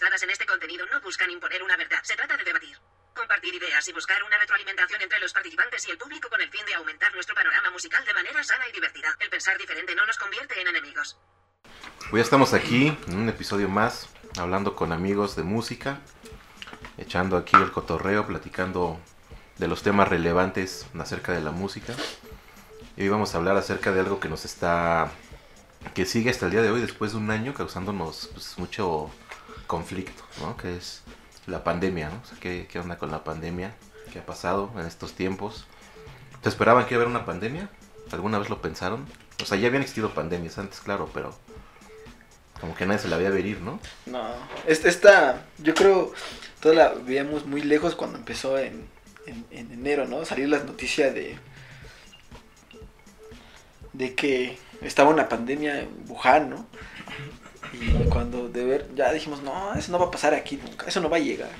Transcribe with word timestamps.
opiniones 0.00 0.10
dadas 0.10 0.22
en 0.22 0.30
este 0.30 0.46
contenido 0.46 0.86
no 0.86 1.00
buscan 1.00 1.30
imponer 1.30 1.62
una 1.62 1.76
verdad, 1.76 1.98
se 2.02 2.16
trata 2.16 2.36
de 2.36 2.44
debatir. 2.44 2.76
Compartir 3.14 3.54
ideas 3.54 3.86
y 3.88 3.92
buscar 3.92 4.22
una 4.22 4.38
retroalimentación 4.38 5.02
entre 5.02 5.20
los 5.20 5.32
participantes 5.32 5.86
y 5.86 5.90
el 5.90 5.98
público 5.98 6.28
con 6.30 6.40
el 6.40 6.48
fin 6.48 6.64
de 6.64 6.74
aumentar 6.74 7.12
nuestro 7.14 7.34
panorama 7.34 7.70
musical 7.70 8.04
de 8.04 8.14
manera 8.14 8.42
sana 8.42 8.66
y 8.68 8.72
divertida. 8.72 9.14
El 9.20 9.28
pensar 9.28 9.58
diferente 9.58 9.94
no 9.94 10.06
nos 10.06 10.16
convierte 10.16 10.60
en 10.60 10.68
enemigos. 10.68 11.18
Ya 12.12 12.20
estamos 12.20 12.54
aquí 12.54 12.96
en 13.08 13.16
un 13.16 13.28
episodio 13.28 13.68
más, 13.68 14.08
hablando 14.38 14.74
con 14.74 14.92
amigos 14.92 15.36
de 15.36 15.42
música, 15.42 16.00
echando 16.96 17.36
aquí 17.36 17.56
el 17.56 17.70
cotorreo, 17.70 18.26
platicando 18.26 18.98
de 19.58 19.68
los 19.68 19.82
temas 19.82 20.08
relevantes 20.08 20.86
acerca 20.98 21.32
de 21.32 21.42
la 21.42 21.50
música. 21.50 21.94
Y 22.96 23.02
hoy 23.02 23.08
vamos 23.10 23.34
a 23.34 23.38
hablar 23.38 23.56
acerca 23.56 23.92
de 23.92 24.00
algo 24.00 24.18
que 24.18 24.28
nos 24.28 24.44
está, 24.44 25.12
que 25.94 26.06
sigue 26.06 26.30
hasta 26.30 26.46
el 26.46 26.52
día 26.52 26.62
de 26.62 26.70
hoy, 26.70 26.80
después 26.80 27.12
de 27.12 27.18
un 27.18 27.30
año, 27.30 27.52
causándonos 27.52 28.30
pues, 28.32 28.56
mucho 28.56 29.10
conflicto, 29.70 30.24
¿no? 30.40 30.56
Que 30.56 30.76
es 30.76 31.02
la 31.46 31.62
pandemia, 31.62 32.08
¿no? 32.08 32.20
O 32.20 32.26
sea, 32.26 32.36
¿qué, 32.40 32.66
¿qué 32.68 32.80
onda 32.80 32.98
con 32.98 33.12
la 33.12 33.22
pandemia? 33.22 33.72
¿Qué 34.12 34.18
ha 34.18 34.26
pasado 34.26 34.72
en 34.76 34.84
estos 34.84 35.12
tiempos? 35.12 35.64
¿Se 36.42 36.48
esperaban 36.48 36.86
que 36.86 36.94
iba 36.94 37.02
a 37.02 37.04
haber 37.04 37.16
una 37.16 37.24
pandemia? 37.24 37.70
¿Alguna 38.10 38.40
vez 38.40 38.50
lo 38.50 38.60
pensaron? 38.60 39.06
O 39.40 39.46
sea, 39.46 39.56
ya 39.56 39.68
habían 39.68 39.82
existido 39.82 40.12
pandemias 40.12 40.58
antes, 40.58 40.80
claro, 40.80 41.08
pero 41.14 41.32
como 42.60 42.74
que 42.74 42.84
nadie 42.84 42.98
se 42.98 43.06
la 43.06 43.16
veía 43.16 43.30
venir, 43.30 43.60
¿no? 43.60 43.78
No, 44.06 44.26
esta, 44.66 45.46
yo 45.58 45.72
creo, 45.74 46.12
toda 46.58 46.74
la 46.74 46.88
veíamos 46.88 47.46
muy 47.46 47.62
lejos 47.62 47.94
cuando 47.94 48.18
empezó 48.18 48.58
en, 48.58 48.88
en, 49.26 49.46
en 49.52 49.70
enero, 49.70 50.04
¿no? 50.04 50.24
Salir 50.24 50.48
las 50.48 50.64
noticias 50.64 51.14
de, 51.14 51.38
de 53.92 54.14
que 54.16 54.58
estaba 54.82 55.10
una 55.10 55.28
pandemia 55.28 55.82
en 55.82 55.90
Wuhan, 56.08 56.50
¿no? 56.50 56.66
Y 57.72 58.08
cuando 58.08 58.48
de 58.48 58.64
ver, 58.64 58.88
ya 58.94 59.12
dijimos, 59.12 59.42
no, 59.42 59.74
eso 59.74 59.92
no 59.92 59.98
va 59.98 60.06
a 60.06 60.10
pasar 60.10 60.34
aquí 60.34 60.56
nunca, 60.56 60.86
eso 60.86 61.00
no 61.00 61.08
va 61.08 61.16
a 61.18 61.20
llegar. 61.20 61.50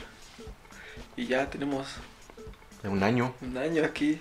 Y 1.16 1.26
ya 1.26 1.48
tenemos 1.48 1.86
Un 2.82 3.02
año, 3.02 3.34
un 3.40 3.56
año 3.56 3.84
aquí, 3.84 4.20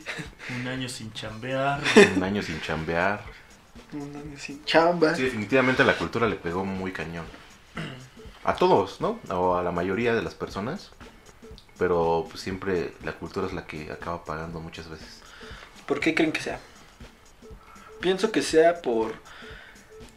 Un 0.55 0.67
año 0.67 0.87
sin 0.89 1.11
chambear. 1.13 1.81
un 2.15 2.23
año 2.23 2.41
sin 2.41 2.59
chambear. 2.61 3.21
un 3.93 4.15
año 4.15 4.37
sin 4.37 4.63
chamba. 4.65 5.15
Sí, 5.15 5.23
definitivamente 5.23 5.83
la 5.83 5.97
cultura 5.97 6.27
le 6.27 6.35
pegó 6.35 6.65
muy 6.65 6.91
cañón. 6.91 7.25
A 8.43 8.55
todos, 8.55 9.01
¿no? 9.01 9.19
O 9.29 9.55
a 9.55 9.63
la 9.63 9.71
mayoría 9.71 10.13
de 10.13 10.21
las 10.21 10.35
personas. 10.35 10.91
Pero 11.77 12.27
pues, 12.29 12.41
siempre 12.41 12.93
la 13.03 13.13
cultura 13.13 13.47
es 13.47 13.53
la 13.53 13.65
que 13.65 13.91
acaba 13.91 14.23
pagando 14.25 14.59
muchas 14.59 14.89
veces. 14.89 15.21
¿Por 15.85 15.99
qué 15.99 16.13
creen 16.13 16.31
que 16.33 16.41
sea? 16.41 16.59
Pienso 18.01 18.31
que 18.31 18.41
sea 18.41 18.81
por 18.81 19.13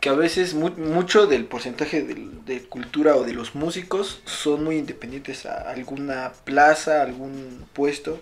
que 0.03 0.09
a 0.09 0.15
veces 0.15 0.53
mu- 0.55 0.71
mucho 0.77 1.27
del 1.29 1.45
porcentaje 1.47 2.03
de, 2.03 2.63
cultura 2.65 3.15
o 3.15 3.23
de 3.23 3.33
los 3.35 3.55
músicos 3.55 4.21
son 4.27 4.65
muy 4.65 4.77
independientes 4.77 5.47
a 5.47 5.71
alguna 5.71 6.33
plaza, 6.45 7.03
algún 7.03 7.65
puesto 7.73 8.21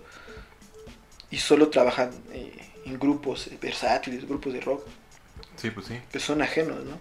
y 1.31 1.39
solo 1.39 1.71
trabajan 1.71 2.11
eh, 2.33 2.53
en 2.85 2.99
grupos 2.99 3.49
versátiles, 3.63 4.29
grupos 4.29 4.53
de 4.53 4.61
rock 4.61 4.87
Sí, 5.57 5.71
pues 5.71 5.87
sí. 5.87 5.99
que 6.13 6.21
son 6.21 6.43
ajenos, 6.43 6.85
¿no? 6.85 6.99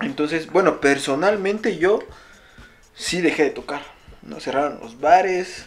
Entonces, 0.00 0.46
bueno, 0.52 0.80
personalmente 0.80 1.78
yo 1.78 1.98
sí 2.94 3.20
dejé 3.22 3.44
de 3.44 3.50
tocar, 3.50 3.82
¿no? 4.22 4.38
Cerraron 4.38 4.78
los 4.80 5.00
bares, 5.00 5.66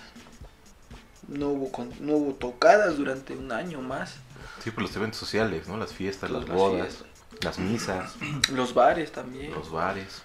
no 1.28 1.50
hubo, 1.50 1.72
con- 1.74 1.94
no 2.00 2.14
hubo 2.14 2.34
tocadas 2.36 2.96
durante 2.98 3.34
un 3.36 3.52
año 3.52 3.81
más. 3.81 4.16
Sí, 4.64 4.72
pues 4.72 4.88
los 4.88 4.96
eventos 4.96 5.19
sociales, 5.19 5.68
¿no? 5.68 5.78
Las 5.78 5.94
fiestas, 5.94 6.30
las 6.31 6.48
Las 6.48 6.56
bodas, 6.58 6.88
fiestas. 6.88 7.08
Las 7.41 7.59
misas, 7.59 8.16
Los 8.53 8.73
bares 8.73 9.11
también. 9.11 9.51
los 9.51 9.72
bares. 9.72 10.22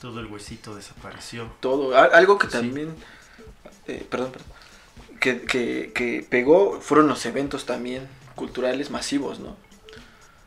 Todo 0.00 0.20
el 0.20 0.26
huesito 0.26 0.74
desapareció. 0.74 1.50
Todo. 1.60 1.96
Al- 1.96 2.14
Algo 2.14 2.38
que 2.38 2.46
Sí. 2.46 2.52
también. 2.52 2.94
eh, 3.86 4.06
perdón, 4.10 4.32
perdón. 4.32 4.48
Que, 5.20 5.42
que, 5.42 5.92
que 5.94 6.26
pegó 6.28 6.80
fueron 6.80 7.06
los 7.08 7.24
eventos 7.26 7.66
también 7.66 8.08
culturales 8.34 8.90
masivos, 8.90 9.38
¿no? 9.40 9.56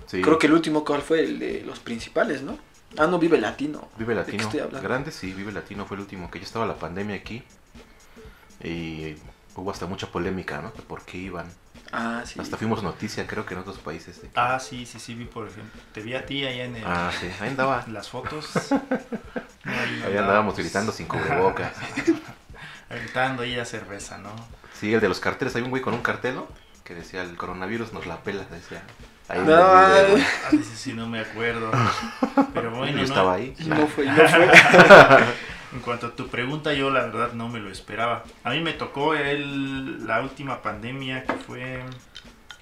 Sí. 0.07 0.21
Creo 0.21 0.39
que 0.39 0.47
el 0.47 0.53
último 0.53 0.83
cual 0.83 1.01
fue 1.03 1.19
el 1.21 1.37
de 1.39 1.61
los 1.61 1.79
principales, 1.79 2.41
¿no? 2.41 2.57
Ah, 2.97 3.05
no, 3.07 3.19
Vive 3.19 3.39
Latino. 3.39 3.89
Vive 3.97 4.13
¿De 4.15 4.21
qué 4.21 4.25
Latino. 4.31 4.43
estoy 4.43 4.59
hablando? 4.61 4.87
Grande, 4.87 5.11
sí, 5.11 5.33
Vive 5.33 5.51
Latino 5.51 5.85
fue 5.85 5.95
el 5.97 6.01
último, 6.01 6.29
que 6.31 6.39
ya 6.39 6.45
estaba 6.45 6.65
la 6.65 6.75
pandemia 6.75 7.15
aquí. 7.15 7.43
Y 8.63 9.15
hubo 9.55 9.71
hasta 9.71 9.85
mucha 9.85 10.07
polémica, 10.07 10.61
¿no? 10.61 10.71
De 10.71 10.81
por 10.81 11.03
qué 11.03 11.17
iban. 11.17 11.45
Ah, 11.91 12.23
sí. 12.25 12.39
Hasta 12.39 12.57
fuimos 12.57 12.81
noticia, 12.81 13.27
creo 13.27 13.45
que 13.45 13.53
en 13.53 13.59
otros 13.59 13.77
países. 13.77 14.21
de 14.21 14.27
que- 14.29 14.39
Ah, 14.39 14.59
sí, 14.59 14.85
sí, 14.85 14.99
sí, 14.99 15.13
vi 15.13 15.25
por 15.25 15.47
ejemplo. 15.47 15.79
Te 15.93 16.01
vi 16.01 16.15
a 16.15 16.25
ti 16.25 16.45
allá 16.45 16.65
en 16.65 16.75
el- 16.77 16.83
Ah, 16.85 17.11
sí, 17.19 17.29
ahí 17.39 17.49
andaba. 17.49 17.85
las 17.91 18.09
fotos. 18.09 18.49
No, 18.71 18.81
ahí 19.71 20.03
Ahí 20.07 20.17
andábamos 20.17 20.55
gritando 20.57 20.91
sin 20.91 21.07
cubrebocas. 21.07 21.71
Gritando 22.89 23.41
ahí 23.43 23.57
a 23.59 23.65
cerveza, 23.65 24.17
¿no? 24.19 24.29
Sí, 24.79 24.93
el 24.93 24.99
de 25.01 25.07
los 25.09 25.19
carteles, 25.19 25.55
hay 25.55 25.63
un 25.63 25.69
güey 25.71 25.81
con 25.81 25.93
un 25.95 26.01
cartel, 26.01 26.35
¿no? 26.35 26.47
Que 26.83 26.93
decía, 26.93 27.23
el 27.23 27.35
coronavirus 27.37 27.91
nos 27.93 28.05
la 28.05 28.17
pela, 28.21 28.43
decía. 28.51 28.83
Ahí 29.29 29.39
No, 29.39 29.45
video. 29.45 30.17
Ah, 30.45 30.51
sí 30.75 30.93
no 30.93 31.07
me 31.07 31.21
acuerdo. 31.21 31.71
Pero 32.53 32.71
bueno, 32.71 32.91
Yo 32.91 32.97
¿no? 32.97 33.03
estaba 33.03 33.33
ahí. 33.35 33.55
No 33.65 33.87
fue, 33.87 34.05
no 34.05 34.15
fue. 34.27 34.51
En 35.73 35.79
cuanto 35.79 36.07
a 36.07 36.15
tu 36.15 36.27
pregunta, 36.27 36.73
yo 36.73 36.91
la 36.91 37.05
verdad 37.05 37.33
no 37.33 37.49
me 37.49 37.59
lo 37.59 37.71
esperaba. 37.71 38.23
A 38.43 38.51
mí 38.51 38.61
me 38.61 38.73
tocó 38.73 39.15
el, 39.15 40.05
la 40.05 40.21
última 40.21 40.61
pandemia 40.61 41.23
que 41.23 41.33
fue 41.33 41.83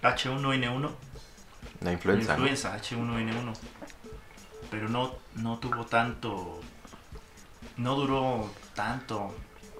H1N1. 0.01 0.91
La 1.81 1.91
influenza, 1.91 2.37
¿no? 2.37 2.39
influenza 2.39 2.77
H1N1. 2.77 3.53
Pero 4.69 4.87
no, 4.87 5.13
no 5.35 5.59
tuvo 5.59 5.85
tanto. 5.85 6.61
No 7.75 7.95
duró 7.95 8.49
tanto. 8.75 9.35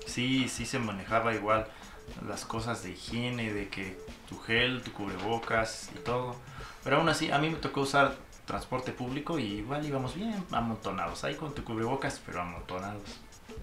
Sí, 0.06 0.50
sí 0.50 0.66
se 0.66 0.80
manejaba 0.80 1.34
igual 1.34 1.68
las 2.28 2.44
cosas 2.44 2.84
de 2.84 2.92
higiene, 2.92 3.54
de 3.54 3.70
que 3.70 3.98
tu 4.28 4.38
gel, 4.40 4.82
tu 4.82 4.92
cubrebocas 4.92 5.90
y 5.96 6.00
todo. 6.00 6.36
Pero 6.84 6.98
aún 6.98 7.08
así, 7.08 7.32
a 7.32 7.38
mí 7.38 7.50
me 7.50 7.58
tocó 7.58 7.82
usar 7.82 8.18
transporte 8.46 8.92
público 8.92 9.40
y 9.40 9.44
igual 9.44 9.86
íbamos 9.86 10.16
bien 10.16 10.44
amontonados. 10.52 11.24
Ahí 11.24 11.36
con 11.36 11.54
tu 11.54 11.64
cubrebocas, 11.64 12.22
pero 12.26 12.42
amontonados. 12.42 13.02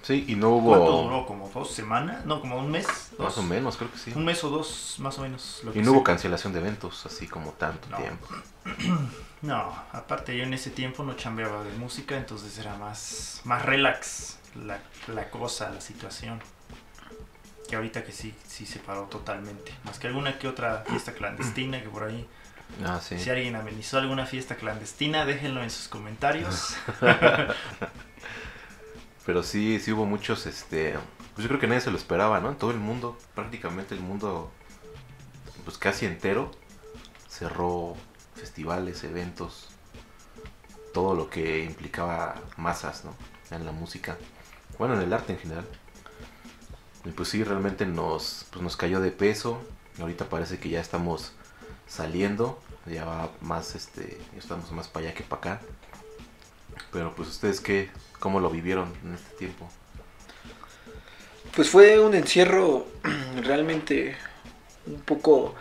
Sí, 0.03 0.25
y 0.29 0.37
no 0.37 0.51
¿Cuánto 0.61 0.95
hubo... 0.95 1.03
duró? 1.03 1.27
¿Como 1.27 1.49
dos 1.49 1.71
semanas? 1.73 2.25
No, 2.25 2.41
como 2.41 2.59
un 2.59 2.71
mes. 2.71 2.87
Más 2.87 3.35
dos. 3.35 3.39
o 3.39 3.43
menos, 3.43 3.77
creo 3.77 3.91
que 3.91 3.99
sí. 3.99 4.13
Un 4.15 4.25
mes 4.25 4.43
o 4.45 4.49
dos, 4.51 4.97
más 4.99 5.19
o 5.19 5.23
menos. 5.23 5.61
lo 5.65 5.71
Y 5.71 5.75
que 5.75 5.83
no 5.83 5.93
hubo 5.93 6.05
cancelación 6.05 6.53
de 6.53 6.61
eventos, 6.61 7.05
así 7.07 7.27
como 7.27 7.51
tanto 7.53 7.89
No. 7.91 7.97
tiempo. 7.97 8.29
No, 9.41 9.73
aparte 9.93 10.37
yo 10.37 10.43
en 10.43 10.53
ese 10.53 10.71
tiempo 10.71 11.05
no 11.05 11.15
chambeaba 11.15 11.63
de 11.63 11.71
música, 11.79 12.17
entonces 12.17 12.59
era 12.59 12.75
más, 12.77 13.41
más 13.45 13.65
relax 13.65 14.37
la, 14.57 14.81
la 15.15 15.31
cosa, 15.31 15.71
la 15.71 15.81
situación. 15.81 16.41
Que 17.69 17.77
ahorita 17.77 18.03
que 18.03 18.11
sí, 18.11 18.35
sí 18.49 18.67
se 18.67 18.81
paró 18.81 19.03
totalmente. 19.05 19.73
Más 19.85 20.01
que 20.01 20.09
alguna 20.09 20.39
que 20.41 20.49
otra 20.49 20.85
fiesta 20.89 21.13
clandestina 21.13 21.81
que 21.81 21.89
por 21.89 22.03
ahí. 22.03 22.27
Ah, 22.85 23.01
sí. 23.01 23.19
Si 23.19 23.31
alguien 23.31 23.57
amenizó 23.57 23.99
alguna 23.99 24.27
fiesta 24.27 24.57
clandestina, 24.57 25.25
déjenlo 25.25 25.63
en 25.63 25.71
sus 25.71 25.89
comentarios. 25.89 26.77
Pero 29.27 29.43
sí, 29.43 29.81
sí 29.81 29.93
hubo 29.93 30.07
muchos, 30.07 30.47
este... 30.47 30.95
Pues 31.35 31.45
yo 31.45 31.49
creo 31.49 31.61
que 31.61 31.67
nadie 31.67 31.81
se 31.81 31.91
lo 31.91 31.97
esperaba, 31.97 32.41
¿no? 32.41 32.51
En 32.51 32.57
todo 32.57 32.71
el 32.71 32.79
mundo, 32.79 33.19
prácticamente 33.35 33.95
el 33.95 34.01
mundo, 34.01 34.51
pues 35.65 35.79
casi 35.79 36.07
entero, 36.07 36.51
cerró 37.29 37.95
festivales, 38.35 39.05
eventos, 39.05 39.69
todo 40.93 41.15
lo 41.15 41.31
que 41.31 41.65
implicaba 41.65 42.37
masas, 42.57 43.05
¿no? 43.05 43.15
En 43.51 43.65
la 43.65 43.73
música, 43.73 44.17
bueno, 44.79 44.95
en 44.95 45.03
el 45.03 45.13
arte 45.13 45.35
en 45.35 45.39
general. 45.39 45.67
Y 47.05 47.11
pues 47.11 47.29
sí, 47.29 47.45
realmente 47.45 47.87
nos, 47.87 48.47
pues 48.51 48.63
nos 48.63 48.77
cayó 48.77 49.01
de 49.01 49.11
peso. 49.11 49.63
Ahorita 50.01 50.29
parece 50.29 50.59
que 50.59 50.69
ya 50.69 50.81
estamos 50.81 51.33
saliendo, 51.87 52.61
ya 52.87 53.05
va 53.05 53.31
más, 53.41 53.75
este, 53.75 54.19
estamos 54.37 54.73
más 54.73 54.89
para 54.89 55.07
allá 55.07 55.15
que 55.15 55.25
para 55.25 55.41
acá. 55.57 55.63
Pero 56.93 57.15
pues 57.15 57.29
ustedes 57.29 57.61
qué, 57.61 57.91
cómo 58.19 58.41
lo 58.41 58.51
vivieron 58.51 58.93
en 59.05 59.15
este 59.15 59.31
tiempo. 59.37 59.71
Pues 61.55 61.71
fue 61.71 61.99
un 62.01 62.15
encierro 62.15 62.87
realmente 63.43 64.17
un 64.87 65.01
poco. 65.03 65.55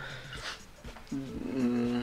mm, 1.10 2.02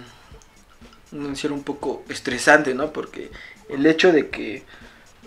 Un 1.11 1.25
encierro 1.27 1.55
un 1.55 1.63
poco 1.63 2.03
estresante, 2.09 2.73
¿no? 2.75 2.91
Porque 2.91 3.31
el 3.69 3.85
hecho 3.85 4.11
de 4.11 4.29
que 4.29 4.65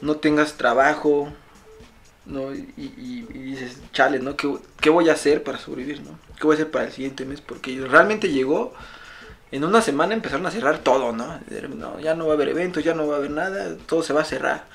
no 0.03 0.17
tengas 0.17 0.57
trabajo, 0.57 1.33
y 2.29 3.23
dices, 3.33 3.79
chale, 3.93 4.19
¿no? 4.19 4.37
¿Qué, 4.37 4.53
qué 4.81 4.91
voy 4.91 5.09
a 5.09 5.15
hacer 5.15 5.43
para 5.43 5.59
sobrevivir, 5.59 6.03
¿no? 6.03 6.19
¿Qué 6.39 6.45
voy 6.45 6.55
a 6.55 6.59
hacer 6.59 6.71
para 6.71 6.85
el 6.87 6.93
siguiente 6.93 7.25
mes? 7.25 7.41
Porque 7.41 7.81
realmente 7.81 8.29
llegó. 8.29 8.75
En 9.51 9.65
una 9.65 9.81
semana 9.81 10.13
empezaron 10.13 10.45
a 10.45 10.51
cerrar 10.51 10.79
todo, 10.79 11.13
¿no? 11.13 11.41
No, 11.75 11.99
ya 12.01 12.15
no 12.15 12.27
va 12.27 12.33
a 12.33 12.35
haber 12.35 12.51
eventos, 12.51 12.85
ya 12.85 12.93
no 12.95 13.07
va 13.07 13.15
a 13.15 13.19
haber 13.19 13.31
nada, 13.31 13.77
todo 13.87 14.03
se 14.03 14.13
va 14.13 14.21
a 14.21 14.25
cerrar 14.25 14.67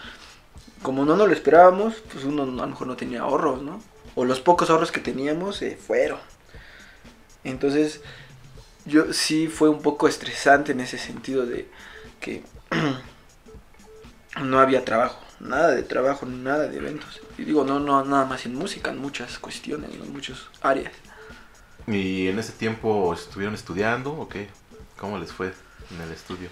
como 0.84 1.06
no 1.06 1.16
nos 1.16 1.28
lo 1.28 1.34
esperábamos, 1.34 1.96
pues 2.12 2.26
uno 2.26 2.44
a 2.44 2.46
lo 2.46 2.68
mejor 2.68 2.86
no 2.86 2.96
tenía 2.96 3.22
ahorros, 3.22 3.64
¿no? 3.64 3.82
O 4.16 4.26
los 4.26 4.42
pocos 4.42 4.70
ahorros 4.70 4.92
que 4.92 5.00
teníamos 5.00 5.56
se 5.56 5.78
fueron. 5.78 6.20
Entonces, 7.44 8.02
yo 8.86 9.14
sí 9.14 9.48
fue 9.48 9.70
un 9.70 9.82
poco 9.82 10.08
estresante 10.08 10.74
en 10.74 10.82
ese 10.82 10.98
sentido 11.00 11.46
de 11.46 11.68
que 12.20 12.44
no 14.42 14.60
había 14.60 14.86
trabajo, 14.86 15.20
nada 15.44 15.72
de 15.72 15.84
trabajo, 15.84 16.26
nada 16.26 16.68
de 16.68 16.78
eventos. 16.78 17.22
Y 17.38 17.44
digo, 17.44 17.64
no, 17.64 17.80
no 17.80 18.04
nada 18.04 18.26
más 18.26 18.46
en 18.46 18.56
música, 18.56 18.92
en 18.92 18.98
muchas 18.98 19.40
cuestiones, 19.40 19.92
en 19.94 20.12
muchas 20.12 20.48
áreas. 20.62 20.94
¿Y 21.88 22.28
en 22.30 22.40
ese 22.40 22.54
tiempo 22.54 23.14
estuvieron 23.14 23.54
estudiando 23.56 24.12
o 24.14 24.28
qué? 24.30 24.48
¿Cómo 24.98 25.18
les 25.18 25.32
fue 25.34 25.54
en 25.92 26.02
el 26.02 26.12
estudio? 26.12 26.50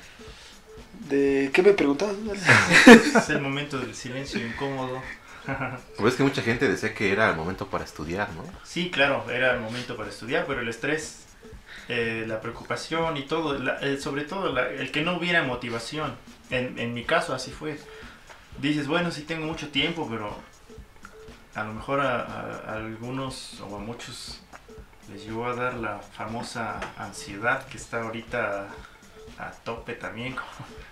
¿De 1.07 1.49
qué 1.53 1.63
me 1.63 1.73
preguntabas? 1.73 2.15
Es 2.87 3.29
el 3.29 3.41
momento 3.41 3.79
del 3.79 3.95
silencio 3.95 4.45
incómodo. 4.45 5.01
Pues 5.97 6.13
que 6.15 6.21
mucha 6.23 6.43
gente 6.43 6.67
decía 6.67 6.93
que 6.93 7.11
era 7.11 7.29
el 7.31 7.35
momento 7.35 7.65
para 7.67 7.83
estudiar, 7.83 8.31
¿no? 8.33 8.43
Sí, 8.63 8.91
claro, 8.91 9.25
era 9.31 9.53
el 9.55 9.59
momento 9.59 9.97
para 9.97 10.09
estudiar, 10.09 10.45
pero 10.47 10.61
el 10.61 10.67
estrés, 10.67 11.21
eh, 11.89 12.25
la 12.27 12.39
preocupación 12.41 13.17
y 13.17 13.23
todo, 13.23 13.57
la- 13.57 13.79
eh, 13.81 13.97
sobre 13.99 14.23
todo 14.25 14.51
la- 14.53 14.69
el 14.69 14.91
que 14.91 15.01
no 15.01 15.17
hubiera 15.17 15.41
motivación, 15.41 16.13
en, 16.51 16.77
en 16.77 16.93
mi 16.93 17.05
caso 17.05 17.33
así 17.33 17.49
fue. 17.49 17.79
Dices, 18.59 18.87
bueno, 18.87 19.11
sí 19.11 19.23
tengo 19.23 19.45
mucho 19.45 19.69
tiempo, 19.69 20.07
pero 20.09 20.35
a 21.55 21.63
lo 21.63 21.73
mejor 21.73 21.99
a, 22.01 22.73
algunos 22.73 23.59
o 23.61 23.75
a 23.75 23.79
muchos 23.79 24.41
les 25.11 25.25
llegó 25.25 25.45
a 25.47 25.55
dar 25.55 25.73
la 25.75 25.99
famosa 25.99 26.79
ansiedad 26.97 27.65
que 27.67 27.77
está 27.77 28.03
ahorita 28.03 28.67
a 29.39 29.51
tope 29.51 29.93
también 29.93 30.35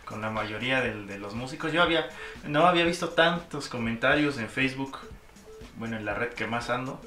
con, 0.06 0.22
la 0.22 0.30
mayoría 0.32 0.82
del- 0.82 1.06
de 1.06 1.20
los 1.20 1.36
músicos. 1.36 1.72
Yo 1.72 1.84
había, 1.84 2.10
no 2.44 2.66
había 2.66 2.84
visto 2.86 3.10
tantos 3.10 3.68
comentarios 3.70 4.38
en 4.40 4.50
Facebook, 4.50 4.98
bueno, 5.78 5.96
en 5.98 6.06
la 6.06 6.16
red 6.16 6.34
que 6.34 6.48
más 6.48 6.70
ando, 6.72 7.00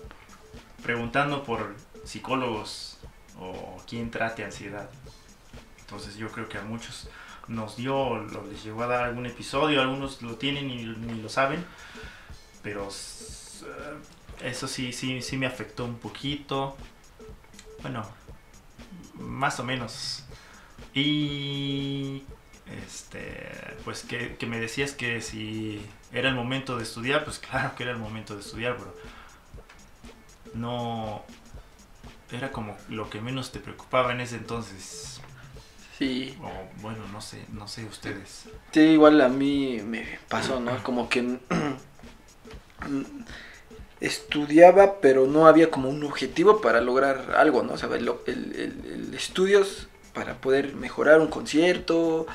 preguntando 0.85 1.43
por 1.43 1.75
psicólogos 2.05 2.99
o 3.41 3.83
quien 3.89 4.11
trate 4.11 4.45
ansiedad. 4.45 4.89
Entonces 5.81 6.17
yo 6.17 6.31
creo 6.31 6.49
que 6.49 6.59
a 6.59 6.63
muchos 6.63 7.11
nos 7.49 7.77
dio, 7.77 8.17
lo, 8.17 8.47
les 8.47 8.65
llegó 8.65 8.83
a 8.83 8.87
dar 8.87 9.05
algún 9.05 9.27
episodio, 9.27 9.81
algunos 9.81 10.23
lo 10.23 10.37
tienen 10.37 10.71
y 10.71 10.85
ni 10.85 11.21
lo 11.21 11.29
saben, 11.29 11.65
pero 12.63 12.89
eh, 12.89 14.49
eso 14.49 14.69
sí, 14.69 14.93
sí, 14.93 15.23
sí 15.23 15.37
me 15.37 15.47
afectó 15.47 15.85
un 15.85 15.99
poquito. 15.99 16.77
Bueno, 17.83 18.09
más 19.15 19.59
o 19.61 19.65
menos. 19.65 20.25
Y 20.95 22.23
este, 22.85 23.51
pues 23.85 24.03
que, 24.03 24.37
que 24.37 24.47
me 24.47 24.61
decías 24.61 24.93
que 24.93 25.21
si 25.21 25.85
era 26.13 26.29
el 26.29 26.35
momento 26.35 26.77
de 26.77 26.83
estudiar, 26.83 27.25
pues 27.25 27.39
claro 27.39 27.75
que 27.77 27.85
era 27.85 27.93
el 27.93 27.99
momento 27.99 28.35
de 28.35 28.41
estudiar, 28.41 28.77
pero 28.77 28.95
no 30.55 31.25
era 32.31 32.53
como 32.53 32.77
lo 32.89 33.11
que 33.11 33.21
menos 33.21 33.53
te 33.53 33.59
preocupaba 33.59 34.13
en 34.13 34.21
ese 34.21 34.37
entonces. 34.37 35.22
Sí, 36.03 36.37
O 36.41 36.51
bueno, 36.81 37.07
no 37.13 37.21
sé, 37.21 37.45
no 37.53 37.69
sé 37.69 37.85
ustedes. 37.85 38.45
sí, 38.73 38.81
igual 38.81 39.21
a 39.21 39.29
mí 39.29 39.81
me 39.85 40.19
pasó, 40.29 40.61
¿no? 40.61 40.83
Como 40.83 41.09
que 41.09 41.39
estudiaba, 44.01 45.01
pero 45.01 45.27
no 45.27 45.47
había 45.47 45.71
como 45.71 45.89
un 45.89 46.03
objetivo 46.05 46.61
para 46.61 46.81
lograr 46.81 47.35
algo, 47.37 47.63
¿no? 47.63 47.75
O 47.75 47.79
sea, 47.79 47.89
el, 47.95 48.09
el, 48.27 49.15
estudios 49.15 49.89
para 50.13 50.41
poder 50.41 50.75
mejorar 50.75 51.21
un 51.21 51.29
concierto, 51.29 52.27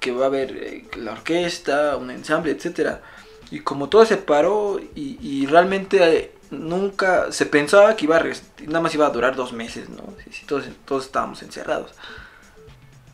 que 0.00 0.12
va 0.12 0.24
a 0.24 0.28
haber 0.28 0.56
eh, 0.56 0.84
la 0.98 1.12
orquesta, 1.12 1.96
un 1.96 2.10
ensamble, 2.10 2.52
etcétera. 2.52 3.02
Y 3.50 3.60
como 3.60 3.88
todo 3.88 4.04
se 4.06 4.16
paró 4.18 4.78
y, 4.94 5.18
y 5.20 5.46
realmente 5.46 6.18
eh, 6.18 6.32
nunca 6.50 7.32
se 7.32 7.46
pensaba 7.46 7.96
que 7.96 8.04
iba 8.06 8.16
a 8.18 8.24
nada 8.66 8.80
más 8.80 8.94
iba 8.94 9.06
a 9.06 9.10
durar 9.10 9.36
dos 9.36 9.52
meses, 9.52 9.88
¿no? 9.88 10.04
Sí, 10.30 10.44
todos, 10.46 10.64
todos 10.84 11.06
estábamos 11.06 11.42
encerrados. 11.42 11.92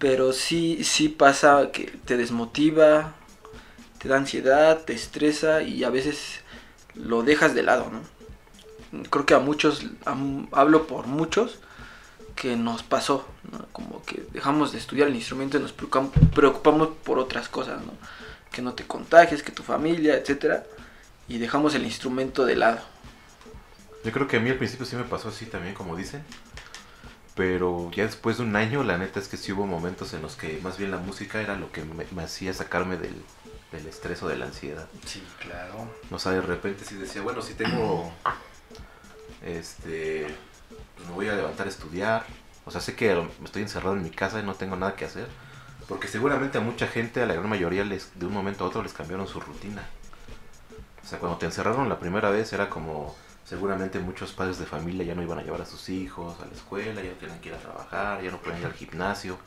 Pero 0.02 0.32
sí, 0.32 0.82
sí 0.82 1.08
pasa 1.08 1.70
que 1.72 1.84
te 2.04 2.16
desmotiva, 2.16 3.14
te 3.98 4.08
da 4.08 4.16
ansiedad, 4.16 4.82
te 4.84 4.94
estresa 4.94 5.62
y 5.62 5.84
a 5.84 5.90
veces 5.90 6.40
lo 6.94 7.22
dejas 7.22 7.54
de 7.54 7.62
lado, 7.62 7.88
¿no? 7.88 8.00
Creo 9.10 9.24
que 9.24 9.34
a 9.34 9.38
muchos, 9.38 9.86
hablo 10.50 10.88
por 10.88 11.06
muchos, 11.06 11.60
que 12.34 12.56
nos 12.56 12.82
pasó. 12.82 13.24
Como 13.70 14.02
que 14.02 14.26
dejamos 14.32 14.72
de 14.72 14.78
estudiar 14.78 15.06
el 15.06 15.14
instrumento 15.14 15.56
y 15.56 15.60
nos 15.60 15.76
preocupam- 15.76 16.10
preocupamos 16.34 16.88
por 17.04 17.20
otras 17.20 17.48
cosas. 17.48 17.80
Que 18.50 18.60
no 18.60 18.72
te 18.74 18.84
contagies, 18.84 19.44
que 19.44 19.52
tu 19.52 19.62
familia, 19.62 20.16
etcétera, 20.16 20.64
y 21.28 21.38
dejamos 21.38 21.76
el 21.76 21.84
instrumento 21.84 22.44
de 22.44 22.56
lado. 22.56 22.80
Yo 24.04 24.10
creo 24.10 24.26
que 24.26 24.38
a 24.38 24.40
mí 24.40 24.50
al 24.50 24.58
principio 24.58 24.84
sí 24.84 24.96
me 24.96 25.04
pasó 25.04 25.28
así 25.28 25.46
también, 25.46 25.74
como 25.76 25.94
dicen. 25.94 26.24
Pero 27.34 27.90
ya 27.92 28.04
después 28.04 28.36
de 28.38 28.44
un 28.44 28.56
año, 28.56 28.82
la 28.82 28.98
neta 28.98 29.18
es 29.18 29.28
que 29.28 29.36
sí 29.36 29.52
hubo 29.52 29.66
momentos 29.66 30.12
en 30.12 30.22
los 30.22 30.36
que 30.36 30.60
más 30.62 30.76
bien 30.76 30.90
la 30.90 30.98
música 30.98 31.40
era 31.40 31.56
lo 31.56 31.72
que 31.72 31.82
me, 31.82 32.04
me 32.10 32.22
hacía 32.22 32.52
sacarme 32.52 32.98
del, 32.98 33.22
del 33.72 33.86
estrés 33.86 34.22
o 34.22 34.28
de 34.28 34.36
la 34.36 34.46
ansiedad. 34.46 34.86
Sí, 35.06 35.22
claro. 35.40 35.88
O 36.10 36.18
sea, 36.18 36.32
de 36.32 36.42
repente 36.42 36.84
sí 36.84 36.96
decía, 36.96 37.22
bueno, 37.22 37.40
si 37.42 37.54
tengo, 37.54 38.12
este, 39.42 40.26
pues 40.96 41.08
me 41.08 41.14
voy 41.14 41.28
a 41.28 41.34
levantar 41.34 41.66
a 41.66 41.70
estudiar. 41.70 42.26
O 42.64 42.70
sea, 42.70 42.80
sé 42.80 42.94
que 42.94 43.26
estoy 43.44 43.62
encerrado 43.62 43.96
en 43.96 44.02
mi 44.02 44.10
casa 44.10 44.38
y 44.38 44.42
no 44.42 44.54
tengo 44.54 44.76
nada 44.76 44.94
que 44.94 45.06
hacer. 45.06 45.26
Porque 45.88 46.06
seguramente 46.06 46.58
a 46.58 46.60
mucha 46.60 46.86
gente, 46.86 47.22
a 47.22 47.26
la 47.26 47.34
gran 47.34 47.48
mayoría, 47.48 47.84
les, 47.84 48.18
de 48.18 48.26
un 48.26 48.32
momento 48.32 48.64
a 48.64 48.68
otro 48.68 48.82
les 48.82 48.92
cambiaron 48.92 49.26
su 49.26 49.40
rutina. 49.40 49.82
O 51.02 51.06
sea, 51.06 51.18
cuando 51.18 51.38
te 51.38 51.46
encerraron 51.46 51.88
la 51.88 51.98
primera 51.98 52.30
vez 52.30 52.52
era 52.52 52.70
como, 52.70 53.16
seguramente 53.44 53.98
muchos 53.98 54.32
padres 54.32 54.58
de 54.58 54.66
familia 54.66 55.04
ya 55.04 55.14
no 55.14 55.22
iban 55.22 55.38
a 55.38 55.42
llevar 55.42 55.62
a 55.62 55.66
sus 55.66 55.88
hijos 55.88 56.40
a 56.40 56.46
la 56.46 56.52
escuela, 56.52 57.02
ya 57.02 57.10
no 57.10 57.16
tenían 57.16 57.40
que 57.40 57.48
ir 57.48 57.54
a 57.54 57.58
trabajar, 57.58 58.22
ya 58.22 58.30
no 58.30 58.38
pueden 58.38 58.60
ir 58.60 58.66
al 58.66 58.74
gimnasio. 58.74 59.38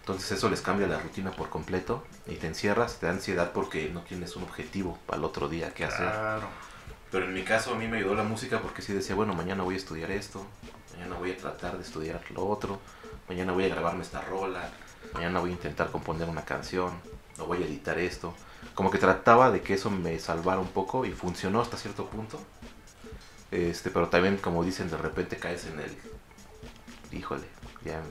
Entonces 0.00 0.32
eso 0.32 0.48
les 0.48 0.60
cambia 0.60 0.86
la 0.86 0.98
rutina 0.98 1.32
por 1.32 1.48
completo 1.48 2.04
y 2.26 2.36
te 2.36 2.46
encierras, 2.46 2.98
te 2.98 3.06
da 3.06 3.12
ansiedad 3.12 3.52
porque 3.52 3.90
no 3.92 4.02
tienes 4.02 4.36
un 4.36 4.44
objetivo 4.44 4.98
para 5.06 5.18
el 5.18 5.24
otro 5.24 5.48
día 5.48 5.74
que 5.74 5.84
hacer. 5.84 6.08
Claro. 6.08 6.48
Pero 7.10 7.26
en 7.26 7.34
mi 7.34 7.42
caso 7.42 7.72
a 7.72 7.76
mí 7.76 7.88
me 7.88 7.98
ayudó 7.98 8.14
la 8.14 8.22
música 8.22 8.60
porque 8.60 8.82
sí 8.82 8.92
decía, 8.92 9.14
bueno, 9.14 9.34
mañana 9.34 9.62
voy 9.62 9.74
a 9.74 9.78
estudiar 9.78 10.10
esto, 10.10 10.46
mañana 10.92 11.16
voy 11.16 11.32
a 11.32 11.36
tratar 11.36 11.76
de 11.76 11.82
estudiar 11.82 12.20
lo 12.30 12.46
otro, 12.46 12.78
mañana 13.28 13.52
voy 13.52 13.64
a 13.64 13.68
grabarme 13.68 14.02
esta 14.02 14.20
rola, 14.20 14.70
mañana 15.12 15.40
voy 15.40 15.50
a 15.50 15.52
intentar 15.54 15.90
componer 15.90 16.28
una 16.28 16.44
canción, 16.44 16.92
o 17.38 17.46
voy 17.46 17.62
a 17.62 17.66
editar 17.66 17.98
esto. 17.98 18.34
Como 18.74 18.90
que 18.90 18.98
trataba 18.98 19.50
de 19.50 19.62
que 19.62 19.74
eso 19.74 19.90
me 19.90 20.18
salvara 20.18 20.60
un 20.60 20.68
poco 20.68 21.04
y 21.04 21.12
funcionó 21.12 21.60
hasta 21.60 21.76
cierto 21.76 22.06
punto. 22.06 22.40
Este, 23.56 23.90
pero 23.90 24.08
también 24.08 24.36
como 24.36 24.62
dicen, 24.64 24.90
de 24.90 24.98
repente 24.98 25.36
caes 25.38 25.64
en 25.66 25.80
el, 25.80 25.96
híjole, 27.16 27.46
ya 27.84 28.02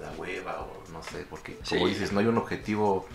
da 0.00 0.10
hueva 0.16 0.60
o 0.62 0.82
no 0.92 1.02
sé, 1.02 1.26
porque 1.28 1.56
como 1.68 1.86
Sí. 1.86 1.92
dices, 1.92 2.12
no 2.12 2.20
hay 2.20 2.26
un 2.26 2.38
objetivo 2.38 3.06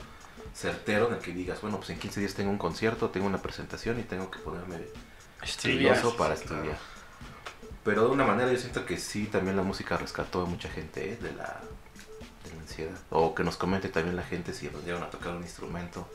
certero 0.53 1.07
en 1.07 1.15
el 1.15 1.19
que 1.19 1.33
digas, 1.33 1.61
bueno, 1.61 1.77
pues 1.77 1.89
en 1.89 1.99
15 1.99 2.19
días 2.19 2.33
tengo 2.35 2.51
un 2.51 2.57
concierto, 2.59 3.09
tengo 3.09 3.25
una 3.25 3.39
presentación 3.41 3.99
y 3.99 4.03
tengo 4.03 4.29
que 4.29 4.39
ponerme 4.39 4.75
Estudiar. 5.41 5.93
estudioso 5.97 6.11
sí, 6.11 6.15
para 6.17 6.35
sí, 6.35 6.43
estudiar. 6.43 6.63
claro. 6.65 6.79
Pero 7.83 8.03
de 8.05 8.09
una 8.11 8.25
manera 8.25 8.51
yo 8.51 8.59
siento 8.59 8.85
que 8.85 8.97
sí, 8.97 9.25
también 9.25 9.55
la 9.57 9.63
música 9.63 9.97
rescató 9.97 10.41
a 10.43 10.45
mucha 10.45 10.69
gente 10.69 11.13
¿eh? 11.13 11.17
de, 11.17 11.31
la, 11.33 11.59
de 12.43 12.53
la 12.55 12.61
ansiedad. 12.61 12.97
O 13.09 13.33
que 13.33 13.43
nos 13.43 13.57
comente 13.57 13.89
también 13.89 14.15
la 14.15 14.23
gente 14.23 14.53
si 14.53 14.67
aprendieron 14.67 15.01
a 15.01 15.09
tocar 15.09 15.33
un 15.35 15.41
instrumento 15.41 16.07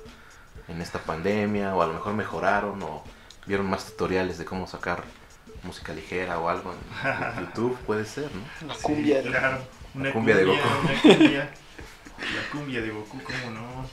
en 0.69 0.81
esta 0.81 0.99
pandemia, 1.00 1.75
o 1.75 1.83
a 1.83 1.87
lo 1.87 1.95
mejor 1.95 2.12
mejoraron, 2.14 2.81
o 2.83 3.02
vieron 3.47 3.69
más 3.69 3.87
tutoriales 3.87 4.38
de 4.38 4.45
cómo 4.45 4.66
sacar 4.69 5.02
música 5.64 5.92
ligera 5.92 6.38
o 6.38 6.49
algo 6.49 6.73
en, 6.75 7.40
YouTube, 7.47 7.76
puede 7.87 8.04
ser, 8.04 8.30
¿no? 8.35 8.68
La 8.68 8.75
Sí, 8.75 8.83
cumbia. 8.83 9.23
¿no? 9.23 9.30
claro. 9.30 9.59
Una 9.94 10.12
cumbia 10.12 10.37
de 10.37 10.44
Goku. 10.44 10.59
Una 10.83 11.02
cumbia. 11.02 11.50
La 12.18 12.50
cumbia 12.52 12.80
de 12.83 12.90
Goku, 12.90 13.21
¿cómo 13.23 13.50
no? 13.50 13.88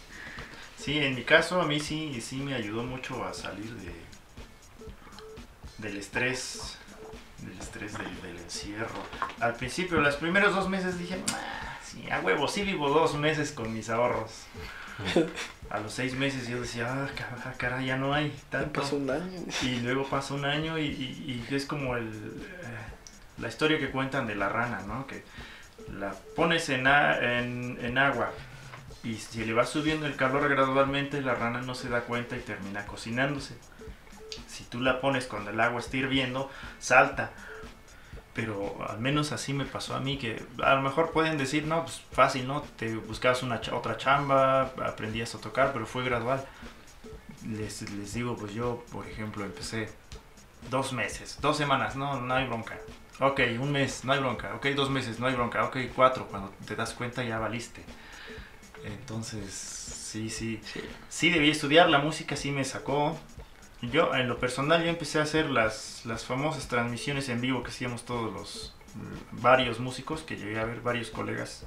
Sí, 0.77 0.97
en 0.99 1.15
mi 1.15 1.23
caso 1.23 1.61
a 1.61 1.65
mí 1.65 1.79
sí, 1.79 2.19
sí 2.21 2.37
me 2.37 2.55
ayudó 2.55 2.83
mucho 2.83 3.23
a 3.25 3.33
salir 3.33 3.71
de 3.75 3.91
del 5.77 5.97
estrés, 5.97 6.77
del 7.39 7.57
estrés 7.59 7.97
del, 7.97 8.21
del 8.21 8.37
encierro. 8.37 9.01
Al 9.39 9.55
principio, 9.55 9.99
los 9.99 10.15
primeros 10.15 10.53
dos 10.53 10.69
meses 10.69 10.99
dije, 10.99 11.19
"Ah, 11.33 11.77
sí, 11.83 12.07
a 12.11 12.19
huevo, 12.19 12.47
sí 12.47 12.61
vivo 12.63 12.89
dos 12.89 13.15
meses 13.15 13.51
con 13.51 13.73
mis 13.73 13.89
ahorros. 13.89 14.31
A 15.71 15.79
los 15.79 15.93
seis 15.93 16.15
meses 16.15 16.47
yo 16.47 16.59
decía, 16.59 16.87
ah, 16.91 17.53
cara- 17.57 17.81
ya 17.81 17.95
no 17.97 18.13
hay 18.13 18.35
tanto. 18.49 18.81
pasó 18.81 18.97
un 18.97 19.09
año. 19.09 19.39
Y 19.61 19.79
luego 19.79 20.05
pasa 20.07 20.33
un 20.33 20.43
año 20.45 20.77
y, 20.77 20.83
y- 20.85 21.45
y 21.49 21.55
es 21.55 21.65
como 21.65 21.95
el, 21.95 22.07
eh, 22.07 22.77
la 23.37 23.47
historia 23.47 23.79
que 23.79 23.89
cuentan 23.89 24.27
de 24.27 24.35
la 24.35 24.49
rana, 24.49 24.81
¿no? 24.85 25.07
Que 25.07 25.23
la 25.97 26.13
pones 26.35 26.67
en, 26.69 26.87
a- 26.87 27.17
en, 27.39 27.77
en 27.81 27.97
agua 27.97 28.31
y 29.03 29.15
si 29.15 29.45
le 29.45 29.53
va 29.53 29.65
subiendo 29.65 30.05
el 30.05 30.15
calor 30.15 30.47
gradualmente, 30.49 31.21
la 31.21 31.35
rana 31.35 31.61
no 31.61 31.73
se 31.73 31.89
da 31.89 32.01
cuenta 32.01 32.35
y 32.35 32.41
termina 32.41 32.85
cocinándose. 32.85 33.55
Si 34.47 34.65
tú 34.65 34.79
la 34.81 34.99
pones 35.01 35.25
cuando 35.25 35.51
el 35.51 35.59
agua 35.59 35.79
está 35.79 35.97
hirviendo, 35.97 36.51
salta. 36.79 37.31
Pero 38.33 38.77
al 38.89 38.99
menos 38.99 39.31
así 39.33 39.53
me 39.53 39.65
pasó 39.65 39.95
a 39.95 39.99
mí, 39.99 40.17
que 40.17 40.41
a 40.63 40.75
lo 40.75 40.81
mejor 40.81 41.11
pueden 41.11 41.37
decir, 41.37 41.65
no, 41.65 41.83
pues 41.83 42.01
fácil, 42.13 42.47
¿no? 42.47 42.61
Te 42.77 42.95
buscabas 42.95 43.43
una 43.43 43.61
cha- 43.61 43.75
otra 43.75 43.97
chamba, 43.97 44.71
aprendías 44.85 45.35
a 45.35 45.39
tocar, 45.41 45.73
pero 45.73 45.85
fue 45.85 46.03
gradual 46.05 46.45
les, 47.47 47.81
les 47.91 48.13
digo, 48.13 48.35
pues 48.35 48.53
yo, 48.53 48.83
por 48.91 49.07
ejemplo, 49.07 49.43
empecé 49.43 49.89
dos 50.69 50.93
meses, 50.93 51.37
dos 51.41 51.57
semanas, 51.57 51.95
no, 51.95 52.21
no 52.21 52.33
hay 52.35 52.47
bronca. 52.47 52.79
Ok, 53.19 53.41
un 53.59 53.71
mes, 53.71 54.05
no 54.05 54.13
hay 54.13 54.19
bronca. 54.19 54.55
Ok, 54.55 54.67
dos 54.75 54.89
meses, 54.89 55.19
no 55.19 55.27
hay 55.27 55.35
bronca. 55.35 55.63
Ok, 55.65 55.77
cuatro, 55.95 56.27
cuando 56.27 56.51
te 56.65 56.75
das 56.75 56.93
cuenta 56.93 57.23
ya 57.23 57.39
valiste. 57.39 57.83
Entonces, 58.83 59.77
Sí, 60.11 60.29
sí. 60.29 60.59
Sí. 60.73 60.81
Sí, 61.07 61.29
debí 61.29 61.49
estudiar, 61.49 61.89
la 61.89 61.99
música 61.99 62.35
sí 62.35 62.51
me 62.51 62.65
sacó. 62.65 63.17
Yo, 63.81 64.13
en 64.13 64.27
lo 64.27 64.37
personal, 64.37 64.83
yo 64.83 64.89
empecé 64.89 65.19
a 65.19 65.23
hacer 65.23 65.49
las, 65.49 66.05
las 66.05 66.25
famosas 66.25 66.67
transmisiones 66.67 67.29
en 67.29 67.41
vivo 67.41 67.63
que 67.63 67.71
hacíamos 67.71 68.05
todos 68.05 68.31
los 68.31 68.75
mm, 68.95 69.41
varios 69.41 69.79
músicos, 69.79 70.21
que 70.21 70.37
llegué 70.37 70.59
a 70.59 70.65
ver 70.65 70.81
varios 70.81 71.09
colegas. 71.09 71.65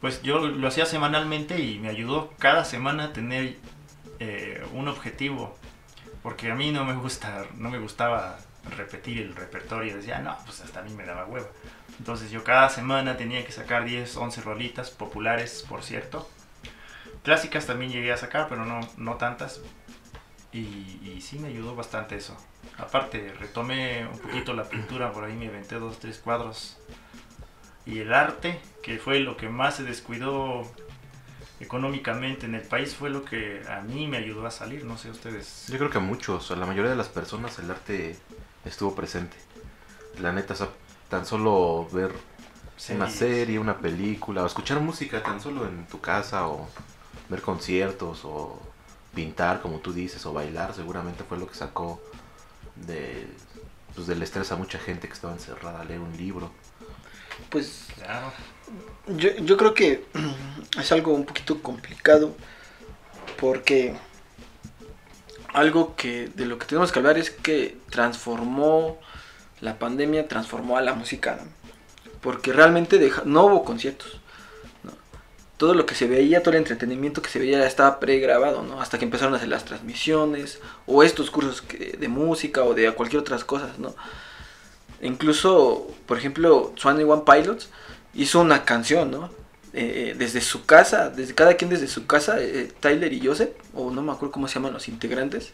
Pues 0.00 0.22
yo 0.22 0.40
lo 0.40 0.68
hacía 0.68 0.84
semanalmente 0.84 1.60
y 1.60 1.78
me 1.78 1.88
ayudó 1.88 2.32
cada 2.38 2.64
semana 2.64 3.04
a 3.04 3.12
tener 3.12 3.56
eh, 4.18 4.64
un 4.72 4.88
objetivo. 4.88 5.56
Porque 6.22 6.50
a 6.50 6.54
mí 6.54 6.70
no 6.70 6.84
me 6.84 6.94
gustaba 6.94 8.38
repetir 8.76 9.22
el 9.22 9.34
repertorio. 9.34 9.96
Decía, 9.96 10.18
no, 10.18 10.36
pues 10.44 10.60
hasta 10.60 10.80
a 10.80 10.82
mí 10.82 10.92
me 10.94 11.04
daba 11.04 11.26
hueva. 11.26 11.48
Entonces 11.98 12.30
yo 12.30 12.44
cada 12.44 12.68
semana 12.68 13.16
tenía 13.16 13.44
que 13.44 13.52
sacar 13.52 13.84
10, 13.84 14.16
11 14.16 14.40
rolitas, 14.42 14.90
populares, 14.90 15.64
por 15.68 15.82
cierto. 15.82 16.28
Clásicas 17.22 17.66
también 17.66 17.92
llegué 17.92 18.12
a 18.12 18.16
sacar, 18.16 18.48
pero 18.48 18.64
no, 18.64 18.80
no 18.96 19.14
tantas. 19.16 19.60
Y, 20.52 20.58
y 20.58 21.20
sí 21.22 21.38
me 21.38 21.48
ayudó 21.48 21.74
bastante 21.74 22.16
eso. 22.16 22.36
Aparte, 22.78 23.32
retomé 23.38 24.06
un 24.06 24.18
poquito 24.18 24.52
la 24.52 24.64
pintura, 24.68 25.12
por 25.12 25.24
ahí 25.24 25.34
me 25.34 25.46
inventé 25.46 25.76
dos, 25.76 25.98
tres 25.98 26.18
cuadros. 26.18 26.76
Y 27.86 28.00
el 28.00 28.12
arte, 28.12 28.60
que 28.82 28.98
fue 28.98 29.20
lo 29.20 29.36
que 29.36 29.48
más 29.48 29.76
se 29.76 29.82
descuidó 29.82 30.62
económicamente 31.60 32.46
en 32.46 32.54
el 32.54 32.62
país, 32.62 32.94
fue 32.94 33.10
lo 33.10 33.24
que 33.24 33.62
a 33.68 33.80
mí 33.80 34.06
me 34.06 34.18
ayudó 34.18 34.46
a 34.46 34.50
salir. 34.50 34.84
No 34.84 34.98
sé 34.98 35.10
ustedes. 35.10 35.66
Yo 35.68 35.78
creo 35.78 35.90
que 35.90 35.98
a 35.98 36.02
muchos, 36.02 36.50
a 36.50 36.56
la 36.56 36.66
mayoría 36.66 36.90
de 36.90 36.96
las 36.96 37.08
personas 37.08 37.58
el 37.58 37.70
arte 37.70 38.16
estuvo 38.64 38.94
presente. 38.94 39.36
La 40.20 40.32
neta, 40.32 40.54
o 40.54 40.56
sea, 40.56 40.68
tan 41.08 41.24
solo 41.26 41.88
ver 41.92 42.12
una 42.90 43.08
serie, 43.08 43.58
una 43.58 43.78
película, 43.78 44.42
o 44.42 44.46
escuchar 44.46 44.80
música 44.80 45.22
tan 45.22 45.40
solo 45.40 45.66
en 45.66 45.86
tu 45.86 46.00
casa, 46.00 46.48
o 46.48 46.68
ver 47.28 47.40
conciertos, 47.40 48.24
o 48.24 48.60
pintar, 49.14 49.60
como 49.60 49.78
tú 49.78 49.92
dices, 49.92 50.24
o 50.26 50.32
bailar, 50.32 50.74
seguramente 50.74 51.24
fue 51.24 51.38
lo 51.38 51.46
que 51.46 51.54
sacó 51.54 52.00
de, 52.76 53.26
pues, 53.94 54.06
del 54.06 54.22
estrés 54.22 54.50
a 54.52 54.56
mucha 54.56 54.78
gente 54.78 55.06
que 55.08 55.14
estaba 55.14 55.32
encerrada 55.34 55.80
a 55.80 55.84
leer 55.84 56.00
un 56.00 56.16
libro. 56.16 56.50
Pues 57.50 57.86
yo, 59.08 59.30
yo 59.36 59.56
creo 59.56 59.74
que 59.74 60.04
es 60.80 60.92
algo 60.92 61.12
un 61.12 61.24
poquito 61.24 61.62
complicado 61.62 62.34
porque 63.38 63.94
algo 65.52 65.94
que 65.96 66.28
de 66.34 66.46
lo 66.46 66.58
que 66.58 66.66
tenemos 66.66 66.92
que 66.92 66.98
hablar 66.98 67.18
es 67.18 67.30
que 67.30 67.76
transformó 67.90 68.98
la 69.60 69.78
pandemia, 69.78 70.26
transformó 70.28 70.76
a 70.78 70.82
la 70.82 70.94
música, 70.94 71.38
porque 72.22 72.52
realmente 72.52 72.98
deja- 72.98 73.22
no 73.26 73.44
hubo 73.46 73.64
conciertos. 73.64 74.21
Todo 75.62 75.74
lo 75.74 75.86
que 75.86 75.94
se 75.94 76.08
veía, 76.08 76.42
todo 76.42 76.54
el 76.54 76.58
entretenimiento 76.58 77.22
que 77.22 77.30
se 77.30 77.38
veía 77.38 77.64
estaba 77.64 78.00
pregrabado, 78.00 78.64
¿no? 78.64 78.80
hasta 78.80 78.98
que 78.98 79.04
empezaron 79.04 79.32
a 79.34 79.36
hacer 79.36 79.48
las 79.48 79.64
transmisiones 79.64 80.58
o 80.86 81.04
estos 81.04 81.30
cursos 81.30 81.62
que- 81.62 81.96
de 81.96 82.08
música 82.08 82.64
o 82.64 82.74
de 82.74 82.90
cualquier 82.90 83.20
otras 83.20 83.44
cosas, 83.44 83.78
¿no? 83.78 83.94
Incluso, 85.00 85.86
por 86.06 86.18
ejemplo, 86.18 86.72
Swan 86.74 87.00
One 87.00 87.22
Pilots 87.24 87.68
hizo 88.12 88.40
una 88.40 88.64
canción, 88.64 89.12
¿no? 89.12 89.30
Eh, 89.72 90.16
desde 90.18 90.40
su 90.40 90.66
casa, 90.66 91.10
desde 91.10 91.32
cada 91.36 91.54
quien 91.54 91.70
desde 91.70 91.86
su 91.86 92.06
casa, 92.08 92.40
eh, 92.40 92.72
Tyler 92.80 93.12
y 93.12 93.24
Joseph, 93.24 93.50
o 93.72 93.92
no 93.92 94.02
me 94.02 94.10
acuerdo 94.10 94.32
cómo 94.32 94.48
se 94.48 94.54
llaman 94.56 94.72
los 94.72 94.88
integrantes, 94.88 95.52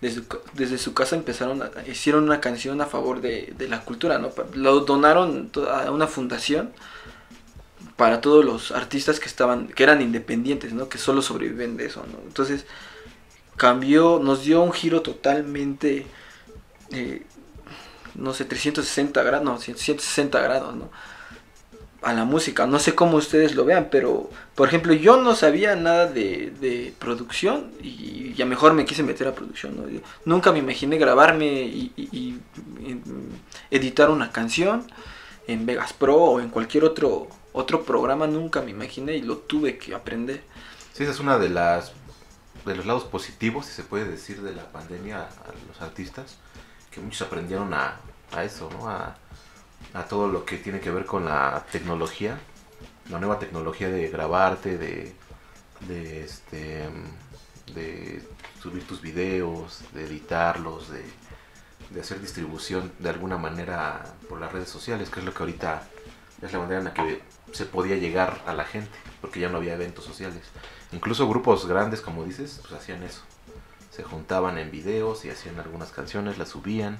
desde, 0.00 0.22
desde 0.54 0.78
su 0.78 0.94
casa 0.94 1.14
empezaron 1.14 1.62
a, 1.62 1.70
hicieron 1.86 2.24
una 2.24 2.40
canción 2.40 2.80
a 2.80 2.86
favor 2.86 3.20
de, 3.20 3.54
de 3.56 3.68
la 3.68 3.82
cultura, 3.84 4.18
¿no? 4.18 4.32
Lo 4.54 4.80
donaron 4.80 5.50
a 5.70 5.92
una 5.92 6.08
fundación 6.08 6.72
para 7.96 8.20
todos 8.20 8.44
los 8.44 8.72
artistas 8.72 9.20
que 9.20 9.26
estaban, 9.26 9.68
que 9.68 9.82
eran 9.82 10.02
independientes, 10.02 10.72
¿no? 10.72 10.88
Que 10.88 10.98
solo 10.98 11.22
sobreviven 11.22 11.76
de 11.76 11.86
eso, 11.86 12.04
¿no? 12.10 12.18
Entonces 12.26 12.66
cambió, 13.56 14.20
nos 14.22 14.44
dio 14.44 14.62
un 14.62 14.72
giro 14.72 15.02
totalmente, 15.02 16.06
eh, 16.90 17.22
no 18.14 18.34
sé, 18.34 18.44
360 18.44 19.22
grados, 19.22 19.44
no, 19.44 19.58
160 19.58 20.40
grados, 20.40 20.74
¿no? 20.76 20.90
A 22.02 22.12
la 22.12 22.24
música, 22.26 22.66
no 22.66 22.78
sé 22.78 22.94
cómo 22.94 23.16
ustedes 23.16 23.54
lo 23.54 23.64
vean, 23.64 23.88
pero 23.90 24.28
por 24.54 24.68
ejemplo 24.68 24.92
yo 24.92 25.16
no 25.22 25.34
sabía 25.34 25.74
nada 25.74 26.06
de, 26.06 26.92
producción 26.98 27.72
y 27.80 28.34
ya 28.34 28.44
mejor 28.44 28.74
me 28.74 28.84
quise 28.84 29.02
meter 29.02 29.26
a 29.28 29.34
producción, 29.34 29.76
¿no? 29.76 29.84
Nunca 30.26 30.52
me 30.52 30.58
imaginé 30.58 30.98
grabarme 30.98 31.46
y, 31.62 31.92
y- 31.96 32.08
y- 32.12 32.40
y 32.90 32.96
editar 33.70 34.10
una 34.10 34.32
canción 34.32 34.86
en 35.46 35.64
Vegas 35.64 35.92
Pro 35.94 36.16
o 36.16 36.40
en 36.40 36.50
cualquier 36.50 36.84
otro, 36.84 37.28
otro 37.54 37.84
programa, 37.84 38.26
nunca 38.26 38.60
me 38.60 38.72
imaginé 38.72 39.14
y 39.14 39.22
lo 39.22 39.38
tuve 39.38 39.78
que 39.78 39.94
aprender. 39.94 40.42
Sí, 40.92 41.04
esa 41.04 41.12
es 41.12 41.20
una 41.20 41.38
de 41.38 41.48
las 41.48 41.92
de 42.66 42.74
los 42.74 42.84
lados 42.84 43.04
positivos, 43.04 43.66
si 43.66 43.72
se 43.72 43.82
puede 43.84 44.06
decir, 44.06 44.42
de 44.42 44.54
la 44.54 44.70
pandemia 44.72 45.22
a 45.22 45.52
los 45.68 45.80
artistas, 45.80 46.36
que 46.90 47.00
muchos 47.00 47.22
aprendieron 47.26 47.72
a, 47.74 48.00
a 48.32 48.44
eso, 48.44 48.68
¿no? 48.70 48.88
A, 48.88 49.16
a 49.92 50.04
todo 50.04 50.28
lo 50.28 50.44
que 50.44 50.56
tiene 50.58 50.80
que 50.80 50.90
ver 50.90 51.06
con 51.06 51.24
la 51.26 51.64
tecnología, 51.70 52.38
la 53.10 53.18
nueva 53.20 53.38
tecnología 53.38 53.88
de 53.88 54.08
grabarte, 54.08 54.76
de, 54.78 55.14
de 55.88 56.24
este 56.24 56.88
de 57.74 58.22
subir 58.60 58.86
tus 58.86 59.00
videos, 59.00 59.80
de 59.92 60.04
editarlos, 60.04 60.90
de, 60.90 61.04
de 61.90 62.00
hacer 62.00 62.20
distribución 62.20 62.92
de 62.98 63.10
alguna 63.10 63.36
manera 63.36 64.16
por 64.28 64.40
las 64.40 64.52
redes 64.52 64.68
sociales, 64.68 65.10
que 65.10 65.20
es 65.20 65.26
lo 65.26 65.32
que 65.32 65.42
ahorita 65.42 65.82
es 66.42 66.52
la 66.52 66.58
manera 66.58 66.78
en 66.78 66.84
la 66.84 66.94
que 66.94 67.22
se 67.54 67.66
podía 67.66 67.96
llegar 67.96 68.42
a 68.46 68.52
la 68.52 68.64
gente, 68.64 68.90
porque 69.20 69.40
ya 69.40 69.48
no 69.48 69.58
había 69.58 69.74
eventos 69.74 70.04
sociales. 70.04 70.42
Incluso 70.92 71.28
grupos 71.28 71.66
grandes, 71.66 72.00
como 72.00 72.24
dices, 72.24 72.60
pues 72.62 72.72
hacían 72.72 73.02
eso. 73.02 73.22
Se 73.90 74.02
juntaban 74.02 74.58
en 74.58 74.70
videos 74.70 75.24
y 75.24 75.30
hacían 75.30 75.58
algunas 75.60 75.90
canciones, 75.90 76.36
las 76.36 76.48
subían. 76.48 76.98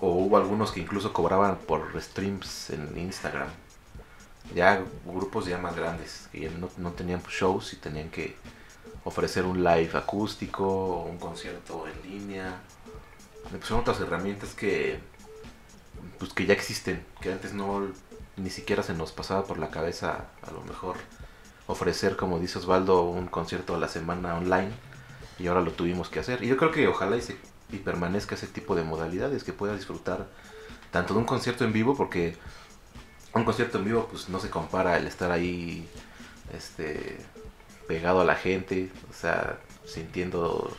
O 0.00 0.12
hubo 0.12 0.36
algunos 0.36 0.72
que 0.72 0.80
incluso 0.80 1.12
cobraban 1.12 1.58
por 1.58 2.00
streams 2.00 2.70
en 2.70 2.96
Instagram. 2.96 3.48
Ya 4.54 4.82
grupos 5.04 5.44
ya 5.46 5.58
más 5.58 5.76
grandes, 5.76 6.28
que 6.32 6.40
ya 6.40 6.50
no, 6.50 6.70
no 6.78 6.92
tenían 6.92 7.22
shows 7.28 7.74
y 7.74 7.76
tenían 7.76 8.08
que 8.08 8.36
ofrecer 9.04 9.44
un 9.44 9.62
live 9.62 9.90
acústico 9.94 10.66
o 10.66 11.02
un 11.04 11.18
concierto 11.18 11.84
en 11.86 12.10
línea. 12.10 12.60
Le 13.52 13.58
pusieron 13.58 13.80
otras 13.80 14.00
herramientas 14.00 14.54
que 14.54 14.98
pues 16.18 16.32
que 16.32 16.46
ya 16.46 16.54
existen, 16.54 17.04
que 17.20 17.32
antes 17.32 17.52
no 17.52 17.88
ni 18.38 18.50
siquiera 18.50 18.82
se 18.82 18.94
nos 18.94 19.12
pasaba 19.12 19.44
por 19.44 19.58
la 19.58 19.70
cabeza 19.70 20.26
a 20.46 20.50
lo 20.52 20.62
mejor 20.62 20.96
ofrecer, 21.66 22.16
como 22.16 22.38
dice 22.38 22.58
Osvaldo, 22.58 23.02
un 23.02 23.26
concierto 23.26 23.74
a 23.74 23.78
la 23.78 23.88
semana 23.88 24.36
online 24.36 24.70
y 25.38 25.46
ahora 25.48 25.60
lo 25.60 25.72
tuvimos 25.72 26.08
que 26.08 26.20
hacer. 26.20 26.42
Y 26.42 26.48
yo 26.48 26.56
creo 26.56 26.70
que 26.70 26.88
ojalá 26.88 27.16
y, 27.16 27.22
se, 27.22 27.36
y 27.70 27.76
permanezca 27.76 28.34
ese 28.34 28.46
tipo 28.46 28.74
de 28.74 28.82
modalidades, 28.84 29.44
que 29.44 29.52
pueda 29.52 29.74
disfrutar 29.74 30.26
tanto 30.90 31.12
de 31.14 31.20
un 31.20 31.26
concierto 31.26 31.64
en 31.64 31.72
vivo, 31.72 31.94
porque 31.96 32.36
un 33.34 33.44
concierto 33.44 33.78
en 33.78 33.84
vivo 33.84 34.08
pues 34.10 34.28
no 34.30 34.40
se 34.40 34.48
compara 34.50 34.96
el 34.96 35.06
estar 35.06 35.30
ahí 35.30 35.86
este 36.56 37.18
pegado 37.86 38.20
a 38.20 38.24
la 38.24 38.34
gente, 38.34 38.90
o 39.10 39.12
sea, 39.12 39.58
sintiendo 39.86 40.74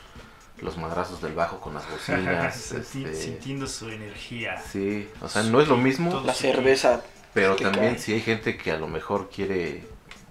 los 0.62 0.78
madrazos 0.78 1.22
del 1.22 1.34
bajo 1.34 1.60
con 1.60 1.74
las 1.76 1.90
bocinas. 1.90 2.56
Sinti- 2.74 3.06
este, 3.06 3.16
Sintiendo 3.16 3.68
su 3.68 3.90
energía. 3.90 4.60
sí, 4.62 5.08
o 5.22 5.30
sea, 5.30 5.44
no 5.44 5.62
es 5.62 5.68
lo 5.68 5.78
mismo. 5.78 6.22
La 6.26 6.34
cerveza 6.34 7.02
Pero 7.42 7.56
que 7.56 7.64
también 7.64 7.94
cae. 7.96 8.00
si 8.00 8.14
hay 8.14 8.22
gente 8.22 8.58
que 8.58 8.72
a 8.72 8.78
lo 8.78 8.88
mejor 8.88 9.30
quiere 9.30 9.84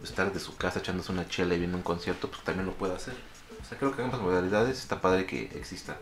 estar 0.03 0.33
de 0.33 0.41
su 0.41 0.57
casa 0.57 0.79
echándose 0.79 1.11
una 1.13 1.29
chela 1.29 1.55
y 1.55 1.59
viendo 1.59 1.77
un 1.77 1.83
concierto, 1.83 2.29
pues 2.29 2.43
también 2.43 2.67
lo 2.67 2.73
puede 2.73 2.95
hacer. 2.95 3.15
O 3.61 3.65
sea, 3.69 3.77
creo 3.79 3.95
que 3.95 4.03
ambas 4.03 4.21
modalidades 4.21 4.79
está 4.79 5.01
padre 5.01 5.27
que 5.27 5.51
existan 5.57 5.97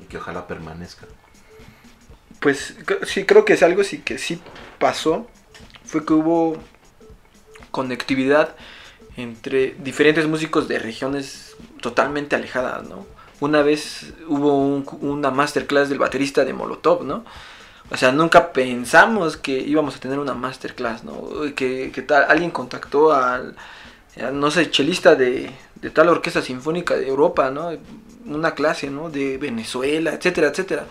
y 0.00 0.04
que 0.04 0.18
ojalá 0.18 0.46
permanezcan. 0.46 1.08
Pues 2.40 2.76
sí, 3.06 3.24
creo 3.24 3.44
que 3.44 3.54
es 3.54 3.62
algo 3.62 3.82
sí 3.82 3.98
que 3.98 4.18
sí 4.18 4.40
pasó. 4.78 5.26
Fue 5.84 6.04
que 6.04 6.12
hubo 6.12 6.56
conectividad 7.70 8.54
entre 9.16 9.74
diferentes 9.78 10.26
músicos 10.26 10.68
de 10.68 10.78
regiones 10.78 11.56
totalmente 11.80 12.36
alejadas, 12.36 12.86
¿no? 12.88 13.06
Una 13.40 13.62
vez 13.62 14.12
hubo 14.28 14.58
un- 14.58 14.86
una 15.00 15.30
masterclass 15.30 15.88
del 15.88 15.98
baterista 15.98 16.44
de 16.44 16.52
Molotov, 16.52 17.04
¿no? 17.04 17.24
O 17.90 17.96
sea, 17.96 18.12
nunca 18.12 18.52
pensamos 18.52 19.36
que 19.36 19.52
íbamos 19.58 19.96
a 19.96 20.00
tener 20.00 20.18
una 20.18 20.34
masterclass, 20.34 21.04
¿no? 21.04 21.30
Que, 21.54 21.90
que 21.92 22.02
tal, 22.02 22.26
alguien 22.28 22.50
contactó 22.50 23.12
al, 23.12 23.56
no 24.32 24.50
sé, 24.50 24.70
chelista 24.70 25.14
de, 25.14 25.50
de 25.76 25.90
tal 25.90 26.08
orquesta 26.08 26.42
sinfónica 26.42 26.96
de 26.96 27.08
Europa, 27.08 27.50
¿no? 27.50 27.70
Una 28.26 28.54
clase, 28.54 28.90
¿no? 28.90 29.10
De 29.10 29.38
Venezuela, 29.38 30.12
etcétera, 30.12 30.48
etcétera. 30.48 30.86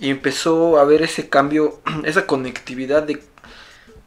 Y 0.00 0.10
empezó 0.10 0.78
a 0.78 0.82
haber 0.82 1.02
ese 1.02 1.28
cambio, 1.28 1.80
esa 2.04 2.26
conectividad 2.26 3.02
de, 3.02 3.22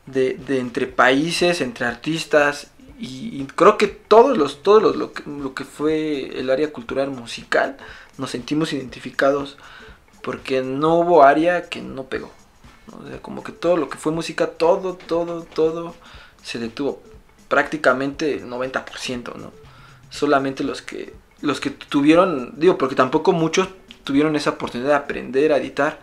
de, 0.06 0.60
entre 0.60 0.88
países, 0.88 1.62
entre 1.62 1.86
artistas. 1.86 2.72
Y, 3.00 3.46
creo 3.56 3.78
que 3.78 3.88
todos 3.88 4.38
los, 4.38 4.64
todos 4.64 4.96
los, 4.96 5.28
lo 5.28 5.54
que 5.54 5.66
fue 5.66 6.40
el 6.40 6.50
área 6.50 6.72
cultural 6.74 7.12
musical, 7.12 7.78
nos 8.18 8.32
sentimos 8.32 8.74
identificados 8.74 9.58
porque 10.28 10.62
no 10.62 10.96
hubo 10.96 11.24
área 11.24 11.70
que 11.70 11.82
no 11.82 12.04
pegó. 12.04 12.30
O 12.92 13.08
sea, 13.08 13.22
como 13.22 13.46
que 13.46 13.54
todo 13.54 13.78
lo 13.78 13.88
que 13.88 13.98
fue 13.98 14.12
música, 14.12 14.48
todo, 14.48 14.96
todo, 14.96 15.44
todo 15.44 15.96
se 16.44 16.60
detuvo. 16.60 17.02
Prácticamente 17.48 18.34
el 18.34 18.50
90%, 18.50 19.36
¿no? 19.36 19.54
solamente 20.10 20.66
los 20.66 20.82
que 20.82 21.14
los 21.40 21.62
que 21.62 21.70
tuvieron, 21.70 22.56
digo, 22.58 22.78
porque 22.78 22.96
tampoco 22.96 23.32
muchos 23.32 23.70
tuvieron 24.04 24.36
esa 24.36 24.50
oportunidad 24.50 24.90
de 24.90 24.96
aprender 24.96 25.54
a 25.54 25.58
editar 25.60 25.98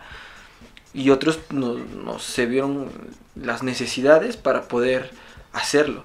y 0.91 1.11
otros 1.11 1.37
no, 1.51 1.75
no 1.75 2.17
se 2.17 2.47
vieron 2.47 2.89
las 3.35 3.61
necesidades 3.61 4.37
para 4.37 4.63
poder 4.63 5.11
hacerlo. 5.53 6.03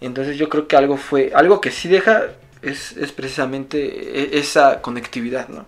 Entonces 0.00 0.38
yo 0.38 0.48
creo 0.48 0.68
que 0.68 0.76
algo 0.76 0.98
fue, 0.98 1.32
algo 1.34 1.60
que 1.60 1.72
sí 1.72 1.88
deja 1.88 2.26
es, 2.62 2.92
es 2.92 3.10
precisamente 3.10 3.78
e- 4.36 4.38
esa 4.38 4.82
conectividad, 4.82 5.48
¿no? 5.48 5.66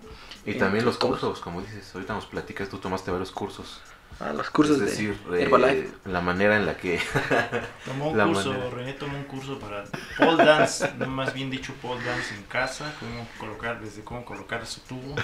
Y 0.49 0.57
también 0.57 0.85
los 0.85 0.97
cursos, 0.97 1.39
como 1.39 1.61
dices, 1.61 1.93
ahorita 1.93 2.13
nos 2.13 2.25
platicas, 2.25 2.69
tú 2.69 2.77
tomaste 2.77 3.11
varios 3.11 3.31
cursos. 3.31 3.81
Ah, 4.19 4.33
los 4.33 4.49
cursos 4.49 4.81
es 4.81 4.89
decir, 4.89 5.17
de 5.29 5.39
eh, 5.39 5.43
Herbalife. 5.43 5.89
la 6.05 6.19
manera 6.21 6.57
en 6.57 6.65
la 6.65 6.75
que... 6.75 6.99
Tomó 7.85 8.09
un 8.09 8.17
La 8.17 8.25
curso, 8.25 8.51
manera. 8.51 8.69
René 8.71 8.93
tomó 8.93 9.17
un 9.17 9.23
curso 9.23 9.59
para 9.59 9.85
pole 10.17 10.43
dance, 10.43 10.91
no, 10.97 11.05
más 11.07 11.33
bien 11.33 11.49
dicho 11.49 11.73
pole 11.81 12.03
dance 12.03 12.35
en 12.35 12.43
casa, 12.43 12.93
cómo 12.99 13.25
colocar, 13.37 13.79
desde 13.79 14.03
cómo 14.03 14.25
colocar 14.25 14.65
su 14.65 14.81
tubo. 14.81 15.15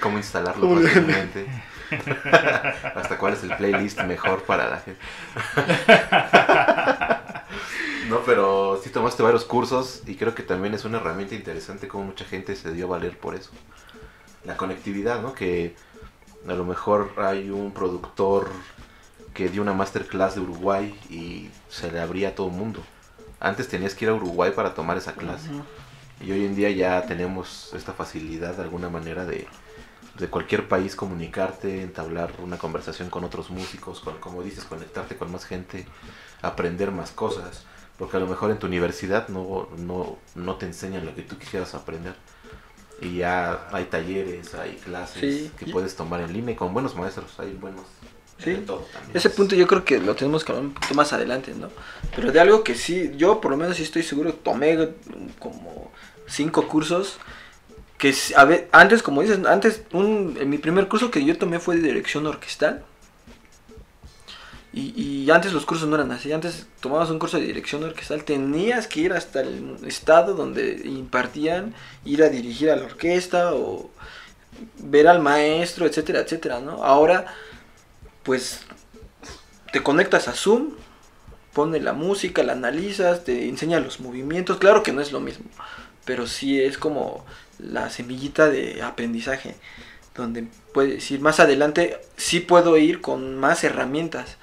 cómo 0.00 0.18
instalarlo 0.18 0.80
fácilmente. 0.80 1.46
Hasta 2.94 3.18
cuál 3.18 3.34
es 3.34 3.44
el 3.44 3.56
playlist 3.56 4.00
mejor 4.02 4.42
para 4.42 4.68
la 4.68 4.80
gente. 4.80 5.00
No, 8.08 8.20
pero 8.20 8.80
sí 8.82 8.90
tomaste 8.90 9.20
varios 9.24 9.44
cursos 9.44 10.02
y 10.06 10.14
creo 10.14 10.32
que 10.32 10.44
también 10.44 10.74
es 10.74 10.84
una 10.84 10.98
herramienta 10.98 11.34
interesante 11.34 11.88
como 11.88 12.04
mucha 12.04 12.24
gente 12.24 12.54
se 12.54 12.72
dio 12.72 12.86
a 12.86 12.90
valer 12.90 13.18
por 13.18 13.34
eso. 13.34 13.50
La 14.46 14.56
conectividad, 14.56 15.20
¿no? 15.20 15.34
Que 15.34 15.74
a 16.46 16.54
lo 16.54 16.64
mejor 16.64 17.12
hay 17.16 17.50
un 17.50 17.72
productor 17.72 18.48
que 19.34 19.48
dio 19.48 19.60
una 19.60 19.74
masterclass 19.74 20.36
de 20.36 20.40
Uruguay 20.40 20.98
y 21.10 21.50
se 21.68 21.90
le 21.90 22.00
abría 22.00 22.28
a 22.28 22.34
todo 22.34 22.48
el 22.48 22.54
mundo. 22.54 22.80
Antes 23.40 23.68
tenías 23.68 23.94
que 23.94 24.06
ir 24.06 24.10
a 24.10 24.14
Uruguay 24.14 24.52
para 24.54 24.74
tomar 24.74 24.96
esa 24.96 25.12
clase. 25.12 25.50
Y 26.24 26.32
hoy 26.32 26.46
en 26.46 26.56
día 26.56 26.70
ya 26.70 27.02
tenemos 27.02 27.72
esta 27.74 27.92
facilidad 27.92 28.54
de 28.54 28.62
alguna 28.62 28.88
manera 28.88 29.26
de, 29.26 29.46
de 30.18 30.28
cualquier 30.28 30.68
país 30.68 30.96
comunicarte, 30.96 31.82
entablar 31.82 32.32
una 32.42 32.56
conversación 32.56 33.10
con 33.10 33.24
otros 33.24 33.50
músicos, 33.50 34.00
con, 34.00 34.16
como 34.18 34.42
dices, 34.42 34.64
conectarte 34.64 35.16
con 35.16 35.30
más 35.30 35.44
gente, 35.44 35.86
aprender 36.40 36.90
más 36.90 37.10
cosas. 37.10 37.64
Porque 37.98 38.16
a 38.16 38.20
lo 38.20 38.26
mejor 38.26 38.50
en 38.50 38.58
tu 38.58 38.66
universidad 38.66 39.28
no, 39.28 39.68
no, 39.76 40.18
no 40.34 40.56
te 40.56 40.66
enseñan 40.66 41.04
lo 41.04 41.14
que 41.14 41.22
tú 41.22 41.36
quisieras 41.38 41.74
aprender. 41.74 42.14
Y 43.00 43.16
ya 43.18 43.68
hay 43.72 43.84
talleres, 43.84 44.54
hay 44.54 44.76
clases 44.76 45.20
Sí. 45.20 45.50
que 45.58 45.66
puedes 45.66 45.94
tomar 45.96 46.20
en 46.22 46.32
línea 46.32 46.52
y 46.54 46.56
con 46.56 46.72
buenos 46.72 46.94
maestros, 46.96 47.38
hay 47.38 47.52
buenos. 47.52 47.82
Sí. 48.38 48.50
de 48.50 48.56
todo. 48.58 48.86
Ese 49.14 49.30
punto 49.30 49.54
yo 49.56 49.66
creo 49.66 49.82
que 49.82 49.98
lo 49.98 50.14
tenemos 50.14 50.44
que 50.44 50.52
hablar 50.52 50.66
un 50.66 50.74
poquito 50.74 50.92
más 50.94 51.10
adelante, 51.14 51.54
¿no? 51.54 51.70
Pero 52.14 52.32
de 52.32 52.38
algo 52.38 52.62
que 52.64 52.74
sí, 52.74 53.12
yo 53.16 53.40
por 53.40 53.50
lo 53.50 53.56
menos 53.56 53.78
sí 53.78 53.82
estoy 53.82 54.02
seguro, 54.02 54.34
tomé 54.34 54.90
como 55.38 55.90
cinco 56.26 56.68
cursos 56.68 57.16
que 57.96 58.10
s- 58.10 58.34
a 58.36 58.44
ver, 58.44 58.68
antes, 58.72 59.02
como 59.02 59.22
dices, 59.22 59.38
antes, 59.46 59.80
un, 59.92 60.36
en 60.38 60.50
mi 60.50 60.58
primer 60.58 60.86
curso 60.86 61.10
que 61.10 61.24
yo 61.24 61.38
tomé 61.38 61.60
fue 61.60 61.76
de 61.76 61.82
dirección 61.88 62.26
orquestal. 62.26 62.84
Y, 64.76 64.92
y 65.24 65.30
antes 65.30 65.54
los 65.54 65.64
cursos 65.64 65.88
no 65.88 65.94
eran 65.94 66.12
así, 66.12 66.30
antes 66.32 66.66
tomabas 66.80 67.08
un 67.08 67.18
curso 67.18 67.38
de 67.38 67.46
dirección 67.46 67.82
orquestal, 67.82 68.24
tenías 68.24 68.86
que 68.86 69.00
ir 69.00 69.14
hasta 69.14 69.40
el 69.40 69.78
estado 69.86 70.34
donde 70.34 70.82
impartían, 70.84 71.74
ir 72.04 72.22
a 72.22 72.28
dirigir 72.28 72.70
a 72.70 72.76
la 72.76 72.84
orquesta 72.84 73.54
o 73.54 73.90
ver 74.78 75.08
al 75.08 75.22
maestro, 75.22 75.86
etcétera, 75.86 76.20
etcétera, 76.20 76.60
¿no? 76.60 76.84
Ahora 76.84 77.24
pues 78.22 78.66
te 79.72 79.82
conectas 79.82 80.28
a 80.28 80.34
Zoom, 80.34 80.72
pone 81.54 81.80
la 81.80 81.94
música, 81.94 82.42
la 82.42 82.52
analizas, 82.52 83.24
te 83.24 83.48
enseña 83.48 83.80
los 83.80 84.00
movimientos, 84.00 84.58
claro 84.58 84.82
que 84.82 84.92
no 84.92 85.00
es 85.00 85.10
lo 85.10 85.20
mismo, 85.20 85.46
pero 86.04 86.26
sí 86.26 86.60
es 86.60 86.76
como 86.76 87.24
la 87.58 87.88
semillita 87.88 88.50
de 88.50 88.82
aprendizaje, 88.82 89.56
donde 90.14 90.48
puedes 90.74 91.10
ir 91.10 91.20
más 91.20 91.40
adelante, 91.40 91.98
sí 92.18 92.40
puedo 92.40 92.76
ir 92.76 93.00
con 93.00 93.36
más 93.36 93.64
herramientas 93.64 94.36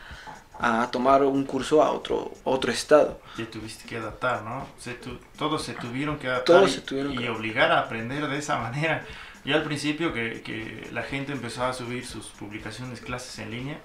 a 0.60 0.89
tomar 0.92 1.24
un 1.24 1.44
curso 1.46 1.82
a 1.84 1.92
otro, 1.92 2.32
otro 2.44 2.72
estado. 2.72 3.20
Te 3.36 3.46
tuviste 3.46 3.86
que 3.88 3.98
adaptar, 3.98 4.44
¿no? 4.44 4.68
Se 4.78 4.94
tu- 4.94 5.20
todos 5.38 5.63
se 5.63 5.74
tuvieron 5.74 6.18
que 6.20 6.28
adaptar 6.28 6.58
Todos 6.58 6.70
y, 6.72 6.74
se 6.76 6.82
tuvieron 6.82 7.13
y 7.13 7.18
que- 7.18 7.30
obligar 7.30 7.72
a 7.72 7.80
aprender 7.80 8.28
de 8.28 8.38
esa 8.38 8.58
manera. 8.62 9.06
Yo 9.46 9.56
al 9.56 9.63
principio 9.63 10.13
que, 10.13 10.42
que 10.42 10.89
la 10.94 11.04
gente 11.04 11.34
empezaba 11.34 11.70
a 11.70 11.74
subir 11.74 12.06
sus 12.06 12.28
publicaciones, 12.28 13.02
clases 13.02 13.39
en 13.39 13.52
línea, 13.52 13.78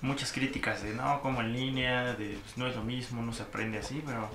muchas 0.00 0.32
críticas 0.32 0.82
de 0.82 0.94
no, 0.94 1.20
como 1.20 1.42
en 1.42 1.52
línea, 1.52 2.14
de 2.14 2.38
pues, 2.42 2.56
no 2.56 2.66
es 2.66 2.74
lo 2.74 2.82
mismo, 2.82 3.22
no 3.22 3.32
se 3.32 3.42
aprende 3.42 3.78
así, 3.78 4.02
pero 4.04 4.28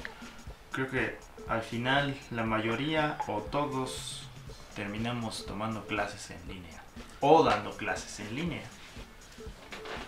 creo 0.71 0.89
que 0.89 1.17
al 1.49 1.61
final 1.61 2.15
la 2.31 2.43
mayoría 2.43 3.17
o 3.27 3.41
todos 3.41 4.21
terminamos 4.75 5.45
tomando 5.45 5.85
clases 5.87 6.29
en 6.31 6.47
línea 6.47 6.83
o 7.19 7.43
dando 7.43 7.71
clases 7.75 8.19
en 8.21 8.35
línea. 8.35 8.61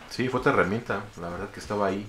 Sí, 0.09 0.29
fue 0.29 0.39
otra 0.39 0.53
herramienta, 0.53 1.03
la 1.19 1.29
verdad 1.29 1.49
que 1.49 1.59
estaba 1.59 1.87
ahí 1.87 2.07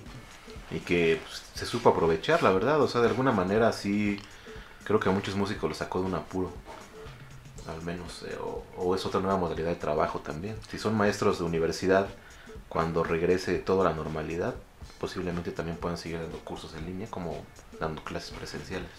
y 0.71 0.79
que 0.79 1.21
pues, 1.23 1.43
se 1.53 1.65
supo 1.65 1.89
aprovechar, 1.89 2.43
la 2.43 2.51
verdad, 2.51 2.81
o 2.81 2.87
sea, 2.87 3.01
de 3.01 3.07
alguna 3.07 3.31
manera 3.31 3.71
sí, 3.71 4.19
creo 4.83 4.99
que 4.99 5.09
a 5.09 5.11
muchos 5.11 5.35
músicos 5.35 5.69
los 5.69 5.77
sacó 5.77 5.99
de 5.99 6.05
un 6.05 6.15
apuro, 6.15 6.51
al 7.67 7.81
menos, 7.83 8.23
eh, 8.23 8.37
o, 8.41 8.63
o 8.77 8.95
es 8.95 9.05
otra 9.05 9.19
nueva 9.19 9.37
modalidad 9.37 9.69
de 9.69 9.75
trabajo 9.75 10.19
también. 10.19 10.57
Si 10.69 10.79
son 10.79 10.95
maestros 10.95 11.39
de 11.39 11.45
universidad, 11.45 12.07
cuando 12.67 13.03
regrese 13.03 13.59
toda 13.59 13.83
la 13.83 13.95
normalidad, 13.95 14.55
posiblemente 14.99 15.51
también 15.51 15.77
puedan 15.77 15.97
seguir 15.97 16.19
dando 16.19 16.39
cursos 16.39 16.73
en 16.75 16.85
línea 16.85 17.07
como 17.09 17.43
dando 17.79 18.03
clases 18.03 18.31
presenciales. 18.31 18.89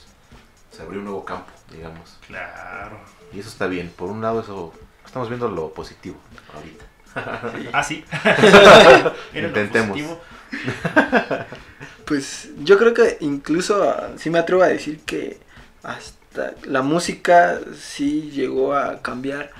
Se 0.72 0.82
abrió 0.82 1.00
un 1.00 1.06
nuevo 1.06 1.24
campo, 1.24 1.50
digamos. 1.70 2.16
Claro. 2.26 2.98
Y 3.32 3.40
eso 3.40 3.48
está 3.48 3.66
bien. 3.66 3.92
Por 3.96 4.08
un 4.08 4.20
lado, 4.20 4.40
eso 4.40 4.72
estamos 5.04 5.28
viendo 5.28 5.48
lo 5.48 5.72
positivo 5.72 6.16
ahorita. 6.54 6.84
Ah, 7.14 7.82
sí. 7.82 8.04
Era 9.34 9.48
Intentemos. 9.48 9.98
Pues 12.04 12.50
yo 12.64 12.76
creo 12.76 12.92
que 12.92 13.18
incluso 13.20 13.88
ah, 13.88 14.10
sí 14.16 14.30
me 14.30 14.40
atrevo 14.40 14.64
a 14.64 14.66
decir 14.66 14.98
que 15.06 15.38
hasta 15.84 16.54
la 16.64 16.82
música 16.82 17.60
sí 17.78 18.32
llegó 18.32 18.74
a 18.74 19.00
cambiar 19.00 19.52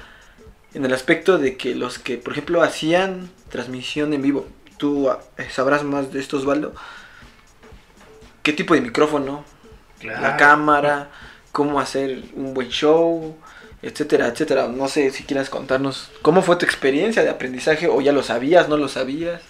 en 0.74 0.84
el 0.84 0.92
aspecto 0.92 1.38
de 1.38 1.56
que 1.56 1.76
los 1.76 2.00
que, 2.00 2.16
por 2.16 2.32
ejemplo, 2.32 2.60
hacían 2.62 3.30
transmisión 3.50 4.12
en 4.14 4.22
vivo, 4.22 4.48
tú 4.78 5.08
ah, 5.10 5.20
sabrás 5.48 5.84
más 5.84 6.12
de 6.12 6.18
esto, 6.18 6.38
Osvaldo, 6.38 6.74
qué 8.42 8.52
tipo 8.52 8.74
de 8.74 8.80
micrófono, 8.80 9.44
la 10.02 10.36
cámara, 10.36 11.08
cómo 11.52 11.78
hacer 11.78 12.24
un 12.34 12.52
buen 12.52 12.70
show, 12.70 13.36
etcétera, 13.82 14.28
etcétera. 14.28 14.68
No 14.68 14.88
sé 14.88 15.10
si 15.10 15.24
quieras 15.24 15.50
contarnos 15.50 16.10
cómo 16.22 16.42
fue 16.42 16.56
tu 16.56 16.64
experiencia 16.66 17.22
de 17.22 17.30
aprendizaje 17.30 17.88
o 17.88 18.00
ya 18.00 18.12
lo 18.12 18.22
sabías, 18.22 18.68
no 18.68 18.76
lo 18.76 18.88
sabías. 18.88 19.42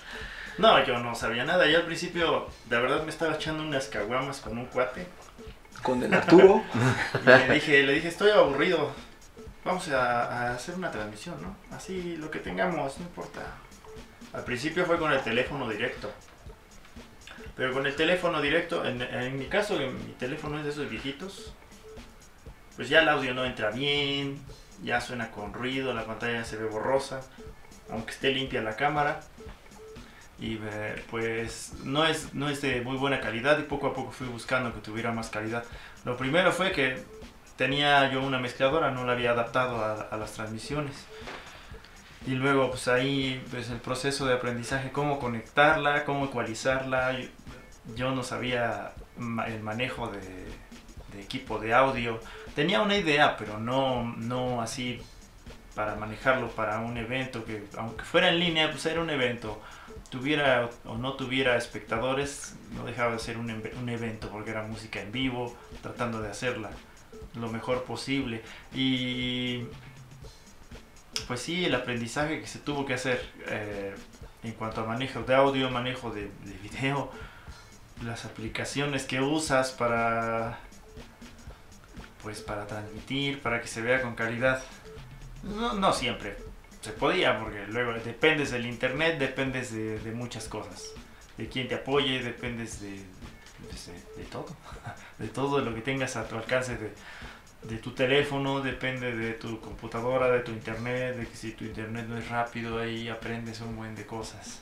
No, 0.58 0.84
yo 0.84 0.98
no 0.98 1.14
sabía 1.14 1.44
nada. 1.44 1.66
Yo 1.66 1.78
al 1.78 1.86
principio, 1.86 2.48
de 2.66 2.78
verdad, 2.78 3.02
me 3.04 3.10
estaba 3.10 3.34
echando 3.34 3.62
unas 3.62 3.86
caguamas 3.86 4.40
con 4.40 4.58
un 4.58 4.66
cuate. 4.66 5.06
Con 5.82 6.02
el 6.02 6.12
Arturo. 6.12 6.62
Y 7.24 7.48
le 7.48 7.54
dije, 7.54 7.82
le 7.82 7.92
dije, 7.94 8.08
estoy 8.08 8.30
aburrido. 8.30 8.92
Vamos 9.64 9.88
a, 9.88 10.24
a 10.24 10.54
hacer 10.54 10.74
una 10.74 10.90
transmisión, 10.90 11.40
¿no? 11.42 11.56
Así 11.74 12.16
lo 12.16 12.30
que 12.30 12.38
tengamos, 12.40 12.98
no 12.98 13.04
importa. 13.04 13.40
Al 14.32 14.44
principio 14.44 14.84
fue 14.84 14.98
con 14.98 15.12
el 15.12 15.20
teléfono 15.22 15.68
directo. 15.68 16.10
Pero 17.56 17.72
con 17.72 17.86
el 17.86 17.94
teléfono 17.94 18.40
directo, 18.40 18.84
en, 18.84 19.02
en 19.02 19.38
mi 19.38 19.46
caso, 19.46 19.76
mi 19.78 20.12
teléfono 20.18 20.58
es 20.58 20.64
de 20.64 20.70
esos 20.70 20.88
viejitos. 20.88 21.52
Pues 22.80 22.88
ya 22.88 23.00
el 23.00 23.10
audio 23.10 23.34
no 23.34 23.44
entra 23.44 23.70
bien, 23.70 24.38
ya 24.82 25.02
suena 25.02 25.30
con 25.30 25.52
ruido, 25.52 25.92
la 25.92 26.06
pantalla 26.06 26.46
se 26.46 26.56
ve 26.56 26.64
borrosa, 26.64 27.20
aunque 27.90 28.12
esté 28.12 28.32
limpia 28.32 28.62
la 28.62 28.74
cámara. 28.74 29.20
Y 30.38 30.54
eh, 30.54 31.04
pues 31.10 31.74
no 31.84 32.06
es, 32.06 32.32
no 32.32 32.48
es 32.48 32.62
de 32.62 32.80
muy 32.80 32.96
buena 32.96 33.20
calidad 33.20 33.58
y 33.58 33.64
poco 33.64 33.88
a 33.88 33.92
poco 33.92 34.12
fui 34.12 34.28
buscando 34.28 34.72
que 34.72 34.80
tuviera 34.80 35.12
más 35.12 35.28
calidad. 35.28 35.62
Lo 36.06 36.16
primero 36.16 36.52
fue 36.52 36.72
que 36.72 37.04
tenía 37.56 38.10
yo 38.10 38.22
una 38.22 38.38
mezcladora, 38.38 38.90
no 38.90 39.04
la 39.04 39.12
había 39.12 39.32
adaptado 39.32 39.84
a, 39.84 40.16
las 40.16 40.32
transmisiones. 40.32 41.04
Y 42.26 42.30
luego 42.30 42.70
pues 42.70 42.88
ahí 42.88 43.44
pues 43.50 43.68
el 43.68 43.80
proceso 43.80 44.24
de 44.24 44.32
aprendizaje, 44.32 44.90
cómo 44.90 45.18
conectarla, 45.18 46.06
cómo 46.06 46.24
ecualizarla. 46.24 47.14
Yo, 47.94 48.14
no 48.14 48.22
sabía 48.22 48.92
el 49.18 49.60
manejo 49.60 50.06
de, 50.06 50.20
de 51.12 51.22
equipo 51.22 51.58
de 51.58 51.74
audio. 51.74 52.20
Tenía 52.54 52.82
una 52.82 52.96
idea, 52.96 53.36
pero 53.36 53.58
no, 53.58 54.14
no 54.16 54.60
así 54.60 55.00
para 55.74 55.94
manejarlo 55.94 56.48
para 56.50 56.80
un 56.80 56.96
evento 56.96 57.44
que 57.44 57.64
aunque 57.76 58.04
fuera 58.04 58.28
en 58.28 58.40
línea, 58.40 58.70
pues 58.70 58.84
era 58.86 59.00
un 59.00 59.10
evento. 59.10 59.60
Tuviera 60.10 60.68
o 60.84 60.96
no 60.96 61.14
tuviera 61.14 61.56
espectadores, 61.56 62.56
no 62.74 62.84
dejaba 62.84 63.12
de 63.12 63.18
ser 63.20 63.38
un, 63.38 63.50
un 63.50 63.88
evento 63.88 64.28
porque 64.30 64.50
era 64.50 64.62
música 64.62 65.00
en 65.00 65.12
vivo, 65.12 65.56
tratando 65.82 66.20
de 66.20 66.30
hacerla 66.30 66.70
lo 67.34 67.48
mejor 67.48 67.84
posible. 67.84 68.42
Y 68.74 69.64
pues 71.26 71.40
sí, 71.40 71.64
el 71.64 71.74
aprendizaje 71.74 72.40
que 72.40 72.46
se 72.46 72.58
tuvo 72.58 72.84
que 72.86 72.94
hacer 72.94 73.24
eh, 73.46 73.94
en 74.42 74.52
cuanto 74.52 74.80
a 74.80 74.84
manejo 74.84 75.22
de 75.22 75.34
audio, 75.34 75.70
manejo 75.70 76.10
de, 76.10 76.22
de 76.22 76.52
video, 76.62 77.10
las 78.02 78.24
aplicaciones 78.24 79.04
que 79.04 79.20
usas 79.20 79.70
para 79.72 80.58
pues 82.22 82.40
para 82.40 82.66
transmitir, 82.66 83.40
para 83.40 83.60
que 83.60 83.68
se 83.68 83.82
vea 83.82 84.02
con 84.02 84.14
calidad. 84.14 84.62
No, 85.42 85.74
no 85.74 85.92
siempre 85.92 86.36
se 86.80 86.92
podía, 86.92 87.38
porque 87.38 87.66
luego 87.68 87.92
dependes 87.92 88.50
del 88.50 88.66
internet, 88.66 89.18
dependes 89.18 89.72
de, 89.72 90.12
muchas 90.12 90.48
cosas. 90.48 90.92
De 91.36 91.48
quién 91.48 91.68
te 91.68 91.74
apoye, 91.74 92.22
dependes 92.22 92.80
de, 92.80 93.00
pues, 93.66 93.90
de 94.16 94.24
todo. 94.24 94.46
De 95.18 95.28
todo 95.28 95.60
lo 95.60 95.74
que 95.74 95.82
tengas 95.82 96.16
a 96.16 96.26
tu 96.26 96.34
alcance 96.34 96.78
de, 96.78 96.94
de 97.68 97.76
tu 97.76 97.90
teléfono, 97.90 98.62
depende 98.62 99.14
de 99.14 99.34
tu 99.34 99.60
computadora, 99.60 100.30
de 100.30 100.40
tu 100.40 100.50
internet, 100.50 101.14
de 101.14 101.26
que 101.26 101.36
si 101.36 101.52
tu 101.52 101.64
internet 101.64 102.06
no 102.08 102.16
es 102.16 102.26
rápido, 102.30 102.78
ahí 102.78 103.10
aprendes 103.10 103.60
un 103.60 103.76
buen 103.76 103.94
de 103.94 104.06
cosas. 104.06 104.60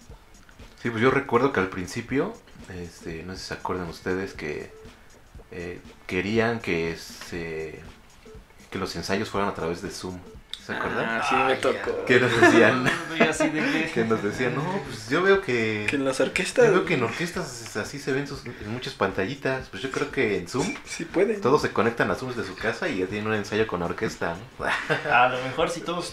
Sí, 0.83 0.91
pues 0.91 1.01
yo 1.01 1.13
recuerdo 1.13 1.53
que 1.53 1.61
al 1.61 1.69
principio, 1.69 2.35
este, 2.75 3.23
no 3.23 3.35
sé 3.35 3.41
si 3.41 3.47
se 3.47 3.55
acuerdan 3.55 3.89
ustedes 3.89 4.35
que 4.35 4.73
eh, 5.51 5.81
querían 6.07 6.61
que 6.61 6.97
se 6.97 7.81
que 8.71 8.79
los 8.79 8.95
ensayos 8.97 9.31
fueran 9.31 9.49
a 9.51 9.55
través 9.55 9.81
de 9.83 9.91
Zoom. 9.91 10.19
¿Se 10.67 10.75
acuerdan? 10.75 11.07
Ah, 11.09 11.27
sí, 11.27 11.35
me 11.35 11.43
Ay, 11.55 11.59
tocó. 11.63 12.05
Que 12.05 12.21
nos 12.21 12.39
decían, 12.39 12.85
que- 13.95 14.05
nos 14.05 14.23
decían, 14.23 14.55
no, 14.55 14.83
pues 14.87 15.09
yo 15.09 15.23
veo 15.23 15.41
que, 15.41 15.87
Que 15.89 15.97
en 15.97 16.05
las 16.05 16.19
yo 16.19 16.25
orquestas 16.25 16.71
veo 16.71 16.85
que 16.85 16.93
en 16.95 17.05
orquestas 17.05 17.75
así 17.79 17.99
se 17.99 18.13
ven 18.13 18.27
sus, 18.27 18.45
en 18.45 18.71
muchas 18.71 18.93
pantallitas. 18.93 19.69
Pues 19.71 19.83
yo 19.83 19.91
creo 19.91 20.11
que 20.11 20.37
en 20.37 20.47
Zoom 20.47 20.75
sí 20.85 21.07
pueden. 21.07 21.41
todos 21.41 21.63
se 21.63 21.71
conectan 21.71 22.11
a 22.11 22.15
Zoom 22.17 22.35
de 22.35 22.45
su 22.45 22.55
casa 22.55 22.87
y 22.87 22.99
ya 22.99 23.07
tienen 23.07 23.29
un 23.29 23.35
ensayo 23.35 23.67
con 23.67 23.81
la 23.81 23.87
orquesta. 23.87 24.37
¿no? 24.59 24.67
A 25.11 25.29
lo 25.31 25.43
mejor 25.43 25.71
si 25.71 25.81
todos 25.81 26.13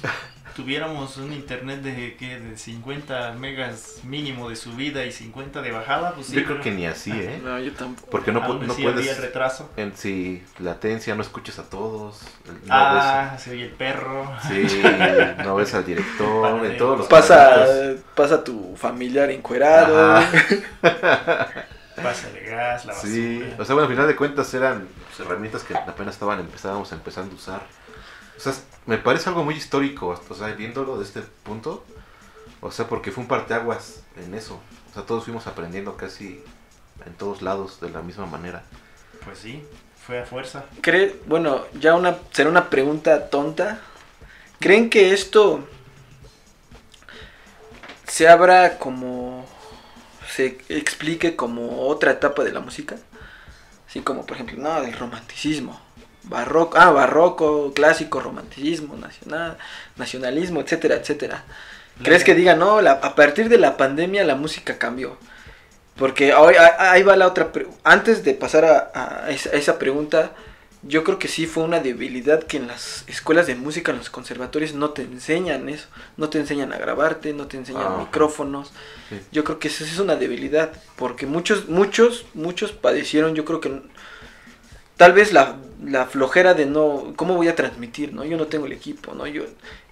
tuviéramos 0.55 1.17
un 1.17 1.33
internet 1.33 1.81
de, 1.81 2.15
¿qué? 2.17 2.39
de 2.39 2.57
50 2.57 3.33
megas 3.33 3.99
mínimo 4.03 4.49
de 4.49 4.55
subida 4.55 5.03
y 5.05 5.11
50 5.11 5.61
de 5.61 5.71
bajada, 5.71 6.13
pues 6.13 6.27
sí. 6.27 6.35
yo 6.35 6.45
creo 6.45 6.61
que 6.61 6.71
ni 6.71 6.85
así, 6.87 7.11
¿eh? 7.11 7.41
No, 7.43 7.59
yo 7.59 7.73
tampoco. 7.73 8.09
Porque 8.09 8.31
no, 8.31 8.41
aún 8.41 8.65
no 8.65 8.73
así 8.73 8.85
habría 8.85 8.93
puedes, 9.13 9.19
retraso. 9.21 9.69
en 9.75 9.95
si 9.97 10.43
latencia, 10.59 11.13
no 11.13 11.21
escuchas 11.21 11.59
a 11.59 11.69
todos. 11.69 12.21
No 12.45 12.53
Ah, 12.69 13.35
se 13.37 13.51
oye 13.51 13.65
el 13.65 13.71
perro. 13.71 14.31
sí, 14.47 14.81
no 15.43 15.55
ves 15.55 15.73
al 15.73 15.85
director, 15.85 16.65
en 16.65 16.77
todos 16.77 16.99
los 16.99 17.07
Pasa, 17.07 17.65
pasa 18.15 18.43
tu 18.43 18.75
familiar 18.77 19.29
encuerado. 19.29 20.21
Pasa 21.95 22.29
de 22.29 22.41
gas, 22.41 22.85
la 22.85 22.93
basura. 22.93 23.13
Sí, 23.13 23.53
o 23.57 23.63
sea, 23.65 23.73
bueno, 23.73 23.87
al 23.87 23.93
final 23.93 24.07
de 24.07 24.15
cuentas 24.17 24.53
eran 24.53 24.85
pues, 25.07 25.25
herramientas 25.25 25.63
que 25.63 25.73
apenas 25.75 26.15
estaban 26.15 26.39
empezábamos 26.41 26.91
empezando 26.91 27.31
a 27.31 27.35
usar. 27.35 27.61
O 28.37 28.39
sea, 28.39 28.53
me 28.85 28.97
parece 28.97 29.29
algo 29.29 29.43
muy 29.43 29.55
histórico, 29.55 30.19
o 30.29 30.35
sea, 30.35 30.47
viéndolo 30.49 30.97
de 30.97 31.03
este 31.03 31.21
punto. 31.21 31.83
O 32.61 32.71
sea, 32.71 32.87
porque 32.87 33.11
fue 33.11 33.23
un 33.23 33.27
parteaguas 33.27 34.01
en 34.17 34.33
eso. 34.33 34.59
O 34.89 34.93
sea, 34.93 35.03
todos 35.03 35.25
fuimos 35.25 35.47
aprendiendo 35.47 35.97
casi 35.97 36.43
en 37.05 37.13
todos 37.13 37.41
lados 37.41 37.79
de 37.81 37.89
la 37.89 38.01
misma 38.01 38.25
manera. 38.25 38.63
Pues 39.23 39.39
sí, 39.39 39.63
fue 40.05 40.21
a 40.21 40.25
fuerza. 40.25 40.65
¿Cree, 40.81 41.19
bueno, 41.25 41.65
ya 41.79 41.95
una 41.95 42.17
será 42.31 42.49
una 42.49 42.69
pregunta 42.69 43.29
tonta. 43.29 43.79
¿Creen 44.59 44.89
que 44.89 45.13
esto 45.13 45.67
se 48.07 48.27
abra 48.27 48.77
como 48.77 49.45
se 50.33 50.57
explique 50.69 51.35
como 51.35 51.87
otra 51.87 52.11
etapa 52.11 52.43
de 52.43 52.51
la 52.51 52.59
música? 52.59 52.97
Así 53.87 54.01
como 54.01 54.25
por 54.25 54.35
ejemplo, 54.37 54.57
no, 54.57 54.81
del 54.81 54.93
romanticismo, 54.93 55.79
barroco, 56.29 56.77
ah, 56.77 56.91
barroco, 56.91 57.71
clásico, 57.73 58.19
romanticismo, 58.19 58.95
nacional, 58.97 59.57
nacionalismo, 59.97 60.61
etcétera, 60.61 60.95
etcétera. 60.95 61.43
¿Crees 62.03 62.23
que 62.23 62.35
diga, 62.35 62.55
no, 62.55 62.81
la- 62.81 62.91
a 62.93 63.15
partir 63.15 63.47
de 63.49 63.57
la 63.57 63.77
pandemia 63.77 64.23
la 64.25 64.35
música 64.35 64.77
cambió? 64.77 65.17
Porque 65.95 66.33
ahí 66.33 67.03
va 67.03 67.15
la 67.15 67.27
otra. 67.27 67.51
Antes 67.85 68.23
de 68.25 68.33
pasar 68.33 68.65
a, 68.65 68.91
a 69.25 69.29
esa, 69.29 69.49
a 69.51 69.53
esa 69.53 69.79
pregunta, 69.79 70.31
yo 70.83 71.05
creo 71.05 71.17
que 71.19 71.29
sí 71.29 71.47
fue 71.47 71.63
una 71.63 71.79
debilidad 71.79 72.43
que 72.43 72.57
en 72.57 72.67
las 72.67 73.05
escuelas 73.07 73.47
de 73.47 73.55
música, 73.55 73.91
en 73.93 73.99
los 73.99 74.09
conservatorios, 74.09 74.73
no 74.73 74.89
te 74.89 75.03
enseñan 75.03 75.69
eso. 75.69 75.87
No 76.17 76.27
te 76.29 76.37
enseñan 76.37 76.73
a 76.73 76.77
grabarte, 76.77 77.31
no 77.31 77.47
te 77.47 77.55
enseñan 77.55 77.83
Ajá. 77.83 77.97
micrófonos. 77.99 78.73
Sí. 79.09 79.21
Yo 79.31 79.45
creo 79.45 79.57
que 79.59 79.69
eso 79.69 79.85
es 79.85 79.97
una 79.99 80.17
debilidad. 80.17 80.73
Porque 80.97 81.25
muchos, 81.27 81.69
muchos, 81.69 82.25
muchos 82.33 82.73
padecieron, 82.73 83.33
yo 83.33 83.45
creo 83.45 83.61
que. 83.61 83.81
Tal 84.97 85.13
vez 85.13 85.31
la, 85.33 85.55
la 85.85 86.05
flojera 86.07 86.53
de 86.53 86.65
no. 86.65 87.13
¿Cómo 87.15 87.35
voy 87.35 87.47
a 87.47 87.55
transmitir? 87.55 88.13
no 88.13 88.23
Yo 88.25 88.37
no 88.37 88.47
tengo 88.47 88.65
el 88.65 88.71
equipo, 88.73 89.13
¿no? 89.13 89.27
Yo, 89.27 89.43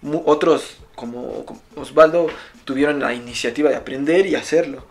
mu- 0.01 0.23
otros, 0.25 0.77
como, 0.95 1.45
como 1.45 1.61
Osvaldo, 1.75 2.27
tuvieron 2.65 2.99
la 2.99 3.13
iniciativa 3.13 3.69
de 3.69 3.75
aprender 3.77 4.25
y 4.25 4.35
hacerlo. 4.35 4.85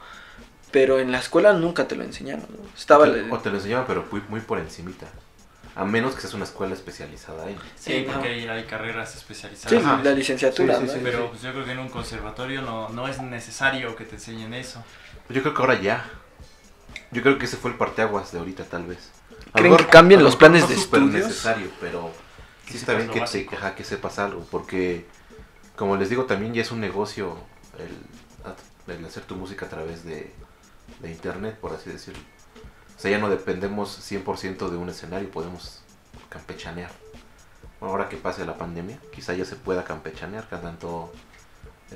Pero 0.70 0.98
en 1.00 1.12
la 1.12 1.18
escuela 1.18 1.52
nunca 1.52 1.86
te 1.86 1.96
lo 1.96 2.02
enseñaron. 2.02 2.46
¿no? 2.48 2.58
Estaba. 2.76 3.04
o, 3.06 3.12
te, 3.12 3.30
o 3.30 3.38
te 3.38 3.50
lo 3.50 3.56
enseñaban, 3.56 3.86
pero 3.86 4.06
muy, 4.10 4.22
muy 4.28 4.40
por 4.40 4.58
encimita. 4.58 5.06
A 5.74 5.84
menos 5.86 6.14
que 6.14 6.20
seas 6.20 6.34
una 6.34 6.44
escuela 6.44 6.74
especializada 6.74 7.48
en. 7.48 7.56
Sí, 7.76 7.92
Eh, 7.94 8.04
porque 8.06 8.46
no. 8.46 8.52
hay, 8.52 8.64
carreras 8.64 9.14
especializadas. 9.16 9.70
Sí, 9.82 10.04
la 10.04 10.12
licenciatura. 10.12 10.74
Sí, 10.74 10.80
sí, 10.80 10.86
¿no? 10.86 10.92
sí, 10.92 11.00
Pero 11.02 11.30
pues, 11.30 11.42
yo 11.42 11.52
creo 11.52 11.64
que 11.64 11.72
en 11.72 11.78
un 11.78 11.88
conservatorio 11.88 12.62
no, 12.62 12.88
no 12.90 13.08
es 13.08 13.20
necesario 13.22 13.96
que 13.96 14.04
te 14.04 14.16
enseñen 14.16 14.54
eso. 14.54 14.82
Yo 15.28 15.40
creo 15.42 15.54
que 15.54 15.60
ahora 15.62 15.80
ya. 15.80 16.10
Yo 17.10 17.22
creo 17.22 17.38
que 17.38 17.44
ese 17.46 17.56
fue 17.56 17.70
el 17.70 17.76
parteaguas 17.76 18.32
de 18.32 18.38
ahorita, 18.38 18.64
tal 18.64 18.84
vez. 18.86 19.11
¿Creen 19.52 19.70
mejor- 19.72 19.86
que 19.86 19.92
cambien 19.92 20.22
los 20.22 20.36
planes 20.36 20.62
no 20.62 20.68
de 20.68 20.74
estudios? 20.74 21.10
necesario, 21.28 21.70
pero 21.80 22.10
sí 22.66 22.76
está 22.76 22.94
bien 22.94 23.08
que, 23.10 23.20
te, 23.20 23.48
ajá, 23.56 23.74
que 23.74 23.84
sepas 23.84 24.18
algo. 24.18 24.46
Porque, 24.50 25.06
como 25.76 25.96
les 25.96 26.08
digo, 26.10 26.24
también 26.24 26.54
ya 26.54 26.62
es 26.62 26.70
un 26.72 26.80
negocio 26.80 27.36
el, 27.78 28.94
el 28.94 29.04
hacer 29.04 29.24
tu 29.24 29.36
música 29.36 29.66
a 29.66 29.68
través 29.68 30.04
de, 30.04 30.32
de 31.00 31.10
internet, 31.10 31.58
por 31.60 31.72
así 31.72 31.90
decirlo. 31.90 32.22
O 32.96 33.00
sea, 33.02 33.10
ya 33.10 33.18
no 33.18 33.28
dependemos 33.28 33.98
100% 34.10 34.68
de 34.70 34.76
un 34.76 34.88
escenario, 34.88 35.30
podemos 35.30 35.82
campechanear. 36.28 36.90
Bueno, 37.80 37.92
ahora 37.94 38.08
que 38.08 38.16
pase 38.16 38.44
la 38.46 38.56
pandemia, 38.56 38.98
quizá 39.12 39.34
ya 39.34 39.44
se 39.44 39.56
pueda 39.56 39.84
campechanear, 39.84 40.48
tanto 40.48 41.12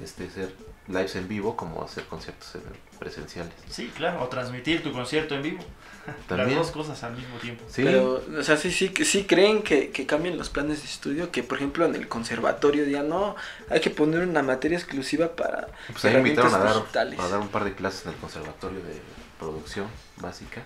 este, 0.02 0.26
hacer 0.26 0.54
lives 0.88 1.16
en 1.16 1.29
vivo 1.29 1.57
como 1.57 1.83
hacer 1.83 2.05
conciertos 2.05 2.55
en- 2.55 2.62
presenciales. 2.99 3.53
Sí, 3.70 3.92
claro, 3.94 4.22
o 4.22 4.29
transmitir 4.29 4.83
tu 4.83 4.92
concierto 4.92 5.35
en 5.35 5.42
vivo. 5.42 5.64
También. 6.29 6.57
Las 6.59 6.68
dos 6.68 6.70
cosas 6.70 7.03
al 7.03 7.14
mismo 7.16 7.37
tiempo. 7.38 7.64
Sí, 7.68 7.83
Pero, 7.85 8.22
o 8.38 8.42
sea, 8.42 8.57
sí, 8.57 8.70
sí, 8.70 8.92
sí 9.05 9.25
creen 9.25 9.62
que, 9.62 9.90
que 9.90 10.07
cambien 10.07 10.38
los 10.38 10.49
planes 10.51 10.81
de 10.83 10.87
estudio, 10.88 11.31
que 11.33 11.42
por 11.42 11.59
ejemplo 11.59 11.85
en 11.85 11.94
el 11.96 12.09
conservatorio 12.09 12.85
digan, 12.85 13.09
no, 13.09 13.35
hay 13.68 13.81
que 13.81 13.90
poner 13.90 14.20
una 14.27 14.42
materia 14.42 14.79
exclusiva 14.79 15.35
para 15.35 15.68
pues 15.90 16.05
ahí 16.05 16.14
invitaron 16.16 16.55
a 16.55 16.59
dar, 16.59 16.66
herramientas 16.68 16.83
digitales. 16.85 17.20
a 17.20 17.29
dar 17.29 17.40
un 17.40 17.49
par 17.49 17.64
de 17.64 17.75
clases 17.75 18.07
en 18.07 18.12
el 18.12 18.16
conservatorio 18.18 18.79
de 18.79 19.01
producción 19.38 19.87
básica. 20.18 20.62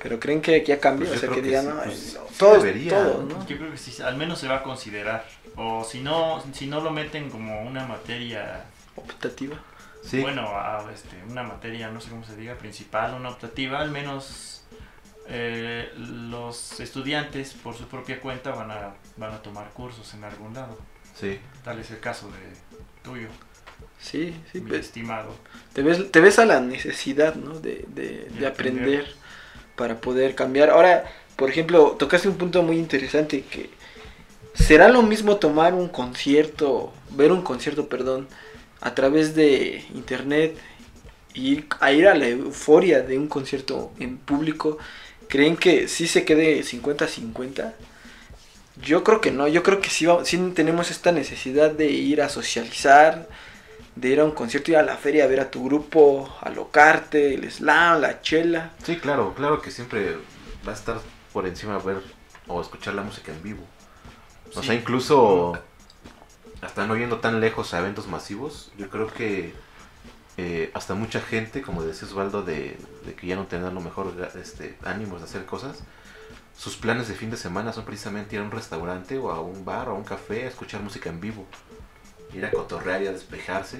Pero 0.00 0.20
creen 0.20 0.40
que 0.40 0.64
ya 0.64 0.78
cambió, 0.78 1.08
Pues 1.08 1.18
o 1.18 1.20
sea, 1.20 1.28
que 1.28 1.40
creo 1.40 1.42
que 1.42 1.48
digan, 1.48 1.64
sí, 1.64 1.70
no, 1.70 1.82
pues, 1.82 2.18
no, 2.40 2.52
debería. 2.52 3.16
Yo 3.48 3.56
creo 3.56 3.70
que 3.72 3.78
sí, 3.78 4.00
al 4.02 4.16
menos 4.16 4.38
se 4.38 4.46
va 4.46 4.56
a 4.58 4.62
considerar. 4.62 5.26
O 5.56 5.82
si 5.82 6.00
no, 6.00 6.40
si 6.52 6.66
no 6.68 6.80
lo 6.80 6.90
meten 6.90 7.30
como 7.30 7.62
una 7.62 7.84
materia, 7.86 8.64
Optativa. 9.04 9.56
Sí, 10.02 10.20
bueno, 10.20 10.42
a, 10.56 10.90
este, 10.92 11.22
una 11.24 11.42
materia, 11.42 11.90
no 11.90 12.00
sé 12.00 12.10
cómo 12.10 12.24
se 12.24 12.36
diga, 12.36 12.56
principal, 12.58 13.14
una 13.14 13.30
optativa, 13.30 13.80
al 13.80 13.90
menos 13.90 14.66
eh, 15.26 15.90
los 15.96 16.80
estudiantes 16.80 17.54
por 17.54 17.76
su 17.76 17.88
propia 17.88 18.20
cuenta 18.20 18.52
van 18.52 18.70
a, 18.70 18.96
van 19.16 19.32
a 19.34 19.42
tomar 19.42 19.72
cursos 19.72 20.14
en 20.14 20.24
algún 20.24 20.54
lado. 20.54 20.78
sí. 21.14 21.40
Tal 21.62 21.78
es 21.80 21.90
el 21.90 22.00
caso 22.00 22.30
de 22.30 22.62
tuyo, 23.02 23.28
Sí, 23.98 24.34
sí, 24.52 24.60
mi 24.60 24.70
pues, 24.70 24.80
estimado. 24.80 25.40
te 25.72 25.82
ves, 25.82 26.10
te 26.12 26.20
ves 26.20 26.38
a 26.38 26.46
la 26.46 26.60
necesidad, 26.60 27.34
¿no? 27.34 27.58
De, 27.60 27.84
de, 27.88 28.28
De 28.28 28.40
de 28.40 28.46
aprender 28.46 29.04
aprender. 29.04 29.16
para 29.76 30.00
poder 30.00 30.34
cambiar. 30.34 30.70
Ahora, 30.70 31.04
por 31.36 31.50
ejemplo, 31.50 31.92
tocaste 31.98 32.28
un 32.28 32.38
punto 32.38 32.62
muy 32.62 32.78
interesante 32.78 33.44
que 33.44 33.70
será 34.54 34.88
lo 34.88 35.02
mismo 35.02 35.36
tomar 35.36 35.74
un 35.74 35.88
concierto, 35.88 36.92
ver 37.10 37.32
un 37.32 37.42
concierto, 37.42 37.88
perdón, 37.88 38.28
a 38.80 38.94
través 38.94 39.34
de 39.34 39.84
internet 39.94 40.56
y 41.34 41.52
ir, 41.52 41.66
a 41.80 41.92
ir 41.92 42.08
a 42.08 42.14
la 42.14 42.28
euforia 42.28 43.02
de 43.02 43.18
un 43.18 43.28
concierto 43.28 43.92
en 43.98 44.18
público. 44.18 44.78
¿Creen 45.28 45.56
que 45.56 45.88
sí 45.88 46.06
se 46.06 46.24
quede 46.24 46.62
50-50? 46.64 47.74
Yo 48.82 49.02
creo 49.02 49.20
que 49.20 49.30
no, 49.30 49.48
yo 49.48 49.62
creo 49.62 49.80
que 49.80 49.90
sí, 49.90 50.06
sí 50.24 50.52
tenemos 50.54 50.90
esta 50.90 51.10
necesidad 51.12 51.70
de 51.72 51.86
ir 51.90 52.22
a 52.22 52.28
socializar, 52.28 53.28
de 53.96 54.08
ir 54.08 54.20
a 54.20 54.24
un 54.24 54.30
concierto, 54.30 54.70
ir 54.70 54.76
a 54.76 54.82
la 54.82 54.96
feria 54.96 55.24
a 55.24 55.26
ver 55.26 55.40
a 55.40 55.50
tu 55.50 55.64
grupo, 55.64 56.32
a 56.40 56.50
locarte, 56.50 57.34
el 57.34 57.50
slam, 57.50 58.00
la 58.00 58.22
chela. 58.22 58.70
Sí, 58.84 58.96
claro, 58.96 59.34
claro 59.34 59.60
que 59.60 59.70
siempre 59.72 60.16
va 60.66 60.72
a 60.72 60.74
estar 60.74 61.00
por 61.32 61.46
encima 61.46 61.78
ver 61.78 62.02
o 62.46 62.60
escuchar 62.60 62.94
la 62.94 63.02
música 63.02 63.32
en 63.32 63.42
vivo. 63.42 63.64
O 64.54 64.60
Sí. 64.60 64.68
sea, 64.68 64.74
incluso 64.76 65.58
hasta 66.60 66.86
no 66.86 66.96
yendo 66.96 67.20
tan 67.20 67.40
lejos 67.40 67.74
a 67.74 67.78
eventos 67.78 68.08
masivos, 68.08 68.72
yo 68.76 68.88
creo 68.90 69.06
que 69.06 69.54
eh, 70.36 70.70
hasta 70.74 70.94
mucha 70.94 71.20
gente, 71.20 71.62
como 71.62 71.82
decía 71.82 72.08
Osvaldo, 72.08 72.42
de, 72.42 72.78
que 73.16 73.26
ya 73.26 73.36
no 73.36 73.46
a 73.50 73.70
lo 73.70 73.80
mejor 73.80 74.14
este, 74.40 74.76
ánimos 74.84 75.20
de 75.20 75.26
hacer 75.26 75.46
cosas, 75.46 75.82
sus 76.56 76.76
planes 76.76 77.08
de 77.08 77.14
fin 77.14 77.30
de 77.30 77.36
semana 77.36 77.72
son 77.72 77.84
precisamente 77.84 78.34
ir 78.34 78.42
a 78.42 78.44
un 78.44 78.50
restaurante 78.50 79.18
o 79.18 79.30
a 79.30 79.40
un 79.40 79.64
bar 79.64 79.88
o 79.88 79.92
a 79.92 79.94
un 79.94 80.04
café 80.04 80.44
a 80.44 80.48
escuchar 80.48 80.82
música 80.82 81.08
en 81.08 81.20
vivo. 81.20 81.46
Ir 82.32 82.44
a 82.44 82.50
cotorrear 82.50 83.02
y 83.02 83.06
a 83.06 83.12
despejarse. 83.12 83.78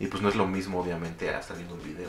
Y 0.00 0.06
pues 0.06 0.22
no 0.22 0.30
es 0.30 0.34
lo 0.34 0.46
mismo, 0.46 0.80
obviamente, 0.80 1.28
a 1.28 1.38
estar 1.38 1.56
viendo 1.56 1.74
un 1.74 1.82
video. 1.82 2.08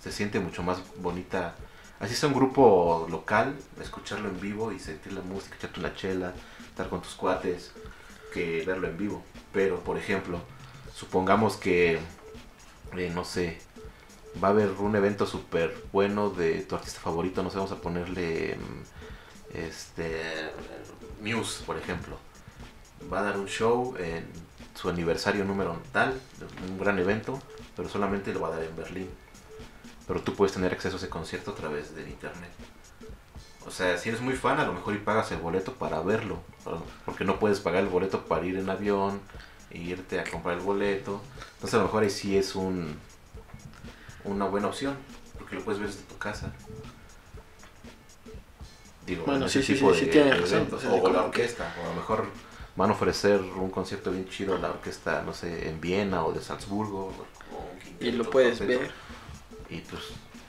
Se 0.00 0.10
siente 0.10 0.40
mucho 0.40 0.62
más 0.64 0.82
bonita 0.96 1.54
así 2.00 2.14
sea 2.14 2.28
un 2.28 2.34
grupo 2.34 3.06
local, 3.10 3.56
escucharlo 3.80 4.28
en 4.28 4.40
vivo 4.40 4.72
y 4.72 4.78
sentir 4.78 5.12
la 5.12 5.22
música, 5.22 5.56
echarte 5.56 5.80
una 5.80 5.94
chela, 5.94 6.32
estar 6.68 6.88
con 6.88 7.02
tus 7.02 7.14
cuates, 7.14 7.72
que 8.32 8.64
verlo 8.64 8.88
en 8.88 8.96
vivo. 8.96 9.22
Pero, 9.52 9.80
por 9.80 9.98
ejemplo, 9.98 10.40
supongamos 10.94 11.56
que, 11.56 11.98
eh, 12.96 13.10
no 13.14 13.24
sé, 13.24 13.58
va 14.42 14.48
a 14.48 14.50
haber 14.50 14.70
un 14.70 14.94
evento 14.96 15.26
súper 15.26 15.74
bueno 15.92 16.30
de 16.30 16.62
tu 16.62 16.74
artista 16.74 17.00
favorito, 17.00 17.42
no 17.42 17.50
sé, 17.50 17.56
vamos 17.56 17.72
a 17.72 17.80
ponerle, 17.80 18.56
mm, 18.56 19.56
este, 19.56 20.50
Muse, 21.22 21.64
por 21.64 21.76
ejemplo. 21.76 22.16
Va 23.12 23.20
a 23.20 23.22
dar 23.22 23.38
un 23.38 23.46
show 23.46 23.94
en 23.98 24.26
su 24.74 24.88
aniversario 24.88 25.44
número 25.44 25.80
tal, 25.92 26.20
un 26.68 26.78
gran 26.78 26.98
evento, 26.98 27.40
pero 27.76 27.88
solamente 27.88 28.32
lo 28.32 28.40
va 28.40 28.48
a 28.48 28.50
dar 28.52 28.62
en 28.62 28.76
Berlín. 28.76 29.10
Pero 30.06 30.22
tú 30.22 30.34
puedes 30.34 30.54
tener 30.54 30.72
acceso 30.72 30.96
a 30.96 30.98
ese 30.98 31.08
concierto 31.08 31.50
a 31.52 31.54
través 31.54 31.94
de 31.94 32.02
internet. 32.08 32.50
O 33.68 33.70
sea, 33.70 33.98
si 33.98 34.08
eres 34.08 34.22
muy 34.22 34.34
fan, 34.34 34.58
a 34.58 34.64
lo 34.64 34.72
mejor 34.72 34.94
y 34.94 34.98
pagas 34.98 35.30
el 35.30 35.38
boleto 35.40 35.74
para 35.74 36.00
verlo. 36.00 36.38
Porque 37.04 37.24
no 37.26 37.38
puedes 37.38 37.60
pagar 37.60 37.82
el 37.82 37.88
boleto 37.90 38.24
para 38.24 38.44
ir 38.46 38.56
en 38.56 38.70
avión 38.70 39.20
e 39.70 39.76
irte 39.78 40.18
a 40.18 40.24
comprar 40.24 40.56
el 40.56 40.62
boleto. 40.64 41.20
Entonces 41.56 41.74
a 41.74 41.78
lo 41.78 41.82
mejor 41.84 42.02
ahí 42.02 42.10
sí 42.10 42.36
es 42.38 42.54
un 42.56 42.96
una 44.24 44.46
buena 44.46 44.68
opción. 44.68 44.96
Porque 45.38 45.56
lo 45.56 45.62
puedes 45.62 45.80
ver 45.80 45.90
desde 45.90 46.02
tu 46.04 46.16
casa. 46.16 46.50
Digo, 49.06 49.24
Bueno, 49.26 49.48
sí, 49.48 49.62
sí, 49.62 49.76
sí, 49.76 49.86
sí 49.94 50.06
tiene 50.06 50.34
razón, 50.34 50.68
o 50.72 50.78
sea, 50.78 50.90
o 50.90 51.00
como 51.02 51.12
la 51.14 51.20
que- 51.20 51.26
orquesta. 51.26 51.74
O 51.82 51.86
a 51.86 51.88
lo 51.90 51.94
mejor 51.94 52.24
van 52.76 52.90
a 52.90 52.92
ofrecer 52.94 53.40
un 53.40 53.70
concierto 53.70 54.10
bien 54.10 54.28
chido 54.28 54.54
a 54.56 54.58
la 54.58 54.70
orquesta, 54.70 55.22
no 55.22 55.32
sé, 55.34 55.68
en 55.68 55.80
Viena 55.80 56.24
o 56.24 56.32
de 56.32 56.40
Salzburgo. 56.40 57.06
o- 57.52 58.04
Y 58.04 58.12
lo 58.12 58.28
puedes 58.30 58.60
ver 58.60 58.90
Y 59.70 59.80
pues 59.80 60.02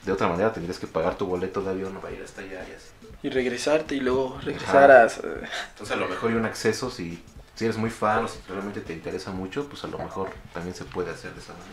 de 0.05 0.11
otra 0.13 0.27
manera 0.29 0.53
tendrías 0.53 0.79
que 0.79 0.87
pagar 0.87 1.17
tu 1.17 1.25
boleto 1.25 1.61
de 1.61 1.71
avión 1.71 1.93
para 2.01 2.13
ir 2.13 2.21
hasta 2.23 2.41
allá 2.41 2.65
y 2.69 2.71
así. 2.73 2.87
Y 3.21 3.29
regresarte 3.29 3.95
y 3.95 3.99
luego 3.99 4.39
regresar 4.43 4.91
a... 4.91 5.03
Entonces 5.03 5.91
a 5.91 5.95
lo 5.95 6.07
mejor 6.07 6.31
hay 6.31 6.37
un 6.37 6.45
acceso 6.45 6.89
si, 6.89 7.21
si 7.55 7.65
eres 7.65 7.77
muy 7.77 7.89
fan 7.89 8.25
o 8.25 8.27
si 8.27 8.39
realmente 8.47 8.81
te 8.81 8.93
interesa 8.93 9.31
mucho, 9.31 9.67
pues 9.67 9.83
a 9.83 9.87
lo 9.87 9.97
mejor 9.97 10.29
también 10.53 10.75
se 10.75 10.85
puede 10.85 11.11
hacer 11.11 11.33
de 11.33 11.41
esa 11.41 11.53
manera. 11.53 11.69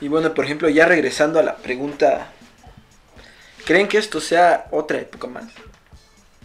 Y 0.00 0.08
bueno, 0.08 0.34
por 0.34 0.44
ejemplo, 0.44 0.68
ya 0.68 0.86
regresando 0.86 1.38
a 1.38 1.42
la 1.42 1.56
pregunta, 1.56 2.32
¿creen 3.64 3.88
que 3.88 3.98
esto 3.98 4.20
sea 4.20 4.66
otra 4.70 4.98
época 4.98 5.26
más? 5.28 5.44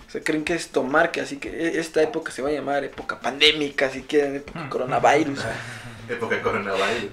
O 0.08 0.12
sea, 0.12 0.22
¿creen 0.22 0.44
que 0.44 0.54
esto 0.54 0.84
marque 0.84 1.22
así 1.22 1.38
que 1.38 1.50
e- 1.50 1.80
esta 1.80 2.02
época 2.02 2.32
se 2.32 2.42
va 2.42 2.50
a 2.50 2.52
llamar 2.52 2.84
época 2.84 3.20
pandémica, 3.20 3.90
si 3.90 4.04
quieren, 4.04 4.36
época 4.36 4.70
coronavirus? 4.70 5.40
Época 6.10 6.40
coronavirus. 6.44 7.10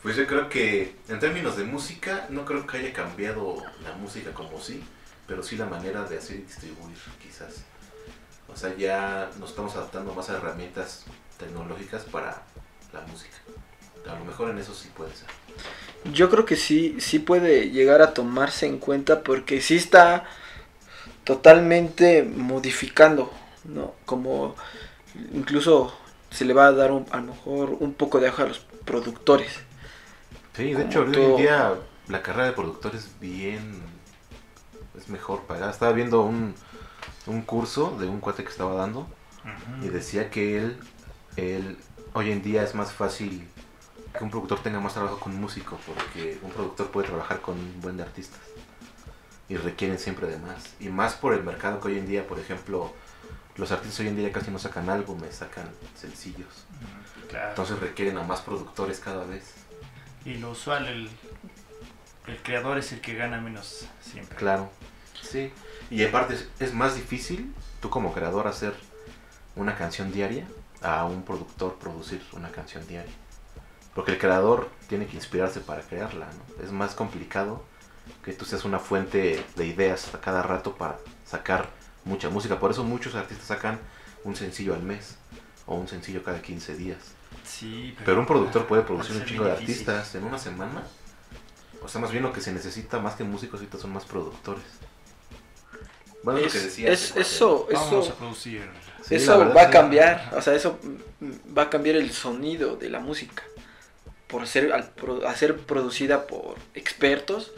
Pues 0.00 0.14
yo 0.14 0.24
creo 0.26 0.48
que 0.48 0.94
en 1.08 1.18
términos 1.18 1.56
de 1.56 1.64
música, 1.64 2.26
no 2.30 2.44
creo 2.44 2.64
que 2.66 2.78
haya 2.78 2.92
cambiado 2.92 3.56
la 3.82 3.92
música 3.94 4.30
como 4.32 4.60
sí, 4.60 4.82
pero 5.30 5.44
sí 5.44 5.56
la 5.56 5.66
manera 5.66 6.02
de 6.02 6.18
hacer 6.18 6.38
y 6.38 6.42
distribuir 6.42 6.98
quizás. 7.22 7.62
O 8.52 8.56
sea, 8.56 8.74
ya 8.76 9.30
nos 9.38 9.50
estamos 9.50 9.76
adaptando 9.76 10.12
más 10.12 10.28
a 10.28 10.38
herramientas 10.38 11.04
tecnológicas 11.38 12.02
para 12.02 12.42
la 12.92 13.00
música. 13.02 13.36
A 14.10 14.18
lo 14.18 14.24
mejor 14.24 14.50
en 14.50 14.58
eso 14.58 14.74
sí 14.74 14.88
puede 14.96 15.12
ser. 15.14 15.28
Yo 16.12 16.30
creo 16.30 16.44
que 16.44 16.56
sí, 16.56 16.96
sí 16.98 17.20
puede 17.20 17.70
llegar 17.70 18.02
a 18.02 18.12
tomarse 18.12 18.66
en 18.66 18.78
cuenta 18.78 19.22
porque 19.22 19.60
sí 19.60 19.76
está 19.76 20.24
totalmente 21.22 22.24
modificando, 22.24 23.32
¿no? 23.62 23.94
Como 24.06 24.56
incluso 25.32 25.96
se 26.32 26.44
le 26.44 26.54
va 26.54 26.66
a 26.66 26.72
dar 26.72 26.90
un- 26.90 27.06
a 27.12 27.18
lo 27.18 27.34
mejor 27.34 27.76
un 27.78 27.94
poco 27.94 28.18
de 28.18 28.26
ajo 28.28 28.42
a 28.42 28.46
los 28.46 28.58
productores. 28.84 29.52
Sí, 30.56 30.64
de 30.64 30.74
Como 30.74 30.86
hecho, 30.86 31.00
hoy 31.02 31.14
en 31.14 31.36
día 31.36 31.74
la 32.08 32.20
carrera 32.20 32.46
de 32.46 32.52
productor 32.52 32.96
es 32.96 33.08
bien. 33.20 33.99
Es 35.00 35.08
mejor 35.08 35.42
pagada. 35.42 35.70
Estaba 35.70 35.92
viendo 35.92 36.22
un, 36.22 36.54
un 37.26 37.42
curso 37.42 37.96
de 37.98 38.06
un 38.06 38.20
cuate 38.20 38.44
que 38.44 38.50
estaba 38.50 38.74
dando 38.74 39.08
y 39.82 39.88
decía 39.88 40.30
que 40.30 40.58
él, 40.58 40.78
él. 41.36 41.78
hoy 42.12 42.30
en 42.30 42.42
día 42.42 42.62
es 42.62 42.74
más 42.74 42.92
fácil 42.92 43.48
que 44.16 44.24
un 44.24 44.30
productor 44.30 44.60
tenga 44.62 44.80
más 44.80 44.92
trabajo 44.94 45.18
con 45.18 45.32
un 45.32 45.40
músico 45.40 45.78
porque 45.86 46.38
un 46.42 46.50
productor 46.50 46.90
puede 46.90 47.06
trabajar 47.08 47.40
con 47.40 47.56
un 47.58 47.80
buen 47.80 47.96
de 47.96 48.02
artistas 48.02 48.40
y 49.48 49.56
requieren 49.56 49.98
siempre 49.98 50.26
de 50.26 50.38
más. 50.38 50.74
Y 50.78 50.88
más 50.88 51.14
por 51.14 51.32
el 51.34 51.42
mercado 51.42 51.80
que 51.80 51.88
hoy 51.88 51.98
en 51.98 52.06
día, 52.06 52.26
por 52.26 52.38
ejemplo, 52.38 52.92
los 53.56 53.72
artistas 53.72 54.00
hoy 54.00 54.08
en 54.08 54.16
día 54.16 54.30
casi 54.32 54.50
no 54.50 54.58
sacan 54.58 54.88
álbumes, 54.90 55.36
sacan 55.36 55.68
sencillos. 55.96 56.66
Claro. 57.28 57.48
Entonces 57.50 57.78
requieren 57.80 58.18
a 58.18 58.22
más 58.22 58.40
productores 58.42 59.00
cada 59.00 59.24
vez. 59.24 59.54
y 60.24 60.34
lo 60.34 60.50
usual, 60.50 60.86
el, 60.86 61.10
el 62.26 62.36
creador 62.42 62.78
es 62.78 62.92
el 62.92 63.00
que 63.00 63.14
gana 63.14 63.40
menos 63.40 63.86
siempre. 64.00 64.36
Claro. 64.36 64.70
Sí. 65.22 65.52
Y 65.90 66.04
aparte 66.04 66.36
es, 66.58 66.74
más 66.74 66.94
difícil 66.94 67.54
tú 67.80 67.90
como 67.90 68.12
creador 68.12 68.46
hacer 68.46 68.74
una 69.56 69.76
canción 69.76 70.12
diaria 70.12 70.46
a 70.82 71.04
un 71.04 71.24
productor 71.24 71.76
producir 71.78 72.22
una 72.32 72.50
canción 72.50 72.86
diaria. 72.86 73.12
Porque 73.94 74.12
el 74.12 74.18
creador 74.18 74.70
tiene 74.88 75.06
que 75.06 75.16
inspirarse 75.16 75.60
para 75.60 75.82
crearla, 75.82 76.26
¿no? 76.26 76.64
Es 76.64 76.70
más 76.70 76.94
complicado 76.94 77.64
que 78.24 78.32
tú 78.32 78.44
seas 78.44 78.64
una 78.64 78.78
fuente 78.78 79.44
de 79.56 79.66
ideas 79.66 80.14
a 80.14 80.20
cada 80.20 80.42
rato 80.42 80.76
para 80.76 80.98
sacar 81.24 81.68
mucha 82.04 82.30
música. 82.30 82.58
Por 82.58 82.70
eso 82.70 82.84
muchos 82.84 83.14
artistas 83.14 83.46
sacan 83.46 83.80
un 84.24 84.36
sencillo 84.36 84.74
al 84.74 84.82
mes 84.82 85.16
o 85.66 85.74
un 85.74 85.88
sencillo 85.88 86.22
cada 86.22 86.40
15 86.40 86.76
días. 86.76 86.98
Sí, 87.44 87.96
Pero 88.04 88.20
un 88.20 88.26
productor 88.26 88.66
puede 88.66 88.82
producir 88.82 89.16
un 89.16 89.24
chingo 89.24 89.44
de 89.44 89.52
artistas 89.52 90.14
en 90.14 90.24
una 90.24 90.38
semana. 90.38 90.82
O 91.82 91.88
sea, 91.88 92.00
más 92.00 92.10
bien 92.10 92.22
lo 92.22 92.32
que 92.32 92.40
se 92.40 92.52
necesita 92.52 92.98
más 92.98 93.14
que 93.14 93.24
músicos 93.24 93.60
ahorita 93.60 93.78
son 93.78 93.92
más 93.92 94.04
productores. 94.04 94.64
Bueno, 96.22 96.40
es, 96.40 96.46
Es- 96.46 96.54
lo 96.54 96.60
que 96.60 96.66
decía. 96.66 96.90
es- 96.90 97.16
eso, 97.16 97.68
Vamos 97.72 98.04
eso, 98.06 98.12
a 98.12 98.16
producir. 98.16 98.62
eso 99.10 99.52
va 99.54 99.62
a 99.62 99.70
cambiar, 99.70 100.32
o 100.36 100.42
sea, 100.42 100.54
eso 100.54 100.78
mm, 101.20 101.56
va 101.56 101.62
a 101.62 101.70
cambiar 101.70 101.96
el 101.96 102.12
sonido 102.12 102.76
de 102.76 102.90
la 102.90 103.00
música. 103.00 103.42
Por 104.26 104.46
ser, 104.46 104.72
al 104.72 104.90
pro- 104.90 105.26
a 105.26 105.34
ser 105.34 105.56
producida 105.56 106.26
por 106.26 106.56
expertos 106.74 107.52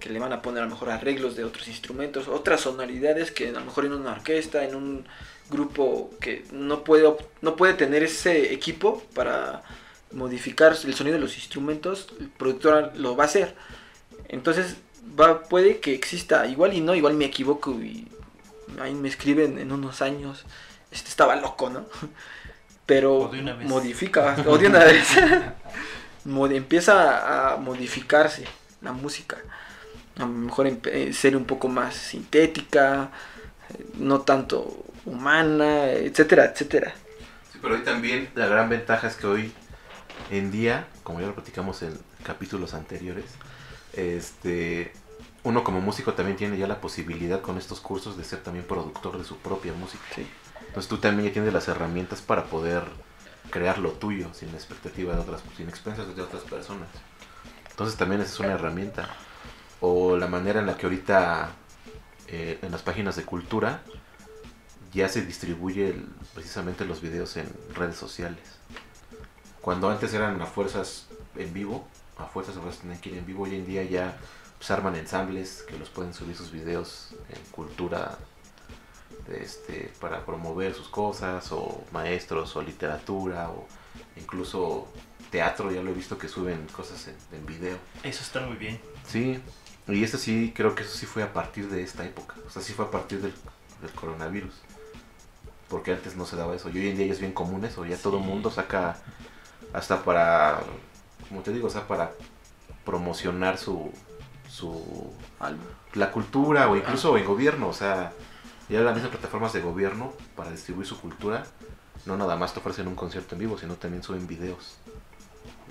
que 0.00 0.10
le 0.10 0.18
van 0.18 0.32
a 0.32 0.42
poner 0.42 0.62
a 0.62 0.66
lo 0.66 0.70
mejor 0.72 0.90
arreglos 0.90 1.36
de 1.36 1.44
otros 1.44 1.68
instrumentos, 1.68 2.28
otras 2.28 2.60
sonoridades 2.62 3.30
que 3.30 3.48
a 3.48 3.52
lo 3.52 3.64
mejor 3.64 3.84
en 3.84 3.92
una 3.92 4.12
orquesta, 4.12 4.64
en 4.64 4.74
un 4.74 5.06
grupo 5.50 6.10
que 6.20 6.44
no 6.52 6.84
puede, 6.84 7.12
no 7.40 7.56
puede 7.56 7.74
tener 7.74 8.02
ese 8.02 8.52
equipo 8.52 9.02
para 9.14 9.62
modificar 10.12 10.76
el 10.84 10.94
sonido 10.94 11.16
de 11.16 11.20
los 11.22 11.36
instrumentos, 11.36 12.08
el 12.20 12.28
productor 12.30 12.92
lo 12.96 13.16
va 13.16 13.24
a 13.24 13.26
hacer. 13.26 13.54
Entonces, 14.28 14.76
va, 15.18 15.42
puede 15.42 15.80
que 15.80 15.94
exista, 15.94 16.46
igual 16.46 16.74
y 16.74 16.80
no, 16.80 16.94
igual 16.94 17.14
me 17.14 17.26
equivoco 17.26 17.72
y 17.72 18.08
ahí 18.80 18.94
me 18.94 19.08
escriben 19.08 19.58
en 19.58 19.72
unos 19.72 20.02
años, 20.02 20.44
este 20.90 21.08
estaba 21.10 21.36
loco, 21.36 21.70
¿no? 21.70 21.86
Pero 22.86 23.16
O 23.16 23.28
de 23.28 23.40
una 23.40 23.54
vez. 23.54 23.68
modifica, 23.68 24.36
o 24.46 24.58
de 24.58 24.66
una 24.68 24.84
vez. 24.84 25.08
Mod- 26.24 26.54
empieza 26.54 27.52
a 27.54 27.56
modificarse 27.56 28.44
la 28.82 28.92
música. 28.92 29.38
A 30.16 30.20
lo 30.20 30.28
mejor 30.28 30.66
empe- 30.66 30.90
eh, 30.92 31.12
ser 31.12 31.36
un 31.36 31.44
poco 31.44 31.68
más 31.68 31.94
sintética, 31.94 33.10
eh, 33.70 33.86
no 33.98 34.22
tanto 34.22 34.84
humana, 35.04 35.90
etcétera, 35.92 36.46
etcétera. 36.46 36.94
Sí, 37.52 37.58
pero 37.62 37.74
hoy 37.74 37.82
también 37.82 38.28
la 38.34 38.46
gran 38.46 38.68
ventaja 38.68 39.06
es 39.08 39.16
que 39.16 39.26
hoy 39.26 39.52
en 40.30 40.50
día, 40.50 40.86
como 41.02 41.20
ya 41.20 41.26
lo 41.26 41.34
platicamos 41.34 41.82
en 41.82 41.98
capítulos 42.24 42.74
anteriores, 42.74 43.24
este 43.98 44.92
uno 45.44 45.64
como 45.64 45.80
músico 45.80 46.14
también 46.14 46.36
tiene 46.36 46.58
ya 46.58 46.66
la 46.66 46.80
posibilidad 46.80 47.40
con 47.40 47.58
estos 47.58 47.80
cursos 47.80 48.16
de 48.16 48.24
ser 48.24 48.42
también 48.42 48.66
productor 48.66 49.16
de 49.18 49.24
su 49.24 49.36
propia 49.36 49.72
música. 49.72 50.02
Sí. 50.14 50.26
Entonces 50.66 50.88
tú 50.88 50.98
también 50.98 51.28
ya 51.28 51.32
tienes 51.32 51.52
las 51.52 51.68
herramientas 51.68 52.20
para 52.20 52.44
poder 52.44 52.82
crear 53.50 53.78
lo 53.78 53.92
tuyo 53.92 54.28
sin 54.34 54.50
la 54.50 54.58
expectativa 54.58 55.14
de 55.14 55.20
otras, 55.20 55.42
sin 55.56 55.68
expensas 55.68 56.14
de 56.14 56.22
otras 56.22 56.42
personas. 56.42 56.88
Entonces 57.70 57.96
también 57.96 58.20
esa 58.20 58.32
es 58.32 58.40
una 58.40 58.52
herramienta. 58.52 59.08
O 59.80 60.16
la 60.16 60.26
manera 60.26 60.60
en 60.60 60.66
la 60.66 60.76
que 60.76 60.86
ahorita 60.86 61.52
eh, 62.26 62.58
en 62.60 62.72
las 62.72 62.82
páginas 62.82 63.16
de 63.16 63.24
cultura 63.24 63.82
ya 64.92 65.08
se 65.08 65.24
distribuye 65.24 65.90
el- 65.90 66.08
precisamente 66.34 66.84
los 66.84 67.00
videos 67.00 67.36
en 67.36 67.48
redes 67.74 67.96
sociales. 67.96 68.40
Cuando 69.62 69.88
antes 69.88 70.12
eran 70.12 70.42
a 70.42 70.46
fuerzas 70.46 71.06
en 71.38 71.52
vivo, 71.54 71.86
a 72.18 72.26
fuerzas 72.26 72.56
a 72.56 72.60
fuerzas 72.60 72.82
tenían 72.82 73.00
que 73.00 73.10
ir 73.10 73.18
en 73.18 73.26
vivo, 73.26 73.44
hoy 73.44 73.54
en 73.54 73.66
día 73.66 73.82
ya 73.84 74.18
pues, 74.58 74.70
arman 74.70 74.96
ensambles 74.96 75.64
que 75.68 75.78
los 75.78 75.88
pueden 75.88 76.12
subir 76.12 76.36
sus 76.36 76.50
videos 76.50 77.14
en 77.30 77.40
cultura 77.52 78.18
este, 79.32 79.92
para 80.00 80.24
promover 80.24 80.74
sus 80.74 80.88
cosas, 80.88 81.50
o 81.52 81.84
maestros, 81.92 82.56
o 82.56 82.62
literatura, 82.62 83.50
o 83.50 83.66
incluso 84.16 84.88
teatro, 85.30 85.70
ya 85.70 85.82
lo 85.82 85.90
he 85.90 85.94
visto 85.94 86.18
que 86.18 86.28
suben 86.28 86.66
cosas 86.68 87.08
en, 87.08 87.16
en 87.36 87.46
video. 87.46 87.76
Eso 88.02 88.22
está 88.22 88.40
muy 88.40 88.56
bien. 88.56 88.80
Sí, 89.06 89.40
y 89.86 90.04
eso 90.04 90.18
sí, 90.18 90.52
creo 90.54 90.74
que 90.74 90.82
eso 90.82 90.96
sí 90.96 91.06
fue 91.06 91.22
a 91.22 91.32
partir 91.32 91.68
de 91.68 91.82
esta 91.82 92.04
época, 92.04 92.34
o 92.46 92.50
sea, 92.50 92.62
sí 92.62 92.72
fue 92.72 92.86
a 92.86 92.90
partir 92.90 93.20
del, 93.20 93.34
del 93.80 93.90
coronavirus. 93.92 94.54
Porque 95.68 95.92
antes 95.92 96.16
no 96.16 96.24
se 96.24 96.36
daba 96.36 96.56
eso, 96.56 96.70
y 96.70 96.78
hoy 96.78 96.88
en 96.88 96.96
día 96.96 97.06
ya 97.06 97.12
es 97.12 97.20
bien 97.20 97.32
común 97.32 97.64
eso, 97.64 97.84
ya 97.84 97.98
todo 97.98 98.18
el 98.18 98.24
mundo 98.24 98.50
saca 98.50 98.96
hasta 99.74 100.02
para, 100.02 100.60
como 101.28 101.42
te 101.42 101.52
digo, 101.52 101.66
o 101.68 101.70
sea, 101.70 101.86
para 101.86 102.12
promocionar 102.84 103.58
su, 103.58 103.92
su 104.48 105.12
Algo. 105.40 105.62
la 105.94 106.10
cultura 106.10 106.68
o 106.70 106.76
incluso 106.76 107.16
en 107.18 107.24
gobierno, 107.24 107.68
o 107.68 107.72
sea, 107.72 108.12
ya 108.68 108.80
las 108.80 108.94
mismas 108.94 109.10
plataformas 109.12 109.52
de 109.52 109.60
gobierno 109.60 110.12
para 110.36 110.50
distribuir 110.50 110.86
su 110.86 111.00
cultura, 111.00 111.44
no 112.06 112.16
nada 112.16 112.36
más 112.36 112.52
te 112.54 112.60
ofrecen 112.60 112.88
un 112.88 112.94
concierto 112.94 113.34
en 113.34 113.40
vivo, 113.40 113.58
sino 113.58 113.74
también 113.74 114.02
suben 114.02 114.26
videos 114.26 114.78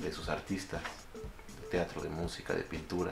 de 0.02 0.12
sus 0.12 0.30
artistas, 0.30 0.82
de 1.62 1.68
teatro, 1.70 2.02
de 2.02 2.10
música, 2.10 2.54
de 2.54 2.64
pintura. 2.64 3.12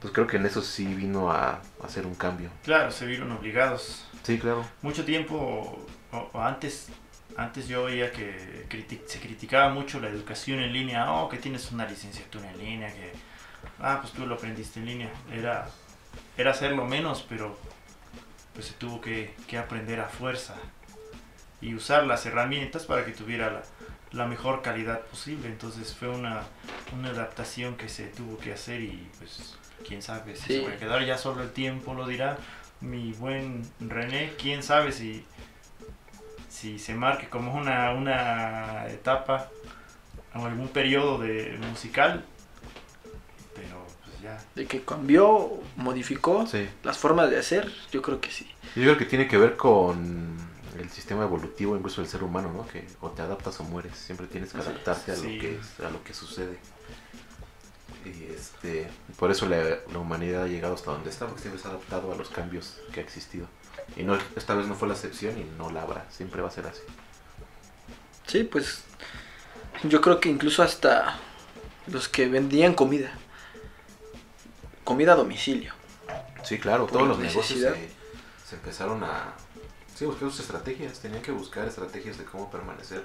Pues 0.00 0.12
creo 0.12 0.26
que 0.26 0.36
en 0.36 0.46
eso 0.46 0.60
sí 0.62 0.84
vino 0.94 1.30
a, 1.30 1.50
a 1.52 1.60
hacer 1.84 2.06
un 2.06 2.14
cambio. 2.14 2.50
Claro, 2.64 2.90
se 2.90 3.06
vieron 3.06 3.30
obligados. 3.32 4.04
Sí, 4.24 4.38
claro. 4.38 4.64
Mucho 4.82 5.04
tiempo, 5.04 5.36
o, 6.10 6.16
o 6.32 6.40
antes, 6.40 6.88
antes 7.36 7.68
yo 7.68 7.84
oía 7.84 8.10
que 8.12 8.66
se 9.06 9.20
criticaba 9.20 9.72
mucho 9.72 10.00
la 10.00 10.08
educación 10.08 10.60
en 10.60 10.72
línea. 10.72 11.12
Oh, 11.12 11.28
que 11.28 11.38
tienes 11.38 11.70
una 11.72 11.86
licenciatura 11.86 12.50
en 12.50 12.58
línea, 12.58 12.92
que, 12.92 13.12
ah, 13.80 13.98
pues 14.00 14.12
tú 14.12 14.26
lo 14.26 14.34
aprendiste 14.36 14.80
en 14.80 14.86
línea. 14.86 15.10
Era, 15.32 15.68
era 16.36 16.50
hacerlo 16.50 16.84
menos, 16.84 17.24
pero 17.28 17.58
pues 18.54 18.66
se 18.66 18.74
tuvo 18.74 19.00
que, 19.00 19.34
que 19.46 19.58
aprender 19.58 20.00
a 20.00 20.08
fuerza 20.08 20.54
y 21.60 21.74
usar 21.74 22.04
las 22.04 22.26
herramientas 22.26 22.84
para 22.86 23.04
que 23.04 23.12
tuviera 23.12 23.50
la, 23.50 23.62
la 24.12 24.26
mejor 24.26 24.62
calidad 24.62 25.00
posible. 25.02 25.48
Entonces 25.48 25.94
fue 25.94 26.08
una, 26.08 26.42
una 26.92 27.10
adaptación 27.10 27.76
que 27.76 27.88
se 27.88 28.08
tuvo 28.08 28.36
que 28.38 28.52
hacer 28.52 28.80
y 28.82 29.08
pues 29.18 29.56
quién 29.86 30.02
sabe 30.02 30.36
si 30.36 30.42
Sí. 30.42 30.54
se 30.60 30.66
va 30.68 30.72
a 30.72 30.76
quedar 30.76 31.04
ya 31.04 31.16
solo 31.18 31.42
el 31.42 31.52
tiempo 31.52 31.94
lo 31.94 32.06
dirá. 32.06 32.36
Mi 32.80 33.12
buen 33.12 33.62
René, 33.80 34.32
quién 34.38 34.62
sabe 34.64 34.90
si, 34.90 35.24
si 36.62 36.78
se 36.78 36.94
marque 36.94 37.28
como 37.28 37.52
una, 37.54 37.90
una 37.92 38.86
etapa 38.86 39.50
o 40.34 40.46
algún 40.46 40.68
periodo 40.68 41.18
de 41.18 41.58
musical. 41.70 42.24
Pero 43.56 43.84
pues 44.04 44.20
ya. 44.22 44.38
De 44.54 44.66
que 44.66 44.82
cambió, 44.84 45.60
modificó 45.74 46.46
Sí. 46.46 46.68
las 46.84 46.98
formas 46.98 47.30
de 47.30 47.38
hacer, 47.40 47.68
yo 47.90 48.00
creo 48.00 48.20
que 48.20 48.30
sí. 48.30 48.48
Yo 48.76 48.82
creo 48.84 48.96
que 48.96 49.06
tiene 49.06 49.26
que 49.26 49.36
ver 49.38 49.56
con 49.56 50.36
el 50.78 50.88
sistema 50.88 51.24
evolutivo, 51.24 51.76
incluso 51.76 52.00
del 52.00 52.08
ser 52.08 52.22
humano, 52.22 52.52
¿no? 52.52 52.64
Que 52.68 52.86
o 53.00 53.10
te 53.10 53.22
adaptas 53.22 53.58
o 53.58 53.64
mueres, 53.64 53.96
siempre 53.96 54.28
tienes 54.28 54.52
que 54.52 54.58
adaptarte 54.60 55.10
a 55.12 55.16
Sí. 55.16 55.34
lo 55.36 55.40
que 55.40 55.60
a 55.86 55.90
lo 55.90 56.04
que 56.04 56.14
sucede. 56.14 56.58
Y 58.04 58.32
este, 58.32 58.88
por 59.18 59.32
eso 59.32 59.46
la, 59.48 59.58
la 59.92 59.98
humanidad 59.98 60.44
ha 60.44 60.46
llegado 60.46 60.74
hasta 60.74 60.92
donde 60.92 61.10
está, 61.10 61.26
porque 61.26 61.40
siempre 61.42 61.60
se 61.60 61.66
ha 61.66 61.72
adaptado 61.72 62.12
a 62.12 62.16
los 62.16 62.30
cambios 62.30 62.78
que 62.92 63.00
ha 63.00 63.02
existido. 63.02 63.46
Y 63.96 64.02
no 64.02 64.16
esta 64.36 64.54
vez 64.54 64.66
no 64.66 64.74
fue 64.74 64.88
la 64.88 64.94
excepción 64.94 65.38
y 65.38 65.44
no 65.58 65.70
la 65.70 65.82
habrá, 65.82 66.06
siempre 66.10 66.40
va 66.40 66.48
a 66.48 66.50
ser 66.50 66.66
así. 66.66 66.82
Sí, 68.26 68.44
pues 68.44 68.84
yo 69.84 70.00
creo 70.00 70.20
que 70.20 70.28
incluso 70.28 70.62
hasta 70.62 71.18
los 71.86 72.08
que 72.08 72.28
vendían 72.28 72.74
comida, 72.74 73.12
comida 74.84 75.12
a 75.12 75.16
domicilio. 75.16 75.74
Sí, 76.42 76.58
claro, 76.58 76.86
todos 76.86 77.06
los 77.06 77.18
negocios 77.18 77.60
se, 77.60 77.90
se 78.48 78.54
empezaron 78.56 79.04
a 79.04 79.34
sí, 79.94 80.06
buscar 80.06 80.30
sus 80.30 80.40
estrategias, 80.40 80.98
tenían 81.00 81.22
que 81.22 81.32
buscar 81.32 81.66
estrategias 81.66 82.18
de 82.18 82.24
cómo 82.24 82.50
permanecer. 82.50 83.04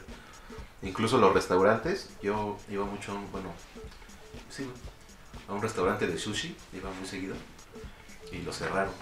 Incluso 0.82 1.18
los 1.18 1.34
restaurantes, 1.34 2.10
yo 2.22 2.58
iba 2.70 2.86
mucho 2.86 3.12
a 3.12 3.16
un, 3.16 3.32
bueno, 3.32 3.52
sí, 4.50 4.70
a 5.48 5.54
un 5.54 5.62
restaurante 5.62 6.08
de 6.08 6.18
sushi, 6.18 6.56
iba 6.74 6.90
muy 6.92 7.08
seguido 7.08 7.36
y 8.32 8.40
lo 8.40 8.54
cerraron. 8.54 8.94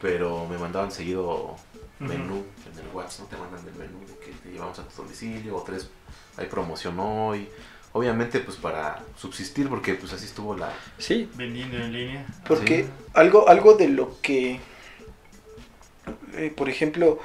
Pero 0.00 0.46
me 0.46 0.58
mandaban 0.58 0.90
seguido 0.90 1.56
menú 1.98 2.44
en 2.70 2.78
el 2.78 2.94
WhatsApp, 2.94 3.20
¿no? 3.20 3.26
Te 3.28 3.36
mandan 3.36 3.66
el 3.66 3.74
menú 3.74 4.00
de 4.06 4.18
que 4.18 4.32
te 4.32 4.50
llevamos 4.50 4.78
a 4.78 4.84
tu 4.86 5.02
domicilio 5.02 5.56
o 5.56 5.62
tres, 5.62 5.88
hay 6.36 6.46
promoción 6.46 6.98
hoy. 7.00 7.48
Obviamente 7.92 8.40
pues 8.40 8.58
para 8.58 9.02
subsistir 9.16 9.70
porque 9.70 9.94
pues 9.94 10.12
así 10.12 10.26
estuvo 10.26 10.54
la... 10.54 10.70
Sí, 10.98 11.30
Vendiendo 11.34 11.78
en 11.78 11.92
línea. 11.92 12.26
porque 12.46 12.84
Sí. 12.84 12.90
algo, 13.14 13.48
algo 13.48 13.72
de 13.72 13.88
lo 13.88 14.20
que, 14.20 14.60
eh, 16.34 16.52
por 16.54 16.68
ejemplo, 16.68 17.18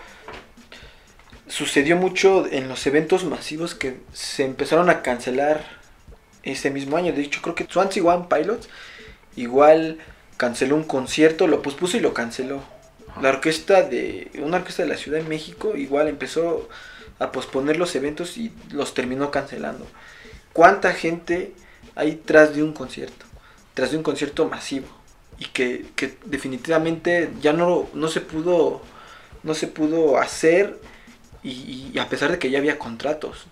sucedió 1.47 1.97
mucho 1.97 2.47
en 2.47 2.69
los 2.69 2.87
eventos 2.87 3.25
masivos 3.25 3.75
que 3.75 3.99
se 4.13 4.45
empezaron 4.45 4.89
a 4.89 5.01
cancelar 5.01 5.61
ese 6.43 6.71
mismo 6.71 6.95
año. 6.95 7.11
De 7.11 7.21
hecho, 7.21 7.41
creo 7.41 7.53
que 7.53 7.67
Swansea 7.69 8.03
One 8.03 8.27
Pilots 8.29 8.69
igual 9.35 9.97
canceló 10.41 10.75
un 10.75 10.83
concierto, 10.85 11.47
lo 11.47 11.61
pospuso 11.61 11.97
y 11.97 12.01
lo 12.01 12.13
canceló. 12.13 12.63
La 13.21 13.29
orquesta 13.29 13.83
de 13.83 14.31
una 14.41 14.57
orquesta 14.57 14.83
de 14.83 14.89
la 14.89 14.97
Ciudad 14.97 15.19
de 15.19 15.29
México 15.29 15.75
igual 15.77 16.07
empezó 16.07 16.69
a 17.19 17.31
posponer 17.31 17.77
los 17.77 17.95
eventos 17.95 18.37
y 18.37 18.53
los 18.71 18.93
terminó 18.95 19.31
cancelando. 19.31 19.85
¿Cuánta 20.53 20.93
gente 20.93 21.53
hay 21.95 22.15
tras 22.17 22.55
de 22.55 22.63
un 22.63 22.73
concierto? 22.73 23.25
Tras 23.75 23.91
de 23.91 23.97
un 23.97 24.03
concierto 24.03 24.47
masivo 24.49 24.87
y 25.37 25.45
que, 25.47 25.87
que 25.95 26.17
definitivamente 26.25 27.31
ya 27.41 27.53
no, 27.53 27.89
no 27.93 28.07
se 28.09 28.21
pudo 28.21 28.83
no 29.43 29.55
se 29.55 29.67
pudo 29.67 30.19
hacer 30.19 30.79
y, 31.43 31.91
y 31.93 31.99
a 31.99 32.09
pesar 32.09 32.31
de 32.31 32.39
que 32.39 32.51
ya 32.51 32.59
había 32.59 32.79
contratos. 32.79 33.47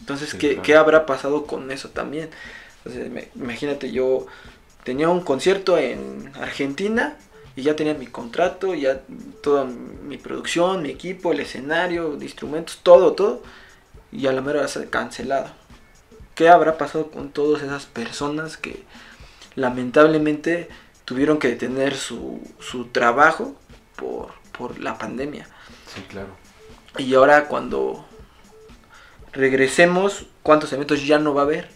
Entonces, 0.00 0.34
Sí, 0.34 0.36
¿qué, 0.36 0.60
claro. 0.60 0.62
qué 0.62 0.76
habrá 0.76 1.06
pasado 1.06 1.46
con 1.46 1.70
eso 1.70 1.90
también? 1.90 2.30
Entonces, 2.84 3.10
me- 3.10 3.30
imagínate, 3.34 3.90
yo 3.92 4.26
tenía 4.88 5.10
un 5.10 5.20
concierto 5.20 5.76
en 5.76 6.32
Argentina 6.40 7.18
y 7.54 7.60
ya 7.60 7.76
tenía 7.76 7.92
mi 7.92 8.06
contrato, 8.06 8.74
ya 8.74 9.02
toda 9.42 9.66
mi 9.66 10.16
producción, 10.16 10.80
mi 10.80 10.88
equipo, 10.88 11.30
el 11.30 11.40
escenario, 11.40 12.14
instrumentos, 12.14 12.80
todo, 12.82 13.12
todo, 13.12 13.42
y 14.10 14.26
a 14.28 14.32
la 14.32 14.40
mera 14.40 14.60
hora 14.60 14.68
se 14.68 14.88
cancelado. 14.88 15.50
¿Qué 16.34 16.48
habrá 16.48 16.78
pasado 16.78 17.10
con 17.10 17.28
todas 17.32 17.62
esas 17.62 17.84
personas 17.84 18.56
que 18.56 18.82
lamentablemente 19.56 20.70
tuvieron 21.04 21.38
que 21.38 21.48
detener 21.48 21.94
su, 21.94 22.40
su 22.58 22.86
trabajo 22.86 23.56
por, 23.94 24.30
por 24.56 24.78
la 24.78 24.96
pandemia? 24.96 25.46
Sí, 25.94 26.00
claro. 26.08 26.30
Y 26.96 27.12
ahora 27.12 27.46
cuando 27.48 28.06
regresemos, 29.34 30.24
¿cuántos 30.42 30.72
eventos 30.72 31.06
ya 31.06 31.18
no 31.18 31.34
va 31.34 31.42
a 31.42 31.44
haber? 31.44 31.68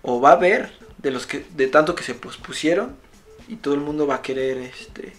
O 0.00 0.22
va 0.22 0.30
a 0.30 0.36
haber 0.36 0.81
de 1.02 1.10
los 1.10 1.26
que 1.26 1.44
de 1.50 1.66
tanto 1.68 1.94
que 1.94 2.02
se 2.04 2.14
pospusieron 2.14 2.96
y 3.48 3.56
todo 3.56 3.74
el 3.74 3.80
mundo 3.80 4.06
va 4.06 4.16
a 4.16 4.22
querer 4.22 4.58
este 4.58 5.12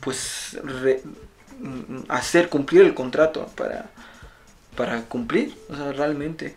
pues 0.00 0.58
re- 0.62 1.02
mm, 1.60 2.04
hacer 2.08 2.48
cumplir 2.48 2.82
el 2.82 2.94
contrato 2.94 3.46
para 3.56 3.90
para 4.76 5.02
cumplir, 5.04 5.56
o 5.70 5.76
sea, 5.76 5.90
realmente. 5.92 6.54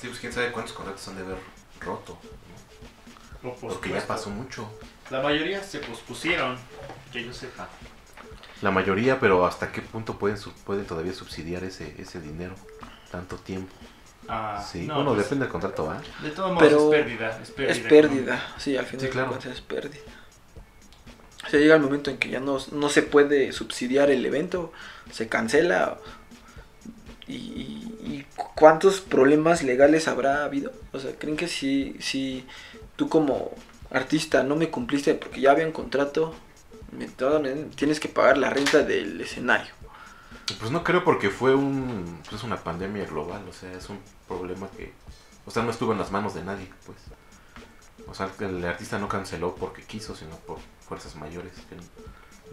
Sí, 0.00 0.08
pues 0.08 0.18
quién 0.20 0.32
sabe 0.32 0.52
cuántos 0.52 0.74
contratos 0.74 1.06
han 1.08 1.16
de 1.16 1.22
haber 1.22 1.38
roto, 1.80 2.18
¿no? 3.42 3.54
Porque 3.54 3.88
ya 3.90 4.06
pasó 4.06 4.28
mucho. 4.30 4.70
La 5.10 5.22
mayoría 5.22 5.62
se 5.64 5.78
pospusieron, 5.78 6.58
que 7.12 7.24
yo 7.24 7.32
sepa. 7.32 7.68
La 8.60 8.70
mayoría, 8.70 9.18
pero 9.18 9.46
¿hasta 9.46 9.72
qué 9.72 9.80
punto 9.80 10.18
pueden, 10.18 10.36
su- 10.36 10.52
pueden 10.52 10.84
todavía 10.84 11.14
subsidiar 11.14 11.64
ese, 11.64 11.94
ese 11.98 12.20
dinero? 12.20 12.54
Tanto 13.10 13.36
tiempo. 13.36 13.72
Ah, 14.32 14.64
Sí, 14.70 14.86
no, 14.86 14.94
bueno, 14.96 15.10
pues, 15.14 15.24
depende 15.24 15.44
del 15.46 15.52
contrato, 15.52 15.86
¿va? 15.86 16.00
De 16.22 16.30
todos 16.30 16.52
modos 16.52 16.62
Pero 16.68 16.84
es 16.94 17.00
pérdida. 17.04 17.38
Es 17.42 17.50
pérdida. 17.50 17.72
Es 17.72 17.78
pérdida, 17.80 18.54
sí, 18.58 18.76
al 18.76 18.86
final 18.86 19.06
Sí, 19.06 19.10
claro. 19.12 19.38
es 19.52 19.60
pérdida. 19.60 20.02
O 21.46 21.50
sea, 21.50 21.58
llega 21.58 21.74
el 21.74 21.82
momento 21.82 22.10
en 22.10 22.18
que 22.18 22.28
ya 22.28 22.38
no, 22.40 22.58
no 22.72 22.88
se 22.88 23.02
puede 23.02 23.52
subsidiar 23.52 24.10
el 24.10 24.24
evento, 24.24 24.72
se 25.10 25.28
cancela. 25.28 25.98
Y, 27.26 27.34
y- 27.34 27.96
y 28.02 28.26
cuántos 28.54 29.00
problemas 29.00 29.62
legales 29.62 30.08
habrá 30.08 30.44
habido? 30.44 30.72
O 30.92 30.98
sea, 30.98 31.12
¿creen 31.16 31.36
que 31.36 31.48
si, 31.48 31.96
si 32.00 32.46
tú 32.96 33.08
como 33.08 33.52
artista 33.90 34.42
no 34.42 34.56
me 34.56 34.68
cumpliste 34.70 35.14
porque 35.14 35.40
ya 35.40 35.52
había 35.52 35.66
un 35.66 35.72
contrato, 35.72 36.34
me, 36.92 37.06
tienes 37.76 38.00
que 38.00 38.08
pagar 38.08 38.36
la 38.38 38.50
renta 38.50 38.82
del 38.82 39.20
escenario? 39.20 39.72
Pues 40.58 40.70
no 40.70 40.82
creo 40.84 41.04
porque 41.04 41.30
fue 41.30 41.54
un, 41.54 42.20
pues 42.28 42.42
una 42.42 42.56
pandemia 42.56 43.04
global, 43.06 43.44
o 43.48 43.52
sea, 43.52 43.72
es 43.72 43.88
un 43.88 43.98
problema 44.26 44.68
que, 44.76 44.92
o 45.46 45.50
sea, 45.50 45.62
no 45.62 45.70
estuvo 45.70 45.92
en 45.92 45.98
las 45.98 46.10
manos 46.10 46.34
de 46.34 46.44
nadie, 46.44 46.68
pues. 46.86 46.98
O 48.08 48.14
sea, 48.14 48.30
el 48.40 48.64
artista 48.64 48.98
no 48.98 49.08
canceló 49.08 49.54
porque 49.54 49.82
quiso, 49.82 50.16
sino 50.16 50.36
por 50.36 50.58
fuerzas 50.80 51.14
mayores 51.16 51.52
que 51.68 51.76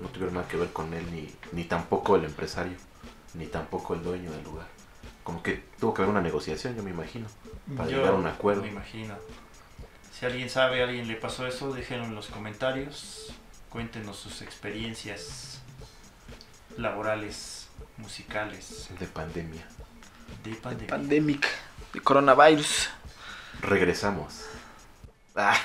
no 0.01 0.07
tuvieron 0.09 0.35
nada 0.35 0.47
que 0.47 0.57
ver 0.57 0.71
con 0.71 0.93
él, 0.93 1.05
ni, 1.11 1.33
ni 1.51 1.63
tampoco 1.63 2.15
el 2.15 2.25
empresario, 2.25 2.77
ni 3.33 3.47
tampoco 3.47 3.93
el 3.95 4.03
dueño 4.03 4.31
del 4.31 4.43
lugar. 4.43 4.67
Como 5.23 5.41
que 5.41 5.63
tuvo 5.79 5.93
que 5.93 6.01
haber 6.01 6.11
una 6.11 6.21
negociación, 6.21 6.75
yo 6.75 6.83
me 6.83 6.91
imagino, 6.91 7.27
para 7.75 7.89
Yo 7.89 7.97
llegar 7.97 8.13
a 8.13 8.17
un 8.17 8.27
acuerdo. 8.27 8.61
Me 8.61 8.69
imagino. 8.69 9.15
Si 10.11 10.25
alguien 10.25 10.49
sabe, 10.49 10.81
a 10.81 10.85
alguien 10.85 11.07
le 11.07 11.15
pasó 11.15 11.45
eso, 11.47 11.73
déjenlo 11.73 12.05
en 12.05 12.15
los 12.15 12.27
comentarios. 12.27 13.33
Cuéntenos 13.69 14.17
sus 14.17 14.41
experiencias 14.41 15.61
laborales, 16.77 17.56
musicales, 17.97 18.89
De 18.99 19.07
pandemia. 19.07 19.65
de 20.43 20.51
De 20.51 20.55
pandemia. 20.57 20.87
pandemic, 20.87 21.47
de 21.93 21.99
coronavirus. 22.01 22.89
Regresamos. 23.61 24.45
Ah. 25.35 25.55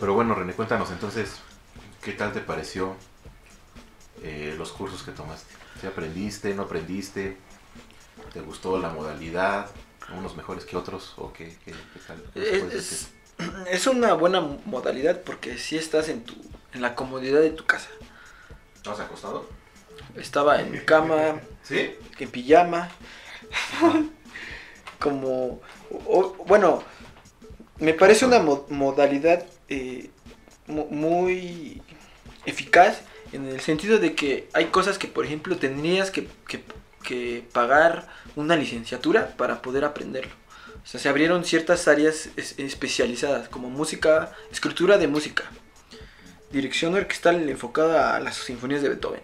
Pero 0.00 0.14
bueno, 0.14 0.34
René, 0.34 0.52
cuéntanos 0.52 0.90
entonces, 0.90 1.40
¿qué 2.02 2.12
tal 2.12 2.32
te 2.32 2.40
pareció 2.40 2.94
eh, 4.22 4.54
los 4.56 4.70
cursos 4.72 5.02
que 5.02 5.10
tomaste? 5.12 5.52
¿Si 5.80 5.86
aprendiste, 5.86 6.54
no 6.54 6.62
aprendiste? 6.62 7.36
¿Te 8.32 8.40
gustó 8.40 8.78
la 8.78 8.90
modalidad? 8.90 9.70
¿Unos 10.16 10.36
mejores 10.36 10.64
que 10.64 10.76
otros? 10.76 11.14
¿O 11.16 11.32
qué, 11.32 11.56
qué, 11.64 11.72
qué 11.72 12.00
tal? 12.06 12.22
¿Qué 12.34 12.40
nos 12.40 12.48
puedes 12.48 12.72
decir? 12.72 13.08
Es, 13.66 13.80
es 13.80 13.86
una 13.86 14.14
buena 14.14 14.40
modalidad 14.40 15.20
porque 15.22 15.58
si 15.58 15.76
estás 15.76 16.08
en 16.08 16.24
tu 16.24 16.34
en 16.74 16.82
la 16.82 16.94
comodidad 16.94 17.40
de 17.40 17.50
tu 17.50 17.64
casa. 17.64 17.88
¿Estás 18.76 19.00
acostado? 19.00 19.48
Estaba 20.16 20.60
en 20.60 20.70
mi 20.72 20.78
cama, 20.80 21.40
¿Sí? 21.62 21.94
en 22.18 22.30
pijama, 22.30 22.88
como, 24.98 25.60
o- 26.06 26.34
bueno, 26.46 26.82
me 27.78 27.94
parece 27.94 28.26
una 28.26 28.38
mo- 28.40 28.66
modalidad 28.68 29.44
eh, 29.68 30.10
mu- 30.66 30.88
muy 30.90 31.82
eficaz 32.46 33.02
en 33.32 33.46
el 33.46 33.60
sentido 33.60 33.98
de 33.98 34.14
que 34.14 34.48
hay 34.52 34.66
cosas 34.66 34.98
que, 34.98 35.08
por 35.08 35.24
ejemplo, 35.24 35.56
tendrías 35.56 36.10
que, 36.10 36.28
que- 36.46 36.64
que 37.02 37.46
pagar 37.52 38.08
una 38.40 38.56
licenciatura 38.56 39.34
para 39.36 39.62
poder 39.62 39.84
aprenderlo. 39.84 40.32
O 40.82 40.86
sea, 40.86 41.00
se 41.00 41.08
abrieron 41.08 41.44
ciertas 41.44 41.88
áreas 41.88 42.28
es- 42.36 42.58
especializadas, 42.58 43.48
como 43.48 43.68
música, 43.68 44.32
escritura 44.50 44.96
de 44.98 45.08
música, 45.08 45.44
dirección 46.50 46.94
orquestal 46.94 47.48
enfocada 47.48 48.16
a 48.16 48.20
las 48.20 48.36
sinfonías 48.36 48.80
de 48.82 48.88
Beethoven, 48.90 49.20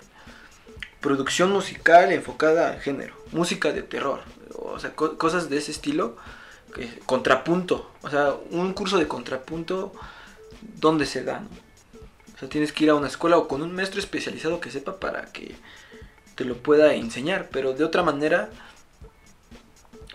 producción 1.01 1.51
musical 1.51 2.13
enfocada 2.13 2.71
al 2.73 2.81
género, 2.81 3.15
música 3.33 3.73
de 3.73 3.83
terror, 3.83 4.21
o 4.57 4.79
sea, 4.79 4.95
co- 4.95 5.17
cosas 5.17 5.49
de 5.49 5.59
ese 5.59 5.71
estilo, 5.71 6.17
contrapunto, 7.07 7.91
o 8.03 8.11
sea, 8.11 8.35
un 8.51 8.73
curso 8.75 8.99
de 8.99 9.07
contrapunto, 9.07 9.93
¿dónde 10.61 11.07
se 11.07 11.23
da? 11.23 11.43
O 12.35 12.39
sea, 12.39 12.49
tienes 12.49 12.73
que 12.73 12.85
ir 12.85 12.91
a 12.91 12.95
una 12.97 13.07
escuela 13.07 13.39
o 13.39 13.47
con 13.47 13.63
un 13.63 13.75
maestro 13.75 14.01
especializado 14.01 14.61
que 14.61 14.71
sepa 14.73 14.99
para 14.99 15.27
que 15.27 15.55
te 16.35 16.45
lo 16.45 16.57
pueda 16.57 16.95
enseñar, 16.95 17.49
pero 17.53 17.75
de 17.75 17.85
otra 17.85 18.03
manera 18.03 18.51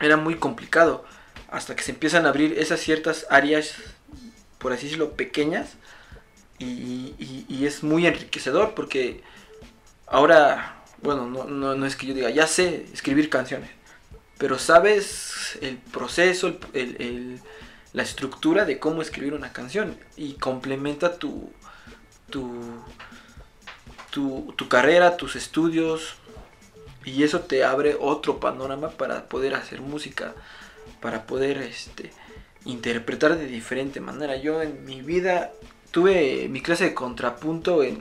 era 0.01 0.17
muy 0.17 0.35
complicado, 0.35 1.05
hasta 1.49 1.75
que 1.75 1.83
se 1.83 1.91
empiezan 1.91 2.25
a 2.25 2.29
abrir 2.29 2.57
esas 2.59 2.79
ciertas 2.79 3.25
áreas, 3.29 3.75
por 4.59 4.73
así 4.73 4.85
decirlo, 4.85 5.11
pequeñas, 5.13 5.75
y, 6.59 7.65
es 7.65 7.83
muy 7.83 8.05
enriquecedor 8.07 8.73
porque 8.73 9.21
ahora, 10.07 10.81
bueno, 11.01 11.25
no, 11.27 11.45
no, 11.45 11.75
no 11.75 11.85
es 11.85 11.95
que 11.95 12.07
yo 12.07 12.13
diga, 12.13 12.29
ya 12.29 12.47
sé 12.47 12.87
escribir 12.93 13.29
canciones, 13.29 13.69
pero 14.37 14.57
sabes 14.57 15.57
el 15.61 15.77
proceso, 15.77 16.57
el- 16.73 16.95
el- 17.01 17.41
la 17.93 18.03
estructura 18.03 18.65
de 18.65 18.79
cómo 18.79 19.01
escribir 19.01 19.33
una 19.33 19.51
canción 19.51 19.97
y 20.15 20.33
complementa 20.33 21.17
tu, 21.17 21.51
tu, 22.29 22.61
tu, 24.11 24.53
tu 24.55 24.67
carrera, 24.69 25.17
tus 25.17 25.35
estudios 25.35 26.15
y 27.09 27.23
eso 27.23 27.41
te 27.41 27.63
abre 27.63 27.97
otro 27.99 28.39
panorama 28.39 28.89
para 28.89 29.25
poder 29.27 29.55
hacer 29.55 29.81
música, 29.81 30.35
para 31.01 31.25
poder 31.25 31.57
este, 31.57 32.11
interpretar 32.65 33.37
de 33.37 33.47
diferente 33.47 33.99
manera. 33.99 34.35
Yo 34.37 34.61
en 34.61 34.85
mi 34.85 35.01
vida 35.01 35.51
tuve 35.91 36.47
mi 36.49 36.61
clase 36.61 36.85
de 36.85 36.93
contrapunto 36.93 37.83
en, 37.83 37.99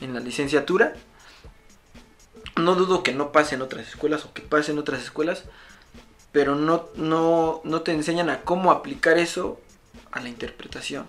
en 0.00 0.14
la 0.14 0.20
licenciatura. 0.20 0.94
No 2.56 2.74
dudo 2.74 3.02
que 3.02 3.14
no 3.14 3.32
pase 3.32 3.54
en 3.54 3.62
otras 3.62 3.88
escuelas 3.88 4.24
o 4.24 4.32
que 4.32 4.42
pase 4.42 4.72
en 4.72 4.78
otras 4.78 5.02
escuelas, 5.02 5.44
pero 6.32 6.54
no, 6.54 6.88
no, 6.96 7.60
no 7.64 7.82
te 7.82 7.92
enseñan 7.92 8.28
a 8.28 8.42
cómo 8.42 8.72
aplicar 8.72 9.18
eso 9.18 9.60
a 10.10 10.20
la 10.20 10.28
interpretación. 10.28 11.06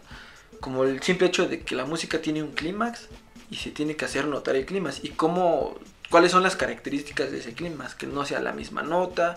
Como 0.60 0.84
el 0.84 1.02
simple 1.02 1.28
hecho 1.28 1.48
de 1.48 1.62
que 1.62 1.76
la 1.76 1.86
música 1.86 2.22
tiene 2.22 2.44
un 2.44 2.52
clímax 2.52 3.10
y 3.50 3.56
se 3.56 3.72
tiene 3.72 3.96
que 3.96 4.06
hacer 4.06 4.26
notar 4.26 4.56
el 4.56 4.66
clímax 4.66 5.04
y 5.04 5.10
cómo, 5.10 5.76
cuáles 6.14 6.32
son 6.32 6.44
las 6.44 6.56
características 6.56 7.32
de 7.32 7.40
ese 7.40 7.56
clímax, 7.56 7.96
que 7.96 8.06
no 8.06 8.24
sea 8.24 8.40
la 8.40 8.52
misma 8.52 8.84
nota, 8.84 9.36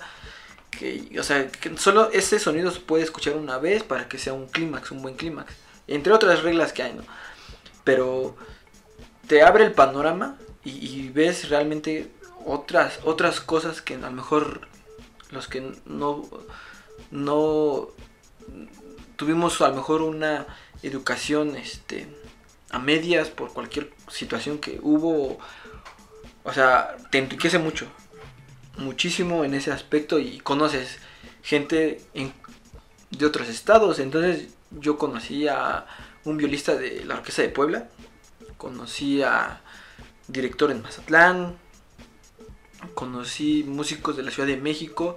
que, 0.70 1.08
o 1.18 1.22
sea, 1.22 1.50
que 1.50 1.74
solo 1.78 2.10
ese 2.12 2.38
sonido 2.38 2.70
se 2.70 2.80
puede 2.80 3.02
escuchar 3.02 3.34
una 3.34 3.56
vez 3.56 3.82
para 3.82 4.10
que 4.10 4.18
sea 4.18 4.34
un 4.34 4.46
clímax, 4.46 4.90
un 4.90 5.00
buen 5.00 5.16
clímax, 5.16 5.54
entre 5.88 6.12
otras 6.12 6.42
reglas 6.42 6.74
que 6.74 6.82
hay, 6.82 6.92
¿no? 6.92 7.02
Pero 7.82 8.36
te 9.26 9.40
abre 9.42 9.64
el 9.64 9.72
panorama 9.72 10.36
y, 10.64 10.72
y 10.86 11.08
ves 11.08 11.48
realmente 11.48 12.10
otras, 12.44 12.98
otras 13.04 13.40
cosas 13.40 13.80
que 13.80 13.94
a 13.94 13.98
lo 13.98 14.10
mejor 14.10 14.68
los 15.30 15.48
que 15.48 15.72
no, 15.86 16.28
no 17.10 17.88
tuvimos 19.16 19.62
a 19.62 19.70
lo 19.70 19.76
mejor 19.76 20.02
una 20.02 20.46
educación 20.82 21.56
este, 21.56 22.06
a 22.68 22.78
medias 22.78 23.30
por 23.30 23.54
cualquier 23.54 23.94
situación 24.10 24.58
que 24.58 24.78
hubo, 24.82 25.38
o 26.46 26.52
sea, 26.52 26.96
te 27.10 27.18
enriquece 27.18 27.58
mucho, 27.58 27.86
muchísimo 28.78 29.44
en 29.44 29.54
ese 29.54 29.72
aspecto 29.72 30.18
y 30.18 30.38
conoces 30.40 30.98
gente 31.42 32.00
en- 32.14 32.32
de 33.10 33.26
otros 33.26 33.48
estados, 33.48 33.98
entonces 33.98 34.48
yo 34.70 34.98
conocí 34.98 35.46
a 35.48 35.86
un 36.24 36.36
violista 36.36 36.74
de 36.74 37.04
la 37.04 37.14
Orquesta 37.16 37.42
de 37.42 37.48
Puebla, 37.50 37.88
conocí 38.56 39.22
a 39.22 39.60
director 40.28 40.70
en 40.70 40.82
Mazatlán, 40.82 41.56
conocí 42.94 43.64
músicos 43.64 44.16
de 44.16 44.22
la 44.22 44.30
Ciudad 44.30 44.48
de 44.48 44.56
México 44.56 45.16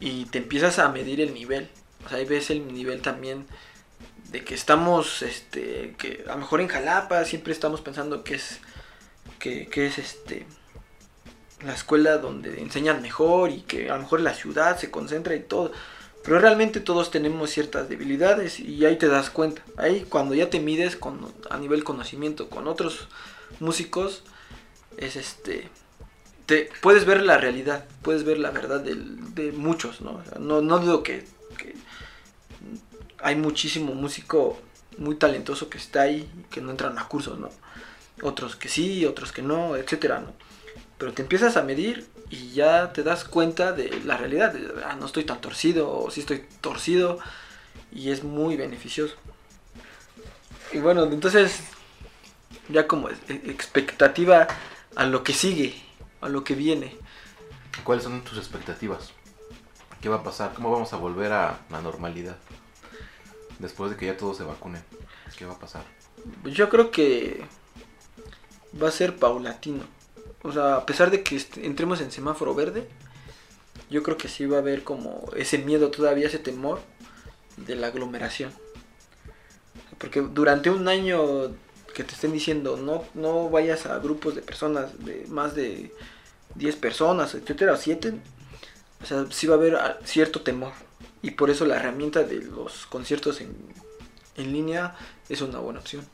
y 0.00 0.26
te 0.26 0.38
empiezas 0.38 0.78
a 0.78 0.88
medir 0.90 1.20
el 1.20 1.34
nivel. 1.34 1.68
O 2.04 2.08
sea, 2.08 2.18
ahí 2.18 2.24
ves 2.24 2.50
el 2.50 2.72
nivel 2.72 3.02
también 3.02 3.46
de 4.30 4.44
que 4.44 4.54
estamos, 4.54 5.22
este, 5.22 5.94
que 5.98 6.24
a 6.28 6.32
lo 6.32 6.38
mejor 6.38 6.60
en 6.60 6.68
Jalapa 6.68 7.24
siempre 7.24 7.52
estamos 7.52 7.80
pensando 7.80 8.22
que 8.22 8.34
es, 8.34 8.60
que, 9.38 9.68
es 9.74 9.98
este, 9.98 10.46
la 11.64 11.74
escuela 11.74 12.18
donde 12.18 12.60
enseñan 12.60 13.02
mejor 13.02 13.50
y 13.50 13.62
que 13.62 13.90
a 13.90 13.96
lo 13.96 14.02
mejor 14.02 14.20
la 14.20 14.34
ciudad 14.34 14.78
se 14.78 14.90
concentra 14.90 15.34
y 15.34 15.40
todo. 15.40 15.72
Pero 16.24 16.40
realmente 16.40 16.80
todos 16.80 17.10
tenemos 17.10 17.50
ciertas 17.50 17.88
debilidades 17.88 18.60
y 18.60 18.84
ahí 18.84 18.96
te 18.96 19.08
das 19.08 19.30
cuenta. 19.30 19.62
Ahí 19.76 20.04
cuando 20.08 20.34
ya 20.34 20.50
te 20.50 20.60
mides 20.60 20.96
con, 20.96 21.32
a 21.48 21.58
nivel 21.58 21.84
conocimiento 21.84 22.50
con 22.50 22.68
otros 22.68 23.08
músicos, 23.60 24.24
es 24.96 25.16
este 25.16 25.70
te 26.48 26.70
puedes 26.80 27.04
ver 27.04 27.22
la 27.22 27.36
realidad, 27.36 27.84
puedes 28.00 28.24
ver 28.24 28.38
la 28.38 28.50
verdad 28.50 28.80
de, 28.80 29.52
muchos, 29.52 30.00
¿no? 30.00 30.22
No, 30.40 30.62
no 30.62 30.78
dudo 30.78 31.02
que, 31.02 31.26
que 31.58 31.74
hay 33.18 33.36
muchísimo 33.36 33.94
músico 33.94 34.58
muy 34.96 35.16
talentoso 35.16 35.68
que 35.68 35.76
está 35.76 36.02
ahí 36.02 36.26
y 36.38 36.42
que 36.44 36.62
no 36.62 36.70
entran 36.70 36.98
a 36.98 37.06
cursos, 37.06 37.38
¿no? 37.38 37.50
Otros 38.22 38.56
que 38.56 38.68
sí, 38.68 39.06
otros 39.06 39.32
que 39.32 39.42
no, 39.42 39.76
etcétera, 39.76 40.20
¿no? 40.20 40.32
Pero 40.98 41.12
te 41.12 41.22
empiezas 41.22 41.56
a 41.56 41.62
medir 41.62 42.08
y 42.30 42.50
ya 42.50 42.92
te 42.92 43.02
das 43.02 43.24
cuenta 43.24 43.72
de 43.72 44.00
la 44.04 44.16
realidad, 44.16 44.52
de, 44.52 44.82
ah, 44.84 44.96
no 44.98 45.06
estoy 45.06 45.24
tan 45.24 45.40
torcido 45.40 45.90
o 45.90 46.10
sí 46.10 46.20
estoy 46.20 46.44
torcido 46.60 47.18
y 47.92 48.10
es 48.10 48.24
muy 48.24 48.56
beneficioso. 48.56 49.14
Y 50.72 50.78
bueno, 50.78 51.04
entonces 51.04 51.60
ya 52.68 52.86
como 52.86 53.08
e- 53.10 53.16
expectativa 53.28 54.46
a 54.96 55.06
lo 55.06 55.22
que 55.22 55.32
sigue, 55.32 55.80
a 56.20 56.28
lo 56.28 56.44
que 56.44 56.54
viene. 56.54 56.96
¿Cuáles 57.84 58.04
son 58.04 58.22
tus 58.22 58.38
expectativas? 58.38 59.12
¿Qué 60.00 60.08
va 60.08 60.16
a 60.16 60.22
pasar? 60.22 60.52
¿Cómo 60.54 60.70
vamos 60.70 60.92
a 60.92 60.96
volver 60.96 61.32
a 61.32 61.60
la 61.70 61.80
normalidad? 61.80 62.36
Después 63.58 63.90
de 63.90 63.96
que 63.96 64.06
ya 64.06 64.16
todos 64.16 64.36
se 64.36 64.44
vacunen. 64.44 64.82
¿Qué 65.36 65.44
va 65.44 65.54
a 65.54 65.58
pasar? 65.58 65.84
Yo 66.44 66.68
creo 66.68 66.90
que 66.90 67.44
va 68.80 68.88
a 68.88 68.92
ser 68.92 69.16
paulatino. 69.16 69.84
O 70.42 70.52
sea, 70.52 70.76
a 70.76 70.86
pesar 70.86 71.10
de 71.10 71.22
que 71.22 71.40
entremos 71.56 72.00
en 72.00 72.10
semáforo 72.10 72.54
verde, 72.54 72.88
yo 73.90 74.02
creo 74.02 74.16
que 74.16 74.28
sí 74.28 74.46
va 74.46 74.58
a 74.58 74.60
haber 74.60 74.84
como 74.84 75.24
ese 75.36 75.58
miedo 75.58 75.90
todavía, 75.90 76.26
ese 76.26 76.38
temor 76.38 76.80
de 77.56 77.76
la 77.76 77.88
aglomeración. 77.88 78.52
Porque 79.98 80.20
durante 80.20 80.70
un 80.70 80.86
año 80.88 81.56
que 81.94 82.04
te 82.04 82.14
estén 82.14 82.32
diciendo 82.32 82.76
no, 82.76 83.04
no 83.14 83.50
vayas 83.50 83.86
a 83.86 83.98
grupos 83.98 84.34
de 84.36 84.42
personas 84.42 85.04
de 85.04 85.26
más 85.28 85.54
de 85.54 85.92
10 86.54 86.76
personas, 86.76 87.34
etcétera, 87.34 87.76
7, 87.76 88.14
o 89.02 89.06
sea, 89.06 89.26
sí 89.30 89.46
va 89.46 89.54
a 89.54 89.58
haber 89.58 89.78
cierto 90.04 90.42
temor. 90.42 90.72
Y 91.22 91.32
por 91.32 91.50
eso 91.50 91.64
la 91.64 91.76
herramienta 91.76 92.22
de 92.22 92.36
los 92.42 92.86
conciertos 92.86 93.40
en, 93.40 93.56
en 94.36 94.52
línea 94.52 94.96
es 95.28 95.40
una 95.40 95.58
buena 95.58 95.80
opción. 95.80 96.06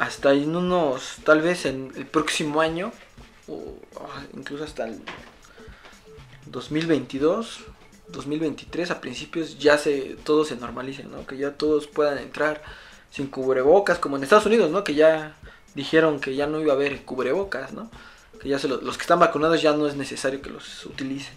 Hasta 0.00 0.32
en 0.32 0.56
unos, 0.56 1.16
tal 1.24 1.42
vez 1.42 1.66
en 1.66 1.92
el 1.94 2.06
próximo 2.06 2.62
año, 2.62 2.90
o 3.46 3.76
ah, 4.00 4.22
incluso 4.34 4.64
hasta 4.64 4.86
el 4.86 4.98
2022, 6.46 7.60
2023, 8.08 8.90
a 8.90 9.00
principios 9.00 9.58
ya 9.58 9.76
se 9.76 10.16
todo 10.24 10.44
se 10.46 10.56
normalice, 10.56 11.04
¿no? 11.04 11.26
Que 11.26 11.36
ya 11.36 11.52
todos 11.52 11.86
puedan 11.86 12.16
entrar 12.18 12.62
sin 13.10 13.26
cubrebocas, 13.26 13.98
como 13.98 14.16
en 14.16 14.22
Estados 14.22 14.46
Unidos, 14.46 14.70
¿no? 14.70 14.84
Que 14.84 14.94
ya 14.94 15.36
dijeron 15.74 16.18
que 16.18 16.34
ya 16.34 16.46
no 16.46 16.60
iba 16.60 16.72
a 16.72 16.76
haber 16.76 17.04
cubrebocas, 17.04 17.72
¿no? 17.72 17.90
Que 18.40 18.48
ya 18.48 18.58
se 18.58 18.68
lo- 18.68 18.80
los 18.80 18.96
que 18.96 19.02
están 19.02 19.20
vacunados 19.20 19.60
ya 19.60 19.74
no 19.74 19.86
es 19.86 19.96
necesario 19.96 20.40
que 20.40 20.48
los 20.48 20.86
utilicen. 20.86 21.34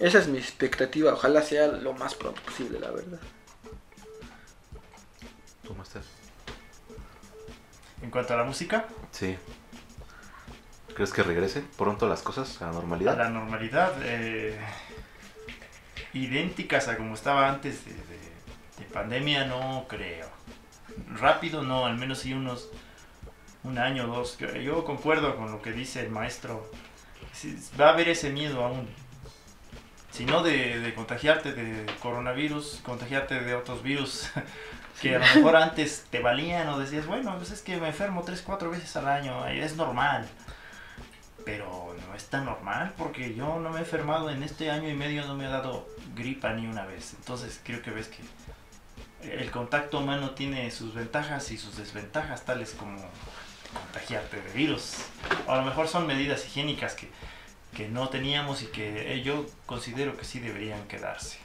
Esa 0.00 0.18
es 0.18 0.26
mi 0.26 0.38
expectativa, 0.38 1.12
ojalá 1.12 1.42
sea 1.42 1.68
lo 1.68 1.92
más 1.92 2.14
pronto 2.16 2.42
posible, 2.42 2.80
la 2.80 2.90
verdad. 2.90 3.20
¿Tú, 5.62 5.74
Master? 5.74 6.02
En 8.02 8.10
cuanto 8.10 8.34
a 8.34 8.36
la 8.38 8.44
música, 8.44 8.86
Sí. 9.12 9.36
¿Crees 10.94 11.12
que 11.12 11.22
regresen 11.22 11.66
pronto 11.78 12.08
las 12.08 12.20
cosas 12.22 12.60
a 12.60 12.64
la 12.66 12.70
a 12.70 12.74
normalidad? 12.74 13.16
la 13.16 13.28
normalidad, 13.30 13.92
eh, 14.02 14.58
idénticas 16.12 16.88
a 16.88 16.96
como 16.96 17.14
estaba 17.14 17.48
antes 17.48 17.84
de, 17.84 17.92
de- 17.92 18.30
de 18.78 18.84
pandemia, 18.92 19.44
no 19.46 19.86
creo. 19.88 20.26
Rápido 21.16 21.62
no, 21.62 21.86
al 21.86 21.96
menos 21.96 22.18
sí 22.20 22.32
unos 22.34 22.68
un 23.62 23.78
año 23.78 24.04
o 24.10 24.16
dos. 24.16 24.38
Yo 24.64 24.84
concuerdo 24.84 25.36
con 25.36 25.50
lo 25.52 25.60
que 25.62 25.72
dice 25.72 26.00
el 26.00 26.10
maestro. 26.10 26.70
Va 27.80 27.88
a 27.90 27.92
haber 27.92 28.08
ese 28.08 28.30
miedo 28.30 28.64
aún. 28.64 28.88
Si 30.10 30.24
no 30.24 30.42
de, 30.42 30.80
de 30.80 30.94
contagiarte 30.94 31.52
de 31.52 31.86
coronavirus, 32.02 32.80
contagiarte 32.82 33.40
de 33.40 33.54
otros 33.54 33.82
virus 33.82 34.30
que 35.00 35.16
a 35.16 35.18
lo 35.18 35.24
mejor 35.34 35.56
antes 35.56 36.04
te 36.10 36.20
valían 36.20 36.68
o 36.68 36.78
decías, 36.78 37.06
bueno, 37.06 37.34
pues 37.36 37.50
es 37.50 37.62
que 37.62 37.78
me 37.78 37.88
enfermo 37.88 38.22
tres, 38.22 38.42
cuatro 38.42 38.70
veces 38.70 38.94
al 38.96 39.08
año, 39.08 39.46
es 39.46 39.76
normal. 39.76 40.28
Pero 41.44 41.96
no 42.06 42.14
es 42.14 42.26
tan 42.26 42.44
normal 42.44 42.92
porque 42.98 43.34
yo 43.34 43.58
no 43.58 43.70
me 43.70 43.78
he 43.78 43.80
enfermado 43.80 44.30
en 44.30 44.42
este 44.42 44.70
año 44.70 44.88
y 44.88 44.94
medio, 44.94 45.24
no 45.24 45.34
me 45.34 45.46
ha 45.46 45.50
dado 45.50 45.88
gripa 46.14 46.52
ni 46.52 46.66
una 46.66 46.84
vez. 46.84 47.14
Entonces 47.14 47.60
creo 47.64 47.80
que 47.80 47.90
ves 47.90 48.08
que 48.08 48.22
el 49.22 49.50
contacto 49.50 49.98
humano 49.98 50.30
tiene 50.30 50.70
sus 50.70 50.94
ventajas 50.94 51.50
y 51.50 51.58
sus 51.58 51.76
desventajas, 51.76 52.44
tales 52.44 52.74
como 52.78 53.00
contagiarte 53.72 54.40
de 54.40 54.52
virus. 54.52 55.06
O 55.46 55.52
a 55.52 55.56
lo 55.56 55.62
mejor 55.64 55.88
son 55.88 56.06
medidas 56.06 56.44
higiénicas 56.44 56.94
que, 56.94 57.08
que 57.74 57.88
no 57.88 58.10
teníamos 58.10 58.62
y 58.62 58.66
que 58.66 59.14
eh, 59.14 59.22
yo 59.22 59.46
considero 59.64 60.16
que 60.16 60.24
sí 60.24 60.40
deberían 60.40 60.86
quedarse. 60.88 61.38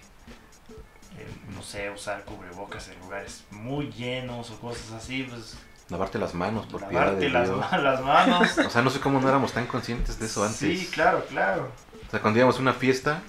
El, 1.19 1.55
no 1.55 1.61
sé, 1.61 1.89
usar 1.89 2.23
cubrebocas 2.25 2.87
en 2.89 2.99
lugares 2.99 3.43
muy 3.51 3.91
llenos 3.91 4.51
o 4.51 4.59
cosas 4.59 4.91
así, 4.91 5.23
pues 5.23 5.57
Lavarte 5.89 6.17
las 6.17 6.33
manos, 6.33 6.65
por 6.65 6.81
piedad 6.87 7.03
lavarte 7.05 7.25
de 7.25 7.29
las, 7.29 7.47
Dios. 7.47 7.59
ma- 7.71 7.77
las 7.77 8.01
manos. 8.01 8.57
O 8.65 8.69
sea, 8.71 8.81
no 8.81 8.89
sé 8.89 8.99
cómo 8.99 9.19
no 9.21 9.29
éramos 9.29 9.51
tan 9.53 9.67
conscientes 9.67 10.17
de 10.19 10.25
eso 10.25 10.43
antes. 10.43 10.57
Sí, 10.57 10.89
claro, 10.91 11.23
claro. 11.29 11.69
O 12.07 12.11
sea, 12.11 12.19
cuando 12.21 12.39
íbamos 12.39 12.57
a 12.57 12.61
una 12.61 12.73
fiesta 12.73 13.21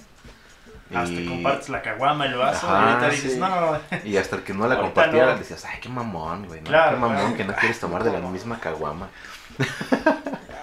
Hasta 0.93 1.13
y, 1.13 1.25
compartes 1.27 1.69
la 1.69 1.81
caguama, 1.83 2.25
el 2.25 2.35
vaso, 2.35 2.67
Ajá, 2.67 2.79
y 2.79 2.89
ahorita 2.93 3.09
dices, 3.09 3.33
sí. 3.33 3.39
no, 3.39 3.79
y 4.03 4.17
hasta 4.17 4.37
el 4.37 4.43
que 4.43 4.53
no 4.55 4.67
la 4.67 4.73
Ahorita 4.75 4.81
compartiera 4.85 5.33
no. 5.33 5.37
decías, 5.39 5.63
ay, 5.65 5.79
qué 5.81 5.89
mamón, 5.89 6.47
güey, 6.47 6.61
¿no? 6.61 6.67
Claro, 6.67 6.95
qué 6.95 6.99
mamón 7.01 7.17
claro. 7.17 7.37
que 7.37 7.43
no 7.45 7.53
quieres 7.55 7.79
tomar 7.79 8.03
de 8.03 8.11
la 8.11 8.19
misma 8.21 8.59
caguama. 8.59 9.07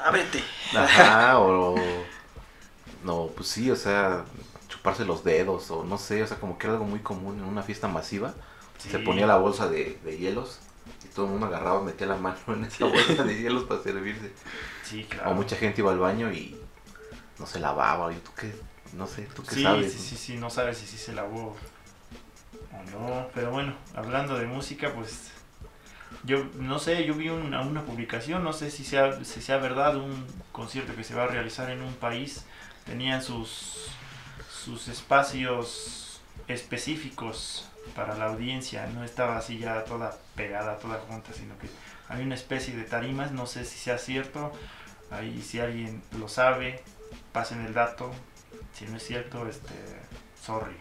Ábrete. 0.05 0.43
Ajá, 0.77 1.39
o... 1.39 1.77
No, 3.05 3.27
pues 3.37 3.49
sí, 3.49 3.71
o 3.71 3.77
sea, 3.77 4.25
chuparse 4.85 5.05
los 5.05 5.25
dedos, 5.25 5.71
o 5.71 5.85
no 5.85 5.99
sé, 5.99 6.23
o 6.23 6.27
sea, 6.27 6.39
como 6.39 6.59
que 6.59 6.67
era 6.67 6.75
algo 6.75 6.85
muy 6.87 7.01
común 7.01 7.39
en 7.39 7.45
una 7.45 7.63
fiesta 7.63 7.89
masiva. 7.89 8.35
Se 8.79 8.99
Sí. 8.99 8.99
ponía 8.99 9.27
la 9.27 9.39
bolsa 9.39 9.69
de, 9.69 9.99
de 10.05 10.19
hielos 10.19 10.61
y 11.05 11.09
todo 11.09 11.27
el 11.27 11.33
mundo 11.33 11.47
agarraba, 11.47 11.83
metía 11.83 12.07
la 12.07 12.17
mano 12.17 12.39
en 12.49 12.65
esa 12.65 12.85
bolsa 12.87 13.25
de 13.25 13.35
hielos 13.41 13.65
para 13.65 13.83
servirse. 13.83 14.33
Sí, 14.83 15.05
claro. 15.05 15.31
O 15.31 15.35
mucha 15.35 15.57
gente 15.57 15.81
iba 15.81 15.91
al 15.93 15.99
baño 15.99 16.33
y 16.33 16.57
no 17.39 17.47
se 17.47 17.61
lavaba, 17.61 18.13
y 18.13 18.17
tú 18.21 18.33
qué, 18.37 18.53
no 18.93 19.07
sé, 19.07 19.31
tú 19.35 19.45
qué 19.45 19.55
Sí, 19.55 19.63
sabes. 19.63 19.93
sí, 19.93 19.99
sí, 19.99 20.17
sí, 20.17 20.37
no 20.37 20.51
sabes 20.51 20.79
si 20.79 20.87
sí 20.87 20.99
se 20.99 21.13
lavó 21.15 21.57
o 22.73 22.83
no. 22.91 23.29
Pero 23.35 23.51
bueno, 23.51 23.77
hablando 23.95 24.37
de 24.39 24.47
música, 24.47 24.93
pues 24.95 25.31
yo 26.25 26.45
no 26.55 26.79
sé, 26.79 27.05
yo 27.07 27.15
vi 27.15 27.29
una, 27.31 27.63
una 27.63 27.85
publicación, 27.85 28.45
no 28.45 28.53
sé 28.53 28.71
si 28.71 28.85
sea, 28.85 29.25
si 29.25 29.43
sea 29.43 29.59
verdad, 29.59 29.97
un 29.97 30.27
concierto 30.53 30.95
que 30.97 31.05
se 31.05 31.15
va 31.15 31.25
a 31.25 31.29
realizar 31.29 31.71
en 31.71 31.83
un 31.83 31.95
país. 31.95 32.45
Tenían 32.87 33.23
sus, 33.23 33.94
sus 34.65 34.89
espacios 34.89 36.21
específicos 36.49 37.69
para 37.95 38.17
la 38.17 38.27
audiencia, 38.27 38.87
no 38.87 39.05
estaba 39.05 39.37
así 39.37 39.59
ya 39.59 39.85
toda 39.85 40.17
pegada, 40.35 40.79
toda 40.79 41.01
junta, 41.01 41.33
sino 41.35 41.59
que 41.59 41.69
había 42.09 42.25
una 42.25 42.35
especie 42.35 42.75
de 42.75 42.85
tarimas, 42.85 43.31
no 43.33 43.47
sé 43.47 43.65
si 43.67 43.79
sea 43.79 43.99
cierto, 43.99 44.53
ahí 45.11 45.43
si 45.43 45.61
alguien 45.61 46.03
lo 46.19 46.29
sabe, 46.29 46.83
pasen 47.33 47.65
el 47.65 47.75
dato, 47.75 48.11
si 48.73 48.87
no 48.87 48.97
es 48.97 49.07
cierto, 49.07 49.47
este, 49.47 49.75
sorry. 50.43 50.77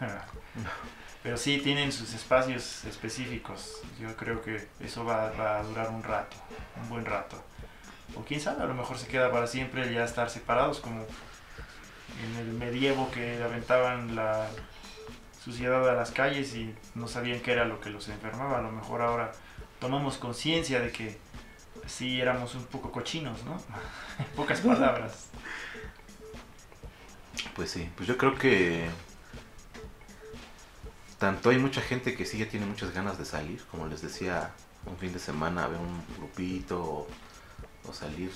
Pero 1.22 1.36
sí, 1.36 1.58
tienen 1.58 1.92
sus 1.92 2.14
espacios 2.14 2.84
específicos. 2.84 3.82
Yo 4.00 4.16
creo 4.16 4.42
que 4.42 4.68
eso 4.80 5.04
va, 5.04 5.32
va 5.32 5.58
a 5.58 5.62
durar 5.62 5.90
un 5.90 6.02
rato, 6.02 6.36
un 6.80 6.88
buen 6.88 7.04
rato. 7.04 7.42
O 8.14 8.22
quién 8.22 8.40
sabe, 8.40 8.62
a 8.62 8.66
lo 8.66 8.74
mejor 8.74 8.96
se 8.96 9.08
queda 9.08 9.30
para 9.32 9.46
siempre 9.48 9.92
ya 9.92 10.04
estar 10.04 10.30
separados, 10.30 10.78
como 10.78 11.04
en 12.22 12.36
el 12.36 12.52
medievo 12.52 13.10
que 13.10 13.42
aventaban 13.42 14.14
la 14.16 14.48
suciedad 15.42 15.88
a 15.88 15.94
las 15.94 16.10
calles 16.10 16.54
y 16.54 16.74
no 16.94 17.06
sabían 17.06 17.40
qué 17.40 17.52
era 17.52 17.64
lo 17.64 17.80
que 17.80 17.90
los 17.90 18.08
enfermaba. 18.08 18.58
A 18.58 18.62
lo 18.62 18.72
mejor 18.72 19.02
ahora 19.02 19.32
tomamos 19.80 20.16
conciencia 20.16 20.80
de 20.80 20.90
que 20.90 21.18
sí 21.86 22.20
éramos 22.20 22.54
un 22.54 22.64
poco 22.64 22.90
cochinos, 22.90 23.44
¿no? 23.44 23.56
En 24.18 24.24
pocas 24.34 24.60
palabras. 24.60 25.28
Pues 27.54 27.70
sí, 27.70 27.88
pues 27.96 28.08
yo 28.08 28.16
creo 28.16 28.34
que 28.34 28.88
tanto 31.18 31.50
hay 31.50 31.58
mucha 31.58 31.80
gente 31.80 32.14
que 32.14 32.26
sí 32.26 32.38
ya 32.38 32.48
tiene 32.48 32.66
muchas 32.66 32.92
ganas 32.92 33.18
de 33.18 33.24
salir, 33.24 33.62
como 33.70 33.86
les 33.86 34.02
decía, 34.02 34.50
un 34.84 34.96
fin 34.98 35.12
de 35.12 35.18
semana 35.18 35.64
a 35.64 35.68
ver 35.68 35.80
un 35.80 36.02
grupito 36.18 36.82
o, 36.82 37.08
o 37.88 37.92
salir 37.92 38.30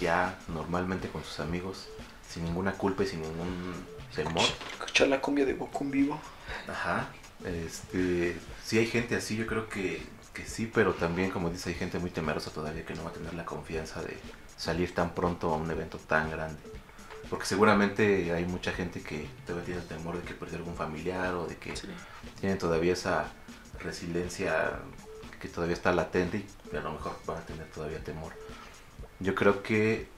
ya 0.00 0.38
normalmente 0.48 1.08
con 1.08 1.24
sus 1.24 1.40
amigos 1.40 1.88
sin 2.28 2.44
ninguna 2.44 2.72
culpa 2.72 3.02
y 3.04 3.06
sin 3.06 3.22
ningún 3.22 3.74
temor. 4.14 4.44
Escuchar 4.72 5.08
la 5.08 5.20
cumbia 5.20 5.44
de 5.44 5.54
Goku 5.54 5.84
en 5.84 5.90
vivo. 5.90 6.20
Ajá. 6.68 7.08
Este, 7.44 8.36
sí 8.64 8.78
hay 8.78 8.86
gente 8.86 9.14
así, 9.16 9.36
yo 9.36 9.46
creo 9.46 9.68
que, 9.68 10.02
que 10.32 10.44
sí, 10.46 10.70
pero 10.72 10.94
también 10.94 11.30
como 11.30 11.50
dice, 11.50 11.70
hay 11.70 11.74
gente 11.74 11.98
muy 11.98 12.10
temerosa 12.10 12.50
todavía 12.50 12.84
que 12.84 12.94
no 12.94 13.04
va 13.04 13.10
a 13.10 13.12
tener 13.12 13.34
la 13.34 13.44
confianza 13.44 14.02
de 14.02 14.16
salir 14.56 14.94
tan 14.94 15.14
pronto 15.14 15.52
a 15.52 15.56
un 15.56 15.70
evento 15.70 15.98
tan 15.98 16.30
grande. 16.30 16.58
Porque 17.28 17.44
seguramente 17.44 18.32
hay 18.32 18.44
mucha 18.44 18.72
gente 18.72 19.02
que 19.02 19.26
todavía 19.44 19.64
tiene 19.66 19.80
el 19.82 19.88
temor 19.88 20.16
de 20.16 20.22
que 20.22 20.34
perdió 20.34 20.58
algún 20.58 20.76
familiar 20.76 21.34
o 21.34 21.46
de 21.46 21.56
que 21.56 21.74
Sí. 21.76 21.88
tienen 22.40 22.56
todavía 22.58 22.92
esa 22.92 23.32
resiliencia 23.80 24.78
que 25.40 25.48
todavía 25.48 25.74
está 25.74 25.92
latente 25.92 26.46
y 26.72 26.76
a 26.76 26.80
lo 26.80 26.92
mejor 26.92 27.18
van 27.26 27.38
a 27.38 27.40
tener 27.40 27.66
todavía 27.70 28.02
temor. 28.02 28.32
Yo 29.20 29.34
creo 29.34 29.62
que 29.62 30.08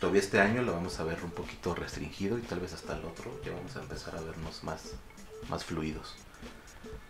todavía 0.00 0.20
este 0.20 0.40
año 0.40 0.62
lo 0.62 0.72
vamos 0.72 0.98
a 0.98 1.04
ver 1.04 1.22
un 1.22 1.30
poquito 1.30 1.74
restringido 1.74 2.38
y 2.38 2.42
tal 2.42 2.60
vez 2.60 2.72
hasta 2.72 2.96
el 2.96 3.04
otro 3.04 3.38
ya 3.44 3.52
vamos 3.52 3.76
a 3.76 3.80
empezar 3.80 4.16
a 4.16 4.20
vernos 4.20 4.64
más, 4.64 4.94
más 5.48 5.64
fluidos. 5.64 6.16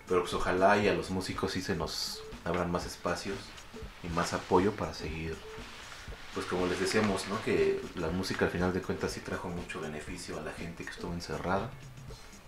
Pero 0.09 0.22
pues 0.22 0.34
ojalá 0.34 0.76
y 0.76 0.88
a 0.88 0.95
los 0.95 1.11
músicos 1.11 1.53
sí 1.53 1.62
se 1.62 1.76
nos 1.76 2.20
abran 2.45 2.70
más 2.70 2.84
espacios 2.84 3.38
y 4.03 4.09
más 4.09 4.32
apoyo 4.32 4.72
para 4.72 4.93
seguir. 4.93 5.36
Pues 6.34 6.47
como 6.47 6.66
les 6.66 6.80
decíamos, 6.80 7.28
¿no? 7.28 7.41
Que 7.45 7.80
la 7.95 8.09
música 8.09 8.47
al 8.47 8.51
final 8.51 8.72
de 8.72 8.82
cuentas 8.82 9.12
sí 9.12 9.20
trajo 9.20 9.49
mucho 9.49 9.80
beneficio 9.80 10.38
a 10.38 10.43
la 10.43 10.53
gente 10.53 10.84
que 10.84 10.91
estuvo 10.91 11.12
encerrada. 11.12 11.70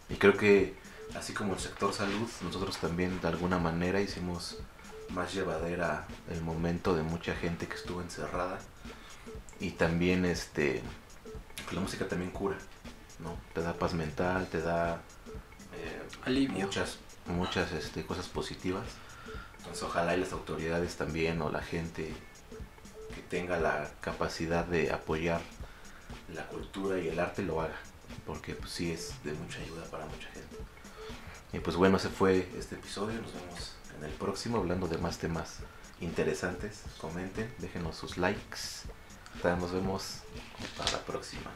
Y 0.09 0.17
creo 0.17 0.37
que 0.37 0.75
así 1.15 1.33
como 1.33 1.55
el 1.55 1.61
sector 1.61 1.93
salud, 1.93 2.29
nosotros 2.43 2.79
también 2.79 3.21
de 3.21 3.29
alguna 3.29 3.59
manera 3.59 4.01
hicimos 4.01 4.59
más 5.11 5.33
llevadera 5.33 6.07
el 6.31 6.41
momento 6.43 6.95
de 6.95 7.03
mucha 7.03 7.35
gente 7.35 7.69
que 7.69 7.75
estuvo 7.75 8.01
encerrada. 8.01 8.59
Y 9.63 9.71
también 9.71 10.25
este 10.25 10.83
pues 11.63 11.73
la 11.73 11.81
música 11.81 12.09
también 12.09 12.33
cura, 12.33 12.59
¿no? 13.21 13.39
Te 13.55 13.63
da 13.63 13.75
paz 13.75 13.95
mental, 13.95 14.49
te 14.49 14.61
da 14.61 14.97
eh, 15.77 16.03
Alivio. 16.25 16.67
muchas 16.67 16.99
muchas 17.27 17.71
este, 17.71 18.05
cosas 18.05 18.27
positivas. 18.27 18.85
Entonces 19.59 19.85
ojalá 19.85 20.17
y 20.17 20.21
las 20.21 20.33
autoridades 20.33 20.97
también 20.97 21.41
o 21.41 21.49
la 21.49 21.63
gente 21.63 22.13
que 23.15 23.23
tenga 23.23 23.61
la 23.61 23.89
capacidad 24.01 24.65
de 24.65 24.91
apoyar 24.91 25.41
la 26.35 26.49
cultura 26.49 26.99
y 26.99 27.07
el 27.07 27.21
arte 27.21 27.45
lo 27.45 27.61
haga, 27.61 27.79
porque 28.27 28.55
pues 28.55 28.73
sí 28.73 28.91
es 28.91 29.23
de 29.23 29.33
mucha 29.33 29.61
ayuda 29.61 29.85
para 29.85 30.07
mucha 30.07 30.29
gente. 30.31 30.57
Y 31.53 31.61
pues 31.61 31.77
bueno, 31.77 31.99
ese 31.99 32.09
fue 32.09 32.49
este 32.59 32.75
episodio, 32.75 33.21
nos 33.21 33.33
vemos 33.33 33.77
en 33.97 34.05
el 34.05 34.11
próximo 34.11 34.59
hablando 34.59 34.89
de 34.89 34.99
más 34.99 35.19
temas 35.19 35.59
interesantes. 36.01 36.83
Comenten, 37.01 37.55
déjenos 37.59 37.95
sus 37.95 38.19
likes. 38.19 38.89
Nos 39.43 39.73
vemos 39.73 40.19
para 40.77 40.93
la 40.93 40.99
próxima. 40.99 41.51